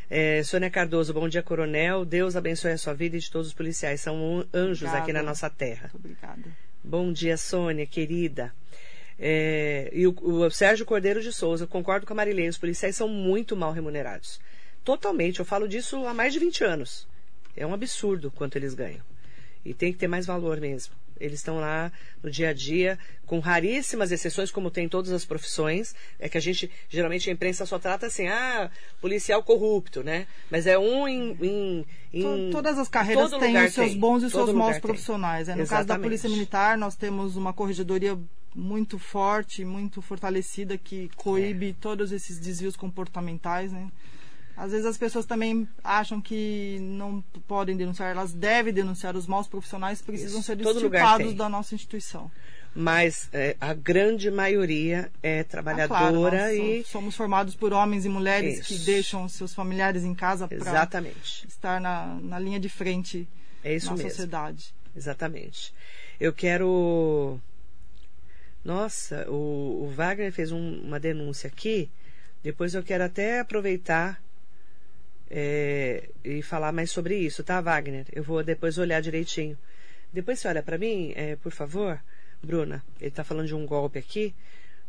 É, 0.09 0.41
Sônia 0.43 0.69
Cardoso, 0.71 1.13
bom 1.13 1.27
dia, 1.29 1.43
coronel. 1.43 2.03
Deus 2.03 2.35
abençoe 2.35 2.71
a 2.71 2.77
sua 2.77 2.93
vida 2.93 3.15
e 3.15 3.19
de 3.19 3.29
todos 3.29 3.47
os 3.47 3.53
policiais. 3.53 4.01
São 4.01 4.39
an- 4.39 4.47
anjos 4.53 4.81
Obrigada. 4.89 4.97
aqui 5.03 5.13
na 5.13 5.21
nossa 5.23 5.49
terra. 5.49 5.89
Muito 5.93 5.97
obrigada. 5.97 6.43
Bom 6.83 7.11
dia, 7.13 7.37
Sônia, 7.37 7.85
querida. 7.85 8.53
É, 9.19 9.89
e 9.93 10.07
o, 10.07 10.15
o 10.19 10.49
Sérgio 10.49 10.85
Cordeiro 10.85 11.21
de 11.21 11.31
Souza, 11.31 11.67
concordo 11.67 12.07
com 12.07 12.13
a 12.13 12.15
Marilei, 12.15 12.47
os 12.47 12.57
policiais 12.57 12.95
são 12.95 13.07
muito 13.07 13.55
mal 13.55 13.71
remunerados. 13.71 14.39
Totalmente, 14.83 15.39
eu 15.39 15.45
falo 15.45 15.67
disso 15.67 16.05
há 16.07 16.13
mais 16.13 16.33
de 16.33 16.39
20 16.39 16.63
anos. 16.63 17.07
É 17.55 17.67
um 17.67 17.73
absurdo 17.73 18.31
quanto 18.31 18.55
eles 18.57 18.73
ganham. 18.73 19.01
E 19.63 19.73
tem 19.73 19.91
que 19.91 19.99
ter 19.99 20.07
mais 20.07 20.25
valor 20.25 20.59
mesmo. 20.59 20.93
Eles 21.19 21.39
estão 21.39 21.59
lá 21.59 21.91
no 22.23 22.31
dia 22.31 22.49
a 22.49 22.53
dia, 22.53 22.97
com 23.25 23.39
raríssimas 23.39 24.11
exceções, 24.11 24.49
como 24.51 24.71
tem 24.71 24.85
em 24.85 24.89
todas 24.89 25.11
as 25.11 25.25
profissões. 25.25 25.93
É 26.17 26.29
que 26.29 26.37
a 26.37 26.41
gente, 26.41 26.69
geralmente, 26.89 27.29
a 27.29 27.33
imprensa 27.33 27.65
só 27.65 27.77
trata 27.77 28.07
assim, 28.07 28.27
ah, 28.27 28.71
policial 29.01 29.43
corrupto, 29.43 30.03
né? 30.03 30.27
Mas 30.49 30.65
é 30.67 30.77
um 30.79 31.07
em. 31.07 31.37
em, 31.41 31.85
em 32.13 32.21
To- 32.21 32.51
Todas 32.51 32.77
as 32.79 32.87
carreiras 32.87 33.29
têm 33.31 33.57
os 33.65 33.73
seus 33.73 33.89
tem. 33.91 33.99
bons 33.99 34.23
e 34.23 34.25
os 34.27 34.31
seus 34.31 34.53
maus 34.53 34.77
profissionais. 34.79 35.47
né? 35.47 35.55
No 35.55 35.59
caso 35.61 35.69
da 35.71 35.79
Exatamente. 35.79 36.03
Polícia 36.03 36.29
Militar, 36.29 36.77
nós 36.77 36.95
temos 36.95 37.35
uma 37.35 37.53
corregedoria 37.53 38.17
muito 38.55 38.97
forte, 38.97 39.63
muito 39.63 40.01
fortalecida, 40.01 40.77
que 40.77 41.09
coíbe 41.15 41.69
É. 41.69 41.75
todos 41.79 42.11
esses 42.11 42.39
desvios 42.39 42.75
comportamentais. 42.75 43.71
Né? 43.71 43.87
Às 44.59 44.71
vezes 44.71 44.85
as 44.85 44.97
pessoas 44.97 45.25
também 45.25 45.65
acham 45.83 46.19
que 46.19 46.77
não 46.81 47.21
podem 47.47 47.77
denunciar, 47.77 48.11
elas 48.11 48.33
devem 48.33 48.73
denunciar. 48.73 49.15
Os 49.15 49.25
maus 49.25 49.47
profissionais 49.47 50.01
precisam 50.01 50.39
Isso. 50.41 50.47
ser 50.47 50.57
tem. 51.27 51.35
da 51.37 51.47
nossa 51.47 51.73
instituição. 51.73 52.29
Mas 52.75 53.29
é, 53.31 53.55
a 53.59 53.73
grande 53.73 54.29
maioria 54.29 55.09
é 55.23 55.39
Ah, 55.39 55.43
trabalhadora 55.45 55.87
claro, 55.87 56.19
nós 56.19 56.53
e. 56.53 56.83
so- 56.83 56.89
somos 56.91 57.15
formados 57.15 57.55
por 57.55 57.71
homens 57.73 58.05
e 58.05 58.09
mulheres 58.09 58.61
que 58.67 58.75
Isso. 58.75 58.85
deixam 58.85 59.27
seus 59.29 59.53
familiares 59.55 60.03
em 60.03 60.13
casa 60.13 60.45
para 60.47 60.57
estar 61.47 61.79
na, 61.79 62.19
na 62.21 62.37
linha 62.37 62.59
de 62.59 62.67
frente 62.69 63.27
É 63.63 63.73
isso 63.73 63.87
na 63.87 63.93
mesmo. 63.95 64.09
sociedade. 64.09 64.73
Exatamente. 64.95 65.73
Eu 66.19 66.33
quero. 66.33 67.39
Nossa, 68.63 69.25
o, 69.29 69.85
o 69.87 69.93
Wagner 69.95 70.31
fez 70.31 70.51
um- 70.51 70.81
uma 70.81 70.99
denúncia 70.99 71.47
aqui. 71.47 71.89
Depois 72.43 72.73
eu 72.75 72.83
quero 72.83 73.03
até 73.03 73.39
aproveitar 73.39 74.21
é, 75.29 76.09
e 76.23 76.41
falar 76.41 76.71
mais 76.71 76.91
sobre 76.91 77.17
isso, 77.17 77.43
tá, 77.43 77.61
Wagner? 77.61 78.05
Eu 78.11 78.23
vou 78.23 78.43
depois 78.43 78.77
olhar 78.77 79.01
direitinho. 79.01 79.57
Depois 80.11 80.39
você 80.39 80.47
olha 80.47 80.63
para 80.63 80.77
mim, 80.77 81.13
é, 81.15 81.35
por 81.35 81.51
favor, 81.51 81.99
Bruna. 82.41 82.83
Ele 82.99 83.09
está 83.09 83.23
falando 83.23 83.47
de 83.47 83.55
um 83.55 83.65
golpe 83.65 83.99
aqui, 83.99 84.33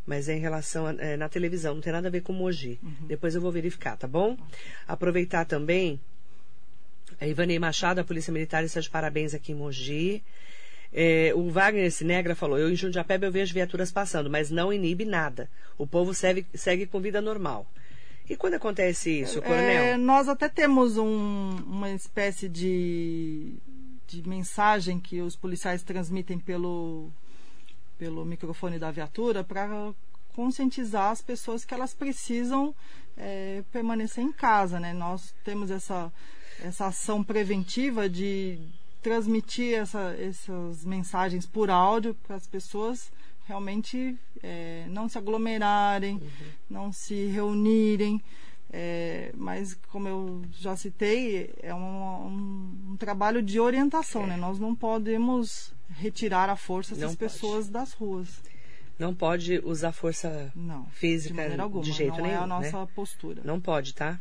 mas 0.06 0.28
é 0.28 0.34
em 0.34 0.40
relação 0.40 0.86
a, 0.86 0.94
é, 0.94 1.16
na 1.16 1.28
televisão, 1.28 1.74
não 1.74 1.82
tem 1.82 1.92
nada 1.92 2.08
a 2.08 2.10
ver 2.10 2.22
com 2.22 2.32
Mogi. 2.32 2.80
Depois 3.02 3.34
eu 3.34 3.40
vou 3.40 3.52
verificar, 3.52 3.96
tá 3.96 4.06
bom? 4.06 4.36
Aproveitar 4.88 5.44
também. 5.44 6.00
A 7.20 7.26
Ivani 7.26 7.58
Machado, 7.58 8.00
a 8.00 8.04
Polícia 8.04 8.32
Militar, 8.32 8.64
está 8.64 8.80
de 8.80 8.88
parabéns 8.88 9.34
aqui 9.34 9.52
em 9.52 9.56
Mogi. 9.56 10.22
É, 10.92 11.32
o 11.34 11.50
Wagner 11.50 11.90
Sinegra 11.92 12.34
falou: 12.34 12.58
Eu 12.58 12.70
em 12.70 12.76
Jundiapeba 12.76 13.26
eu 13.26 13.32
vejo 13.32 13.52
viaturas 13.52 13.92
passando, 13.92 14.30
mas 14.30 14.50
não 14.50 14.72
inibe 14.72 15.04
nada. 15.04 15.48
O 15.76 15.86
povo 15.86 16.14
segue, 16.14 16.46
segue 16.54 16.86
com 16.86 17.00
vida 17.00 17.20
normal. 17.20 17.66
E 18.30 18.36
quando 18.36 18.54
acontece 18.54 19.10
isso, 19.10 19.42
coronel? 19.42 19.60
É, 19.82 19.96
nós 19.96 20.28
até 20.28 20.48
temos 20.48 20.96
um- 20.96 21.56
uma 21.66 21.90
espécie 21.90 22.48
de, 22.48 23.54
de 24.06 24.26
mensagem 24.28 25.00
que 25.00 25.20
os 25.20 25.34
policiais 25.34 25.82
transmitem 25.82 26.38
pelo, 26.38 27.10
pelo 27.98 28.24
microfone 28.24 28.78
da 28.78 28.90
viatura 28.92 29.42
para 29.42 29.92
conscientizar 30.32 31.10
as 31.10 31.20
pessoas 31.20 31.64
que 31.64 31.74
elas 31.74 31.92
precisam 31.92 32.72
é, 33.16 33.64
permanecer 33.72 34.22
em 34.22 34.30
casa. 34.32 34.78
Né? 34.78 34.92
Nós 34.92 35.34
temos 35.44 35.68
essa, 35.70 36.12
essa 36.62 36.86
ação 36.86 37.24
preventiva 37.24 38.08
de 38.08 38.60
transmitir 39.02 39.74
essa- 39.74 40.14
essas 40.20 40.84
mensagens 40.84 41.46
por 41.46 41.68
áudio 41.68 42.14
para 42.26 42.36
as 42.36 42.46
pessoas 42.46 43.10
realmente 43.50 44.16
é, 44.42 44.86
não 44.88 45.08
se 45.08 45.18
aglomerarem, 45.18 46.22
não 46.68 46.92
se 46.92 47.26
reunirem. 47.26 48.22
É, 48.72 49.32
mas, 49.34 49.74
como 49.90 50.06
eu 50.06 50.42
já 50.52 50.76
citei, 50.76 51.52
é 51.60 51.74
um, 51.74 51.80
um- 51.80 52.92
um 52.92 52.96
trabalho 52.96 53.42
de 53.42 53.58
orientação. 53.58 54.24
Né? 54.24 54.36
Nós 54.36 54.60
não 54.60 54.72
podemos 54.76 55.74
retirar 55.88 56.48
à 56.48 56.54
força 56.54 56.92
essas 56.94 57.02
Não 57.02 57.08
pode. 57.16 57.18
pessoas 57.18 57.68
das 57.68 57.92
ruas. 57.92 58.40
Não 58.96 59.12
pode 59.12 59.58
usar 59.64 59.90
força 59.92 60.52
Não. 60.54 60.86
física 60.92 61.48
de 61.50 61.60
alguma. 61.60 61.82
de 61.82 61.90
jeito 61.90 62.16
não 62.18 62.22
nenhum. 62.22 62.34
é 62.34 62.36
a 62.36 62.40
né? 62.42 62.46
nossa 62.46 62.86
postura. 62.94 63.42
Não 63.44 63.60
pode, 63.60 63.92
tá? 63.94 64.20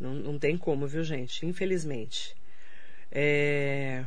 Não, 0.00 0.12
não 0.14 0.36
tem 0.38 0.58
como, 0.58 0.88
viu, 0.88 1.04
gente? 1.04 1.46
Infelizmente. 1.46 2.34
É, 3.12 4.04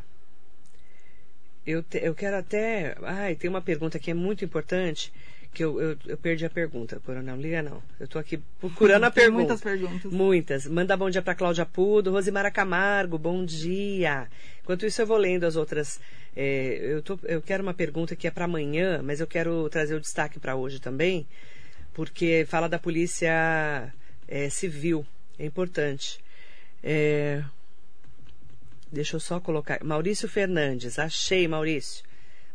Eu, 1.68 1.84
te- 1.84 2.00
eu 2.02 2.16
quero 2.16 2.38
até. 2.38 2.96
Ai, 3.04 3.36
tem 3.36 3.50
uma 3.50 3.62
pergunta 3.62 4.00
que 4.00 4.10
é 4.10 4.14
muito 4.14 4.46
importante 4.46 5.12
que 5.54 5.64
eu, 5.64 5.82
eu, 5.82 5.98
eu 6.06 6.18
perdi 6.18 6.46
a 6.46 6.50
pergunta, 6.50 7.00
Coronel. 7.06 7.36
Não 7.36 7.42
liga 7.42 7.62
não. 7.62 7.84
Eu 8.00 8.06
estou 8.06 8.20
aqui 8.22 8.40
procurando 8.60 9.04
a 9.04 9.12
pergunta. 9.12 9.38
muitas 9.54 9.62
perguntas. 9.62 10.12
Muitas. 10.14 10.66
Manda 10.68 10.96
bom 10.96 11.10
dia 11.10 11.22
para 11.22 11.36
Cláudia 11.36 11.66
Pudo, 11.66 12.12
Rosimara 12.12 12.50
Camargo, 12.50 13.18
bom 13.18 13.44
dia. 13.44 14.28
Enquanto 14.64 14.86
isso, 14.86 15.02
eu 15.02 15.06
vou 15.08 15.18
lendo 15.18 15.46
as 15.46 15.56
outras. 15.58 16.00
é, 16.36 16.80
eu, 16.82 17.02
tô, 17.02 17.20
eu 17.24 17.42
quero 17.42 17.64
uma 17.64 17.74
pergunta 17.74 18.16
que 18.16 18.28
é 18.28 18.32
para 18.32 18.46
amanhã, 18.46 19.02
mas 19.04 19.20
eu 19.20 19.28
quero 19.28 19.68
trazer 19.70 19.96
o 19.96 20.00
destaque 20.00 20.40
para 20.40 20.56
hoje 20.56 20.80
também, 20.80 21.28
porque 21.94 22.46
fala 22.48 22.70
da 22.70 22.80
polícia 22.80 23.92
é, 24.28 24.50
civil. 24.50 25.06
É 25.38 25.46
importante. 25.46 26.20
É, 26.84 27.44
deixa 28.92 29.16
eu 29.16 29.20
só 29.20 29.40
colocar. 29.40 29.84
Maurício 29.84 30.28
Fernandes. 30.28 30.98
Achei, 31.00 31.48
Maurício. 31.48 32.04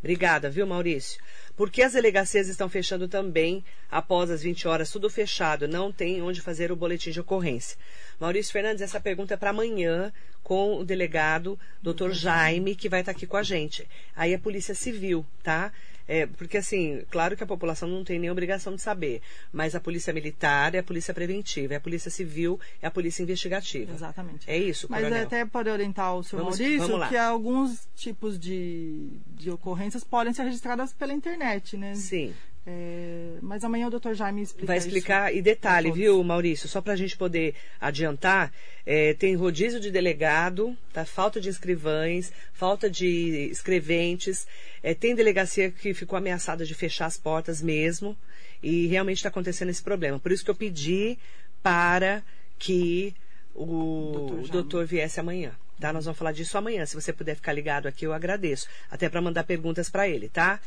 Obrigada, 0.00 0.50
viu, 0.50 0.66
Maurício? 0.66 1.22
Porque 1.56 1.80
as 1.80 1.92
delegacias 1.92 2.48
estão 2.48 2.68
fechando 2.68 3.06
também 3.06 3.64
após 3.88 4.30
as 4.30 4.42
20 4.42 4.66
horas, 4.66 4.90
tudo 4.90 5.08
fechado, 5.08 5.68
não 5.68 5.92
tem 5.92 6.20
onde 6.20 6.40
fazer 6.40 6.72
o 6.72 6.76
boletim 6.76 7.12
de 7.12 7.20
ocorrência. 7.20 7.78
Maurício 8.18 8.52
Fernandes, 8.52 8.82
essa 8.82 8.98
pergunta 8.98 9.34
é 9.34 9.36
para 9.36 9.50
amanhã 9.50 10.12
com 10.42 10.76
o 10.76 10.84
delegado 10.84 11.56
Dr. 11.80 12.10
Jaime, 12.10 12.74
que 12.74 12.88
vai 12.88 13.00
estar 13.00 13.12
aqui 13.12 13.28
com 13.28 13.36
a 13.36 13.44
gente. 13.44 13.88
Aí 14.16 14.32
é 14.32 14.38
Polícia 14.38 14.74
Civil, 14.74 15.24
tá? 15.40 15.72
É, 16.08 16.26
porque 16.26 16.56
assim, 16.58 17.02
claro 17.10 17.36
que 17.36 17.42
a 17.44 17.46
população 17.46 17.88
não 17.88 18.02
tem 18.04 18.18
nem 18.18 18.30
obrigação 18.30 18.74
de 18.74 18.82
saber, 18.82 19.22
mas 19.52 19.74
a 19.74 19.80
polícia 19.80 20.12
militar 20.12 20.74
é 20.74 20.78
a 20.78 20.82
polícia 20.82 21.14
preventiva, 21.14 21.74
é 21.74 21.76
a 21.76 21.80
polícia 21.80 22.10
civil 22.10 22.58
é 22.80 22.86
a 22.86 22.90
polícia 22.90 23.22
investigativa. 23.22 23.92
Exatamente. 23.92 24.48
É 24.50 24.56
isso, 24.58 24.86
Mas 24.90 25.00
coronel. 25.02 25.22
é 25.22 25.26
até 25.26 25.44
para 25.44 25.72
orientar 25.72 26.14
o 26.16 26.22
senhor 26.22 26.42
Vamos- 26.42 26.58
Maurício 26.58 26.88
vamos 26.88 27.08
que 27.08 27.16
alguns 27.16 27.88
tipos 27.94 28.38
de, 28.38 29.10
de 29.36 29.50
ocorrências 29.50 30.02
podem 30.04 30.32
ser 30.32 30.42
registradas 30.44 30.92
pela 30.92 31.12
internet, 31.12 31.76
né? 31.76 31.94
Sim. 31.94 32.34
É, 32.64 33.38
mas 33.42 33.64
amanhã 33.64 33.88
o 33.88 33.90
doutor 33.90 34.14
Jaime 34.14 34.42
explica 34.42 34.66
Vai 34.66 34.78
explicar. 34.78 35.34
E 35.34 35.42
detalhe, 35.42 35.90
viu, 35.90 36.22
Maurício? 36.22 36.68
Só 36.68 36.80
para 36.80 36.92
a 36.92 36.96
gente 36.96 37.16
poder 37.16 37.54
adiantar, 37.80 38.52
é, 38.86 39.14
tem 39.14 39.34
rodízio 39.34 39.80
de 39.80 39.90
delegado, 39.90 40.76
tá? 40.92 41.04
falta 41.04 41.40
de 41.40 41.48
escrivães, 41.48 42.32
falta 42.52 42.88
de 42.88 43.48
escreventes. 43.50 44.46
é, 44.82 44.94
tem 44.94 45.14
delegacia 45.14 45.70
que 45.70 45.92
ficou 45.92 46.16
ameaçada 46.16 46.64
de 46.64 46.74
fechar 46.74 47.06
as 47.06 47.16
portas 47.16 47.60
mesmo. 47.60 48.16
E 48.62 48.86
realmente 48.86 49.16
está 49.16 49.28
acontecendo 49.28 49.70
esse 49.70 49.82
problema. 49.82 50.20
Por 50.20 50.30
isso 50.30 50.44
que 50.44 50.50
eu 50.50 50.54
pedi 50.54 51.18
para 51.64 52.22
que 52.60 53.12
o 53.54 54.12
Doutor 54.12 54.48
doutor 54.48 54.86
viesse 54.86 55.18
amanhã. 55.18 55.52
Tá? 55.80 55.92
Nós 55.92 56.04
vamos 56.04 56.16
falar 56.16 56.30
disso 56.30 56.56
amanhã. 56.56 56.86
Se 56.86 56.94
você 56.94 57.12
puder 57.12 57.34
ficar 57.34 57.52
ligado 57.52 57.88
aqui, 57.88 58.06
eu 58.06 58.12
agradeço. 58.12 58.68
Até 58.88 59.08
para 59.08 59.20
mandar 59.20 59.42
perguntas 59.42 59.90
para 59.90 60.08
ele, 60.08 60.28
tá? 60.28 60.60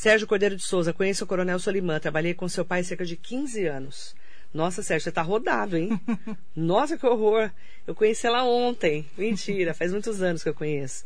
Sérgio 0.00 0.26
Cordeiro 0.26 0.56
de 0.56 0.62
Souza, 0.62 0.94
conheço 0.94 1.24
o 1.24 1.26
Coronel 1.26 1.58
Solimã, 1.58 2.00
trabalhei 2.00 2.32
com 2.32 2.48
seu 2.48 2.64
pai 2.64 2.82
cerca 2.82 3.04
de 3.04 3.18
15 3.18 3.66
anos. 3.66 4.16
Nossa, 4.50 4.82
Sérgio, 4.82 5.04
você 5.04 5.12
tá 5.12 5.20
rodado, 5.20 5.76
hein? 5.76 6.00
Nossa, 6.56 6.96
que 6.96 7.04
horror! 7.04 7.50
Eu 7.86 7.94
conheci 7.94 8.26
ela 8.26 8.42
ontem. 8.42 9.04
Mentira, 9.14 9.74
faz 9.74 9.92
muitos 9.92 10.22
anos 10.22 10.42
que 10.42 10.48
eu 10.48 10.54
conheço. 10.54 11.04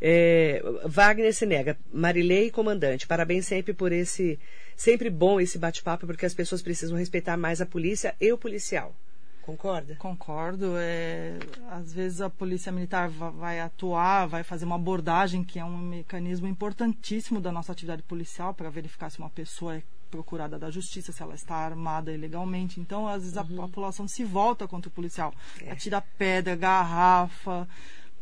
É, 0.00 0.62
Wagner 0.86 1.34
se 1.34 1.44
nega. 1.44 1.76
Marilei, 1.92 2.50
comandante, 2.50 3.06
parabéns 3.06 3.46
sempre 3.46 3.74
por 3.74 3.92
esse. 3.92 4.38
Sempre 4.74 5.10
bom 5.10 5.38
esse 5.38 5.58
bate-papo, 5.58 6.06
porque 6.06 6.24
as 6.24 6.32
pessoas 6.32 6.62
precisam 6.62 6.96
respeitar 6.96 7.36
mais 7.36 7.60
a 7.60 7.66
polícia 7.66 8.14
e 8.18 8.32
o 8.32 8.38
policial. 8.38 8.96
Concorda? 9.44 9.94
Concordo. 9.96 10.74
É, 10.78 11.38
às 11.70 11.92
vezes 11.92 12.20
a 12.22 12.30
polícia 12.30 12.72
militar 12.72 13.08
va- 13.10 13.30
vai 13.30 13.60
atuar, 13.60 14.26
vai 14.26 14.42
fazer 14.42 14.64
uma 14.64 14.76
abordagem, 14.76 15.44
que 15.44 15.58
é 15.58 15.64
um 15.64 15.76
mecanismo 15.76 16.46
importantíssimo 16.46 17.40
da 17.40 17.52
nossa 17.52 17.70
atividade 17.70 18.02
policial 18.02 18.54
para 18.54 18.70
verificar 18.70 19.10
se 19.10 19.18
uma 19.18 19.28
pessoa 19.28 19.76
é 19.76 19.82
procurada 20.10 20.58
da 20.58 20.70
justiça, 20.70 21.12
se 21.12 21.22
ela 21.22 21.34
está 21.34 21.56
armada 21.56 22.12
ilegalmente. 22.12 22.80
Então, 22.80 23.06
às 23.06 23.22
vezes 23.22 23.36
a 23.36 23.44
população 23.44 24.08
se 24.08 24.24
volta 24.24 24.66
contra 24.66 24.88
o 24.88 24.92
policial, 24.92 25.34
atira 25.68 26.00
pedra, 26.00 26.56
garrafa, 26.56 27.68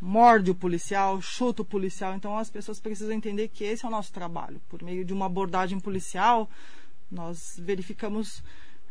morde 0.01 0.51
o 0.51 0.55
policial, 0.55 1.21
chuta 1.21 1.63
o 1.63 1.65
policial. 1.65 2.15
Então, 2.15 2.37
as 2.37 2.51
pessoas 2.51 2.81
precisam 2.81 3.15
entender 3.15 3.47
que 3.49 3.63
esse 3.63 3.85
é 3.85 3.89
o 3.89 3.93
nosso 3.93 4.13
trabalho. 4.13 4.61
Por 4.69 4.83
meio 4.83 5.05
de 5.05 5.13
uma 5.13 5.27
abordagem 5.27 5.79
policial, 5.79 6.51
nós 7.11 7.61
verificamos 7.63 8.43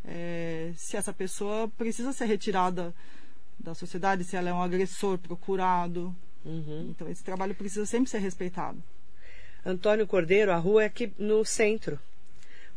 é, 0.06 0.72
se 0.76 0.97
essa 0.97 1.14
pessoa 1.14 1.68
precisa 1.78 2.12
ser 2.14 2.26
retirada 2.26 2.93
da 3.60 3.74
sociedade, 3.74 4.24
se 4.24 4.36
ela 4.36 4.49
é 4.49 4.54
um 4.54 4.62
agressor 4.62 5.18
procurado. 5.18 6.16
Uhum. 6.43 6.88
Então, 6.89 7.08
esse 7.10 7.24
trabalho 7.24 7.54
precisa 7.54 7.86
sempre 7.86 8.10
ser 8.10 8.20
respeitado. 8.20 8.82
Antônio 9.66 10.08
Cordeiro, 10.08 10.52
a 10.52 10.58
rua 10.58 10.84
é 10.84 10.86
aqui 10.88 11.14
no 11.18 11.45
centro. 11.45 11.99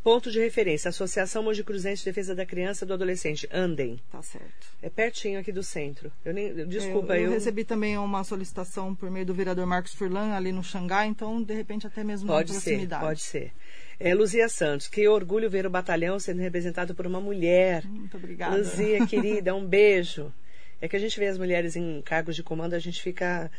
Ponto 0.02 0.30
de 0.30 0.38
referência, 0.38 0.90
Associação 0.90 1.42
Mogi 1.42 1.64
Cruzense 1.64 2.02
de 2.02 2.10
Defesa 2.10 2.34
da 2.34 2.44
Criança 2.44 2.84
e 2.84 2.88
do 2.88 2.92
Adolescente, 2.92 3.48
Andem. 3.50 3.98
Tá 4.12 4.20
certo. 4.20 4.66
É 4.82 4.90
pertinho 4.90 5.40
aqui 5.40 5.50
do 5.50 5.62
centro. 5.62 6.12
Eu 6.22 6.34
nem, 6.34 6.54
desculpa, 6.66 7.14
eu, 7.14 7.20
eu, 7.20 7.26
eu 7.28 7.30
recebi 7.30 7.64
também 7.64 7.96
uma 7.96 8.22
solicitação 8.22 8.94
por 8.94 9.10
meio 9.10 9.24
do 9.24 9.32
vereador 9.32 9.64
Marcos 9.64 9.94
Furlan 9.94 10.34
ali 10.34 10.52
no 10.52 10.62
Xangai, 10.62 11.06
então, 11.06 11.42
de 11.42 11.54
repente, 11.54 11.86
até 11.86 12.04
mesmo 12.04 12.26
Pode 12.26 12.52
na 12.52 12.60
ser, 12.60 12.70
proximidade. 12.72 13.02
pode 13.02 13.22
ser. 13.22 13.52
É, 13.98 14.14
Luzia 14.14 14.48
Santos, 14.48 14.88
que 14.88 15.06
orgulho 15.08 15.48
ver 15.48 15.66
o 15.66 15.70
batalhão 15.70 16.18
sendo 16.18 16.40
representado 16.40 16.94
por 16.94 17.06
uma 17.06 17.20
mulher. 17.20 17.84
Muito 17.86 18.16
obrigada. 18.16 18.56
Luzia, 18.56 19.04
querida, 19.06 19.54
um 19.54 19.64
beijo. 19.64 20.32
É 20.80 20.88
que 20.88 20.96
a 20.96 20.98
gente 20.98 21.18
vê 21.18 21.26
as 21.26 21.38
mulheres 21.38 21.76
em 21.76 22.02
cargos 22.02 22.34
de 22.36 22.42
comando, 22.42 22.74
a 22.74 22.78
gente 22.78 23.00
fica 23.00 23.50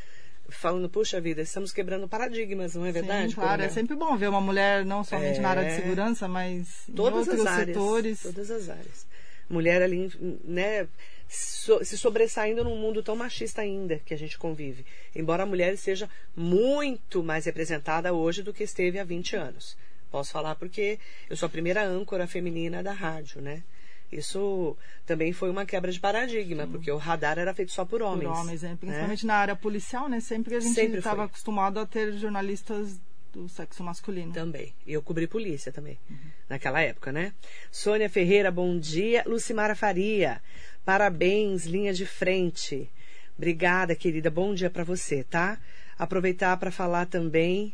falando, 0.49 0.88
puxa 0.88 1.19
vida, 1.19 1.41
estamos 1.41 1.71
quebrando 1.71 2.07
paradigmas, 2.07 2.75
não 2.75 2.86
é 2.86 2.91
verdade? 2.91 3.29
Sim, 3.29 3.36
claro, 3.36 3.63
é 3.63 3.69
sempre 3.69 3.95
bom 3.95 4.15
ver 4.15 4.29
uma 4.29 4.41
mulher 4.41 4.86
não 4.86 5.03
somente 5.03 5.39
na 5.39 5.49
área 5.49 5.63
de 5.63 5.69
É. 5.71 5.75
segurança, 5.77 6.27
mas 6.27 6.83
todas 6.95 7.25
em 7.27 7.31
outros 7.31 7.39
as 7.39 7.47
áreas, 7.47 7.67
setores. 7.77 8.21
todas 8.21 8.51
as 8.51 8.69
áreas. 8.69 9.07
Mulher 9.49 9.81
ali, 9.81 10.11
né, 10.43 10.88
so- 11.27 11.83
se 11.83 11.97
sobressaindo 11.97 12.63
num 12.63 12.77
mundo 12.77 13.01
tão 13.01 13.15
machista 13.15 13.61
ainda 13.61 13.99
que 14.05 14.13
a 14.13 14.17
gente 14.17 14.38
convive. 14.38 14.86
Embora 15.15 15.43
a 15.43 15.45
mulher 15.47 15.75
seja 15.77 16.07
muito 16.36 17.23
mais 17.23 17.45
representada 17.45 18.13
hoje 18.13 18.43
do 18.43 18.53
que 18.53 18.63
esteve 18.63 18.99
há 18.99 19.03
20 19.03 19.36
anos. 19.36 19.75
Posso 20.16 20.32
falar 20.32 20.55
porque 20.55 20.97
eu 21.30 21.36
sou 21.36 21.47
a 21.47 21.49
primeira 21.49 21.86
âncora 21.86 22.26
feminina 22.26 22.82
da 22.82 22.93
rádio, 22.93 23.41
né? 23.41 23.61
Isso 24.09 24.78
também 25.05 25.34
foi 25.34 25.49
uma 25.49 25.66
quebra 25.66 25.91
de 25.91 25.99
paradigma, 25.99 26.66
porque 26.66 26.89
o 26.89 26.95
radar 26.95 27.38
era 27.38 27.53
feito 27.53 27.74
só 27.74 27.84
por 27.84 27.99
por 27.99 28.01
homens. 28.01 28.30
homens, 28.30 28.61
né? 28.61 28.70
né? 28.70 28.78
principalmente 28.80 29.26
na 29.26 29.36
área 29.36 29.57
policial, 29.57 30.07
né? 30.07 30.22
Sempre 30.22 30.55
a 30.55 30.61
gente 30.61 30.80
estava 30.80 31.26
acostumado 31.26 31.82
a 31.82 31.86
ter 31.86 32.13
jornalistas 32.13 32.97
do 33.34 33.49
sexo 33.49 33.84
masculino. 33.84 34.32
Também. 34.32 34.74
E 34.88 34.93
eu 34.93 35.01
cobri 35.01 35.28
polícia 35.28 35.70
também, 35.70 35.99
naquela 36.47 36.80
época, 36.80 37.11
né? 37.11 37.34
Sônia 37.70 38.09
Ferreira, 38.09 38.49
bom 38.49 38.80
dia. 38.80 39.22
Lucimara 39.28 39.76
Faria, 39.76 40.41
parabéns, 40.86 41.66
linha 41.66 41.93
de 41.93 42.05
frente. 42.05 42.89
Obrigada, 43.38 43.93
querida. 43.93 44.32
Bom 44.32 44.53
dia 44.53 44.70
para 44.70 44.86
você, 44.86 45.26
tá? 45.26 45.59
Aproveitar 45.99 46.55
para 46.55 46.72
falar 46.72 47.05
também 47.05 47.74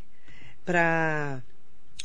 para 0.65 1.43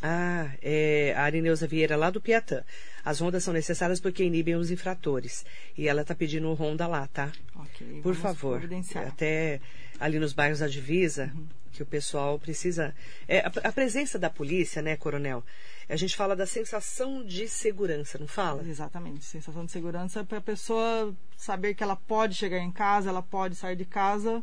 ah, 0.03 0.51
é, 0.62 1.14
a 1.16 1.22
Arineuza 1.22 1.66
Vieira, 1.66 1.97
lá 1.97 2.11
do 2.11 2.20
Piatã. 2.20 2.62
As 3.05 3.20
rondas 3.20 3.44
são 3.44 3.55
necessárias 3.55 4.01
porque 4.01 4.24
inibem 4.24 4.57
os 4.57 4.70
infratores. 4.70 5.44
E 5.76 5.88
ela 5.88 6.05
tá 6.05 6.14
pedindo 6.14 6.53
ronda 6.55 6.86
lá, 6.86 7.07
tá? 7.07 7.32
Ok, 7.55 8.01
Por 8.03 8.14
favor. 8.14 8.59
providenciar. 8.59 9.07
Até 9.07 9.61
ali 9.99 10.18
nos 10.18 10.32
bairros 10.32 10.59
da 10.59 10.68
divisa, 10.68 11.32
que 11.72 11.82
o 11.82 11.86
pessoal 11.86 12.38
precisa. 12.38 12.94
É, 13.26 13.40
a, 13.40 13.53
a 13.64 13.72
presença 13.72 14.18
da 14.18 14.28
polícia, 14.28 14.82
né, 14.82 14.97
coronel? 14.97 15.42
A 15.88 15.97
gente 15.97 16.16
fala 16.16 16.34
da 16.34 16.47
sensação 16.47 17.24
de 17.24 17.49
segurança, 17.49 18.18
não 18.18 18.26
fala? 18.26 18.62
Exatamente, 18.66 19.24
sensação 19.24 19.64
de 19.64 19.70
segurança 19.70 20.24
para 20.24 20.38
a 20.38 20.42
pessoa 20.42 21.14
saber 21.36 21.74
que 21.74 21.82
ela 21.82 21.97
pode 21.97 22.34
chegar 22.34 22.59
em 22.59 22.72
casa, 22.72 23.09
ela 23.09 23.22
pode 23.22 23.55
sair 23.55 23.76
de 23.76 23.84
casa 23.84 24.42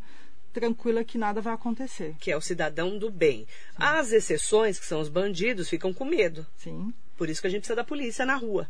tranquila 0.54 1.04
que 1.04 1.18
nada 1.18 1.42
vai 1.42 1.54
acontecer. 1.54 2.16
Que 2.20 2.32
é 2.32 2.38
o 2.38 2.42
cidadão 2.42 2.98
do 2.98 3.10
bem. 3.10 3.46
As 3.76 4.12
exceções, 4.12 4.80
que 4.80 4.86
são 4.86 5.02
os 5.02 5.10
bandidos, 5.10 5.70
ficam 5.70 5.94
com 5.94 6.06
medo. 6.06 6.46
Sim, 6.56 6.94
Por 7.18 7.30
isso 7.30 7.42
que 7.42 7.48
a 7.48 7.50
gente 7.50 7.62
precisa 7.62 7.76
da 7.76 7.84
polícia 7.84 8.26
na 8.26 8.36
rua. 8.36 8.70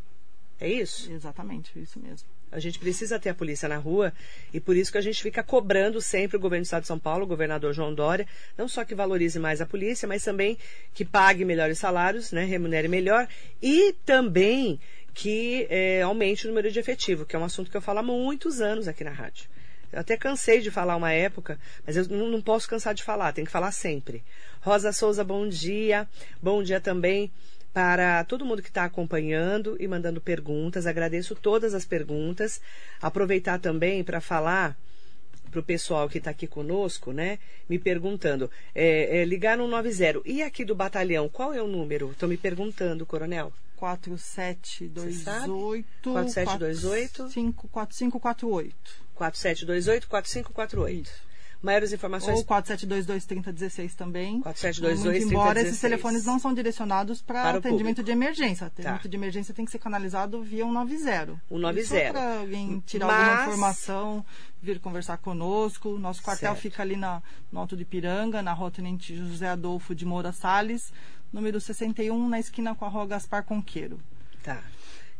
É 0.59 0.69
isso? 0.69 1.11
exatamente, 1.11 1.77
isso 1.77 1.99
mesmo. 1.99 2.27
A 2.49 2.59
gente 2.59 2.77
precisa 2.77 3.19
ter 3.19 3.29
a 3.29 3.33
polícia 3.33 3.67
na 3.67 3.77
rua 3.77 4.13
e 4.53 4.59
por 4.59 4.77
isso 4.77 4.91
que 4.91 4.97
a 4.97 5.01
gente 5.01 5.21
fica 5.21 5.43
cobrando 5.43 5.99
sempre 5.99 6.37
o 6.37 6.39
governo 6.39 6.61
do 6.61 6.65
Estado 6.65 6.83
de 6.83 6.87
São 6.87 6.99
Paulo, 6.99 7.23
o 7.23 7.27
governador 7.27 7.73
João 7.73 7.93
Dória, 7.93 8.27
não 8.55 8.67
só 8.67 8.85
que 8.85 8.93
valorize 8.93 9.39
mais 9.39 9.59
a 9.59 9.65
polícia, 9.65 10.07
mas 10.07 10.23
também 10.23 10.57
que 10.93 11.03
pague 11.03 11.43
melhores 11.43 11.79
salários, 11.79 12.31
né, 12.31 12.45
remunere 12.45 12.87
melhor 12.87 13.27
e 13.61 13.93
também 14.05 14.79
que 15.13 15.67
eh, 15.69 16.01
aumente 16.03 16.45
o 16.45 16.49
número 16.49 16.71
de 16.71 16.79
efetivo, 16.79 17.25
que 17.25 17.35
é 17.35 17.39
um 17.39 17.43
assunto 17.43 17.69
que 17.69 17.75
eu 17.75 17.81
falo 17.81 17.99
há 17.99 18.03
muitos 18.03 18.61
anos 18.61 18.87
aqui 18.87 19.03
na 19.03 19.11
rádio. 19.11 19.49
Eu 19.93 19.99
até 19.99 20.17
cansei 20.17 20.59
de 20.59 20.71
falar 20.71 20.95
uma 20.95 21.11
época, 21.11 21.59
mas 21.85 21.95
eu 21.95 22.07
não, 22.09 22.27
não 22.27 22.41
posso 22.41 22.67
cansar 22.67 22.95
de 22.95 23.03
falar, 23.03 23.31
tem 23.31 23.45
que 23.45 23.51
falar 23.51 23.71
sempre. 23.71 24.23
Rosa 24.59 24.91
Souza, 24.91 25.23
bom 25.23 25.47
dia. 25.47 26.07
Bom 26.41 26.63
dia 26.63 26.81
também 26.81 27.31
para 27.71 28.23
todo 28.23 28.45
mundo 28.45 28.61
que 28.61 28.69
está 28.69 28.85
acompanhando 28.85 29.77
e 29.79 29.87
mandando 29.87 30.19
perguntas. 30.19 30.87
Agradeço 30.87 31.35
todas 31.35 31.75
as 31.75 31.85
perguntas. 31.85 32.59
Aproveitar 32.99 33.59
também 33.59 34.03
para 34.03 34.19
falar 34.19 34.75
para 35.51 35.59
o 35.59 35.63
pessoal 35.63 36.09
que 36.09 36.17
está 36.17 36.31
aqui 36.31 36.47
conosco, 36.47 37.11
né? 37.11 37.37
Me 37.69 37.77
perguntando. 37.77 38.49
É, 38.73 39.19
é, 39.19 39.25
ligar 39.25 39.57
no 39.57 39.67
90. 39.67 40.21
E 40.25 40.41
aqui 40.41 40.65
do 40.65 40.73
batalhão, 40.73 41.29
qual 41.29 41.53
é 41.53 41.61
o 41.61 41.67
número? 41.67 42.09
Estão 42.11 42.27
me 42.27 42.37
perguntando, 42.37 43.05
coronel. 43.05 43.53
4728 43.75 45.85
4728 46.01 47.29
4548. 47.71 49.02
4728 49.15 50.07
4548. 50.07 51.01
Isso. 51.09 51.33
Maiores 51.61 51.93
informações. 51.93 52.39
Ou 52.39 52.45
4722-3016 52.45 53.95
também. 53.95 54.41
4722 54.41 55.21
Muito 55.21 55.31
embora 55.31 55.53
3016. 55.61 55.67
esses 55.67 55.79
telefones 55.81 56.25
não 56.25 56.37
são 56.37 56.53
direcionados 56.53 57.21
para 57.21 57.51
atendimento 57.51 57.77
público. 57.97 58.03
de 58.03 58.11
emergência. 58.11 58.67
Atendimento 58.67 59.03
Tá. 59.03 59.07
de 59.09 59.15
emergência 59.15 59.53
tem 59.53 59.63
que 59.63 59.71
ser 59.71 59.79
canalizado 59.79 60.43
via 60.43 60.65
190. 60.65 61.39
190. 61.47 61.79
Isso 61.79 62.11
para 62.11 62.39
alguém 62.39 62.83
tirar 62.85 63.07
Mas- 63.07 63.27
alguma 63.29 63.43
informação, 63.43 64.25
vir 64.61 64.79
conversar 64.79 65.17
conosco. 65.19 65.97
Nosso 65.97 66.21
quartel 66.21 66.49
Certo. 66.51 66.61
fica 66.61 66.81
ali 66.83 66.97
na, 66.97 67.21
no 67.49 67.59
Alto 67.61 67.77
de 67.77 67.85
Piranga, 67.85 68.41
na 68.41 68.51
rua 68.51 68.69
Tenente 68.69 69.15
José 69.15 69.47
Adolfo 69.47 69.95
de 69.95 70.05
Moura 70.05 70.33
Salles, 70.33 70.91
número 71.31 71.61
61, 71.61 72.27
na 72.27 72.39
esquina 72.41 72.75
com 72.75 72.83
a 72.83 72.89
rua 72.89 73.05
Gaspar 73.07 73.41
Conqueiro. 73.45 74.01
Tá. 74.43 74.61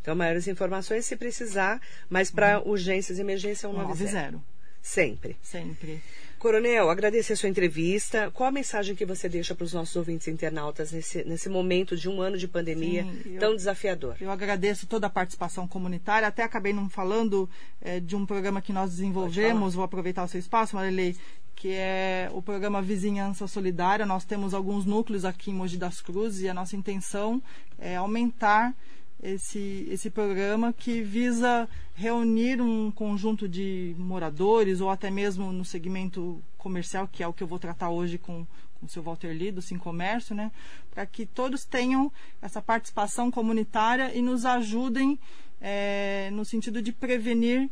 Então, 0.03 0.13
maiores 0.15 0.49
informações 0.49 1.05
se 1.05 1.15
precisar, 1.15 1.81
mas 2.09 2.29
para 2.29 2.61
urgências 2.61 3.17
e 3.17 3.21
emergência 3.21 3.67
é 3.67 3.71
190. 3.71 3.95
190, 3.95 4.43
Sempre. 4.81 5.37
sempre. 5.41 6.03
Coronel, 6.37 6.89
agradecer 6.89 7.31
a 7.31 7.35
sua 7.37 7.47
entrevista. 7.47 8.29
Qual 8.31 8.49
a 8.49 8.51
mensagem 8.51 8.95
que 8.97 9.05
você 9.05 9.29
deixa 9.29 9.55
para 9.55 9.63
os 9.63 9.71
nossos 9.71 9.95
ouvintes 9.95 10.27
internautas 10.27 10.91
nesse, 10.91 11.23
nesse 11.23 11.47
momento 11.47 11.95
de 11.95 12.09
um 12.09 12.21
ano 12.21 12.37
de 12.37 12.49
pandemia 12.49 13.03
Sim, 13.03 13.21
eu- 13.35 13.39
tão 13.39 13.55
desafiador? 13.55 14.17
Eu 14.19 14.29
agradeço 14.29 14.85
toda 14.85 15.07
a 15.07 15.09
participação 15.09 15.65
comunitária. 15.69 16.27
Até 16.27 16.43
acabei 16.43 16.73
não 16.73 16.89
falando 16.89 17.49
eh, 17.79 18.01
de 18.01 18.13
um 18.13 18.25
programa 18.25 18.61
que 18.61 18.73
nós 18.73 18.89
desenvolvemos. 18.91 19.73
Vou 19.73 19.85
aproveitar 19.85 20.25
o 20.25 20.27
seu 20.27 20.37
espaço, 20.41 20.75
Marilei, 20.75 21.15
que 21.55 21.69
é 21.71 22.29
o 22.33 22.41
programa 22.41 22.81
Vizinhança 22.81 23.47
Solidária. 23.47 24.05
Nós 24.05 24.25
temos 24.25 24.53
alguns 24.53 24.85
núcleos 24.85 25.23
aqui 25.23 25.49
em 25.49 25.53
Mogi 25.53 25.77
das 25.77 26.01
Cruzes 26.01 26.41
e 26.41 26.49
a 26.49 26.53
nossa 26.53 26.75
intenção 26.75 27.41
é 27.79 27.95
aumentar 27.95 28.75
esse, 29.23 29.87
esse 29.89 30.09
programa 30.09 30.73
que 30.73 31.01
visa 31.01 31.67
reunir 31.95 32.61
um 32.61 32.91
conjunto 32.91 33.47
de 33.47 33.95
moradores 33.97 34.81
ou 34.81 34.89
até 34.89 35.09
mesmo 35.09 35.53
no 35.53 35.63
segmento 35.63 36.43
comercial, 36.57 37.07
que 37.07 37.23
é 37.23 37.27
o 37.27 37.31
que 37.31 37.41
eu 37.41 37.47
vou 37.47 37.57
tratar 37.57 37.89
hoje 37.89 38.17
com, 38.17 38.45
com 38.79 38.85
o 38.85 38.89
seu 38.89 39.01
Walter 39.01 39.29
Lee, 39.29 39.51
do 39.51 39.61
Sim 39.61 39.77
Comércio, 39.77 40.35
né? 40.35 40.51
para 40.91 41.05
que 41.05 41.25
todos 41.25 41.63
tenham 41.63 42.11
essa 42.41 42.61
participação 42.61 43.31
comunitária 43.31 44.13
e 44.13 44.21
nos 44.21 44.45
ajudem 44.45 45.17
eh, 45.61 46.29
no 46.33 46.43
sentido 46.43 46.81
de 46.81 46.91
prevenir 46.91 47.69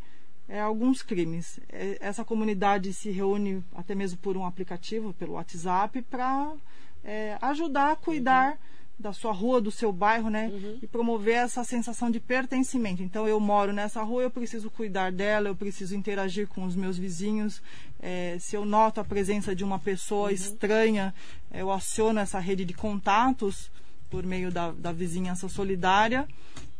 eh, 0.47 0.61
alguns 0.61 1.01
crimes. 1.01 1.59
Eh, 1.69 1.97
essa 1.99 2.23
comunidade 2.23 2.93
se 2.93 3.11
reúne 3.11 3.61
até 3.75 3.93
mesmo 3.93 4.17
por 4.19 4.37
um 4.37 4.45
aplicativo, 4.45 5.13
pelo 5.13 5.33
WhatsApp, 5.33 6.01
para 6.03 6.53
ajudar 7.41 7.93
a 7.93 7.95
cuidar 7.95 8.59
da 9.01 9.11
sua 9.13 9.31
rua, 9.31 9.59
do 9.59 9.71
seu 9.71 9.91
bairro, 9.91 10.29
né? 10.29 10.49
E 10.81 10.87
promover 10.87 11.35
essa 11.35 11.63
sensação 11.63 12.09
de 12.09 12.19
pertencimento. 12.19 13.01
Então, 13.01 13.27
eu 13.27 13.39
moro 13.39 13.73
nessa 13.73 14.01
rua, 14.03 14.23
eu 14.23 14.31
preciso 14.31 14.69
cuidar 14.69 15.11
dela, 15.11 15.49
eu 15.49 15.55
preciso 15.55 15.95
interagir 15.95 16.47
com 16.47 16.63
os 16.63 16.75
meus 16.75 16.97
vizinhos. 16.97 17.61
Eh, 17.99 18.37
se 18.39 18.55
eu 18.55 18.65
noto 18.65 19.01
a 19.01 19.03
presença 19.03 19.55
de 19.55 19.63
uma 19.63 19.79
pessoa 19.79 20.31
estranha, 20.31 21.13
eu 21.53 21.71
aciono 21.71 22.19
essa 22.19 22.39
rede 22.39 22.63
de 22.63 22.73
contatos 22.73 23.69
por 24.09 24.25
meio 24.25 24.51
da, 24.51 24.71
da 24.71 24.91
vizinhança 24.91 25.47
solidária. 25.49 26.27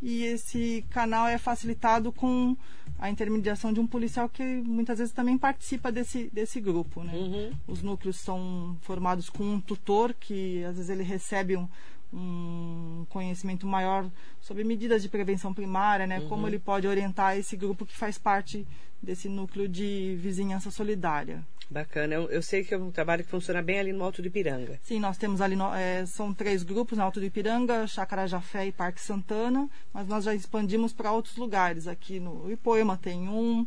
E 0.02 0.24
esse 0.24 0.84
canal 0.90 1.28
é 1.28 1.38
facilitado 1.38 2.12
com 2.12 2.56
a 2.98 3.08
intermediação 3.08 3.72
de 3.72 3.80
um 3.80 3.86
policial 3.86 4.28
que 4.28 4.42
muitas 4.42 4.98
vezes 4.98 5.14
também 5.14 5.38
participa 5.38 5.90
desse, 5.90 6.28
desse 6.32 6.60
grupo. 6.60 7.02
Né? 7.02 7.52
Os 7.66 7.82
núcleos 7.82 8.16
são 8.16 8.76
formados 8.82 9.30
com 9.30 9.44
um 9.44 9.60
tutor 9.60 10.12
que 10.12 10.62
às 10.64 10.76
vezes 10.76 10.90
ele 10.90 11.04
recebe 11.04 11.56
um, 11.56 11.68
um 12.12 13.06
conhecimento 13.08 13.66
maior 13.66 14.08
sobre 14.40 14.64
medidas 14.64 15.02
de 15.02 15.08
prevenção 15.08 15.52
primária, 15.54 16.06
né? 16.06 16.20
Como 16.28 16.46
ele 16.46 16.58
pode 16.58 16.86
orientar 16.86 17.36
esse 17.36 17.56
grupo 17.56 17.86
que 17.86 17.96
faz 17.96 18.18
parte 18.18 18.66
desse 19.02 19.28
núcleo 19.28 19.68
de 19.68 20.16
vizinhança 20.20 20.70
solidária. 20.70 21.44
Bacana. 21.70 22.14
Eu, 22.14 22.28
eu 22.30 22.42
sei 22.42 22.62
que 22.64 22.74
é 22.74 22.78
um 22.78 22.90
trabalho 22.90 23.24
que 23.24 23.30
funciona 23.30 23.62
bem 23.62 23.78
ali 23.80 23.92
no 23.92 24.04
Alto 24.04 24.20
de 24.20 24.28
Piranga. 24.28 24.78
Sim, 24.82 25.00
nós 25.00 25.16
temos 25.16 25.40
ali, 25.40 25.56
no- 25.56 25.74
eh, 25.74 26.04
são 26.06 26.32
três 26.34 26.62
grupos, 26.62 26.98
na 26.98 27.04
Alto 27.04 27.18
do 27.18 27.24
Ipiranga, 27.24 27.86
Chácara 27.86 28.26
Jafé 28.26 28.66
e 28.66 28.72
Parque 28.72 29.00
Santana, 29.00 29.68
mas 29.92 30.06
nós 30.06 30.24
já 30.24 30.34
expandimos 30.34 30.92
para 30.92 31.10
outros 31.10 31.36
lugares. 31.36 31.88
Aqui 31.88 32.20
no 32.20 32.50
Ipoema 32.52 32.96
tem 32.98 33.26
um, 33.26 33.66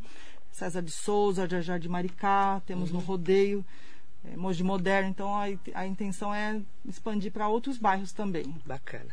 César 0.52 0.82
de 0.84 0.92
Souza, 0.92 1.48
Jardim 1.50 1.80
de 1.84 1.90
Maricá, 1.90 2.62
temos 2.66 2.92
no 2.92 3.00
Rodeio, 3.00 3.66
eh, 4.32 4.36
Mogi 4.38 4.64
Moderno. 4.64 5.10
Então 5.10 5.34
a, 5.34 5.46
a 5.74 5.86
intenção 5.86 6.34
é 6.34 6.62
expandir 6.88 7.32
para 7.32 7.48
outros 7.48 7.78
bairros 7.78 8.12
também. 8.12 8.56
Bacana. 8.66 9.10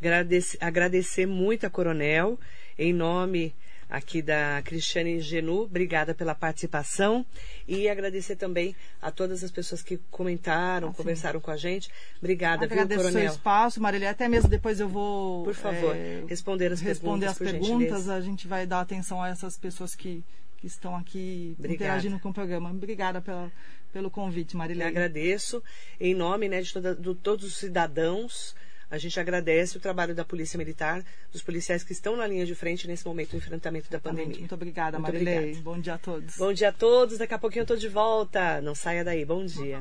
Agradece- 0.00 0.58
agradecer 0.60 1.26
muito 1.26 1.66
a 1.66 1.70
Coronel, 1.70 2.38
em 2.78 2.92
nome 2.92 3.54
aqui 3.88 4.22
da 4.22 4.62
Cristiane 4.64 5.20
Genu, 5.20 5.62
obrigada 5.62 6.14
pela 6.14 6.32
participação 6.32 7.26
e 7.66 7.88
agradecer 7.88 8.36
também 8.36 8.74
a 9.02 9.10
todas 9.10 9.42
as 9.42 9.50
pessoas 9.50 9.82
que 9.82 9.98
comentaram, 10.12 10.92
conversaram 10.92 11.40
com 11.40 11.50
a 11.50 11.56
gente. 11.56 11.90
Obrigada, 12.18 12.66
viu, 12.68 12.76
Agradeço 12.76 13.00
o 13.00 13.04
Coronel? 13.04 13.32
espaço, 13.32 13.80
Marília. 13.80 14.10
Até 14.10 14.28
mesmo 14.28 14.48
depois 14.48 14.78
eu 14.78 14.88
vou 14.88 15.42
Por 15.42 15.54
favor, 15.54 15.94
eh, 15.96 16.22
responder 16.28 16.70
as 16.72 16.80
responder 16.80 17.26
perguntas, 17.26 17.30
as 17.32 17.38
por 17.38 17.44
perguntas. 17.46 17.78
gentileza. 17.80 18.14
A 18.14 18.20
gente 18.20 18.46
vai 18.46 18.64
dar 18.64 18.80
atenção 18.80 19.20
a 19.20 19.28
essas 19.28 19.58
pessoas 19.58 19.96
que, 19.96 20.22
que 20.60 20.66
estão 20.66 20.94
aqui 20.96 21.54
Obrigada. 21.58 21.74
interagindo 21.84 22.18
com 22.20 22.28
o 22.30 22.34
programa. 22.34 22.70
Obrigada 22.70 23.20
pela, 23.20 23.50
pelo 23.92 24.10
convite, 24.10 24.54
Eu 24.54 24.58
Marília. 24.58 24.86
agradeço, 24.86 25.62
em 25.98 26.14
nome 26.14 26.48
né, 26.48 26.60
de 26.60 26.72
toda- 26.72 26.94
do- 26.94 27.14
todos 27.14 27.46
os 27.46 27.56
cidadãos. 27.56 28.54
A 28.90 28.98
gente 28.98 29.18
agradece 29.20 29.76
o 29.76 29.80
trabalho 29.80 30.14
da 30.16 30.24
Polícia 30.24 30.58
Militar, 30.58 31.04
dos 31.32 31.42
policiais 31.42 31.84
que 31.84 31.92
estão 31.92 32.16
na 32.16 32.26
linha 32.26 32.44
de 32.44 32.56
frente 32.56 32.88
nesse 32.88 33.06
momento 33.06 33.30
do 33.30 33.36
enfrentamento 33.36 33.88
da 33.88 34.00
pandemia. 34.00 34.36
Muito 34.38 34.54
obrigada, 34.54 34.98
Muito 34.98 35.12
Marilei. 35.12 35.38
obrigada. 35.38 35.62
Bom 35.62 35.78
dia 35.80 35.94
a 35.94 35.98
todos. 35.98 36.36
Bom 36.36 36.52
dia 36.52 36.68
a 36.70 36.72
todos, 36.72 37.16
daqui 37.18 37.32
a 37.34 37.38
pouquinho 37.38 37.62
eu 37.62 37.66
tô 37.66 37.76
de 37.76 37.88
volta. 37.88 38.60
Não 38.60 38.74
saia 38.74 39.04
daí, 39.04 39.24
bom 39.24 39.44
dia. 39.46 39.80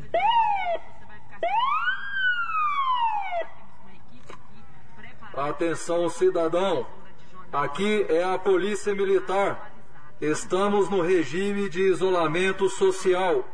Atenção, 5.35 6.09
cidadão. 6.09 6.85
Aqui 7.51 8.05
é 8.09 8.23
a 8.23 8.37
Polícia 8.37 8.93
Militar. 8.93 9.68
Estamos 10.21 10.89
no 10.89 11.01
regime 11.01 11.69
de 11.69 11.81
isolamento 11.81 12.67
social. 12.67 13.47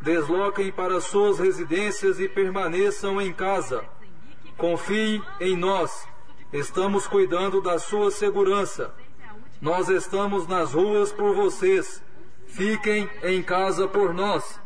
Desloquem 0.00 0.72
para 0.72 1.02
suas 1.02 1.38
residências 1.38 2.18
e 2.18 2.26
permaneçam 2.26 3.20
em 3.20 3.30
casa. 3.30 3.84
Confie 4.56 5.22
em 5.38 5.54
nós. 5.54 6.08
Estamos 6.50 7.06
cuidando 7.06 7.60
da 7.60 7.78
sua 7.78 8.10
segurança. 8.10 8.94
Nós 9.60 9.90
estamos 9.90 10.46
nas 10.46 10.72
ruas 10.72 11.12
por 11.12 11.34
vocês. 11.34 12.02
Fiquem 12.46 13.08
em 13.22 13.42
casa 13.42 13.86
por 13.86 14.14
nós. 14.14 14.61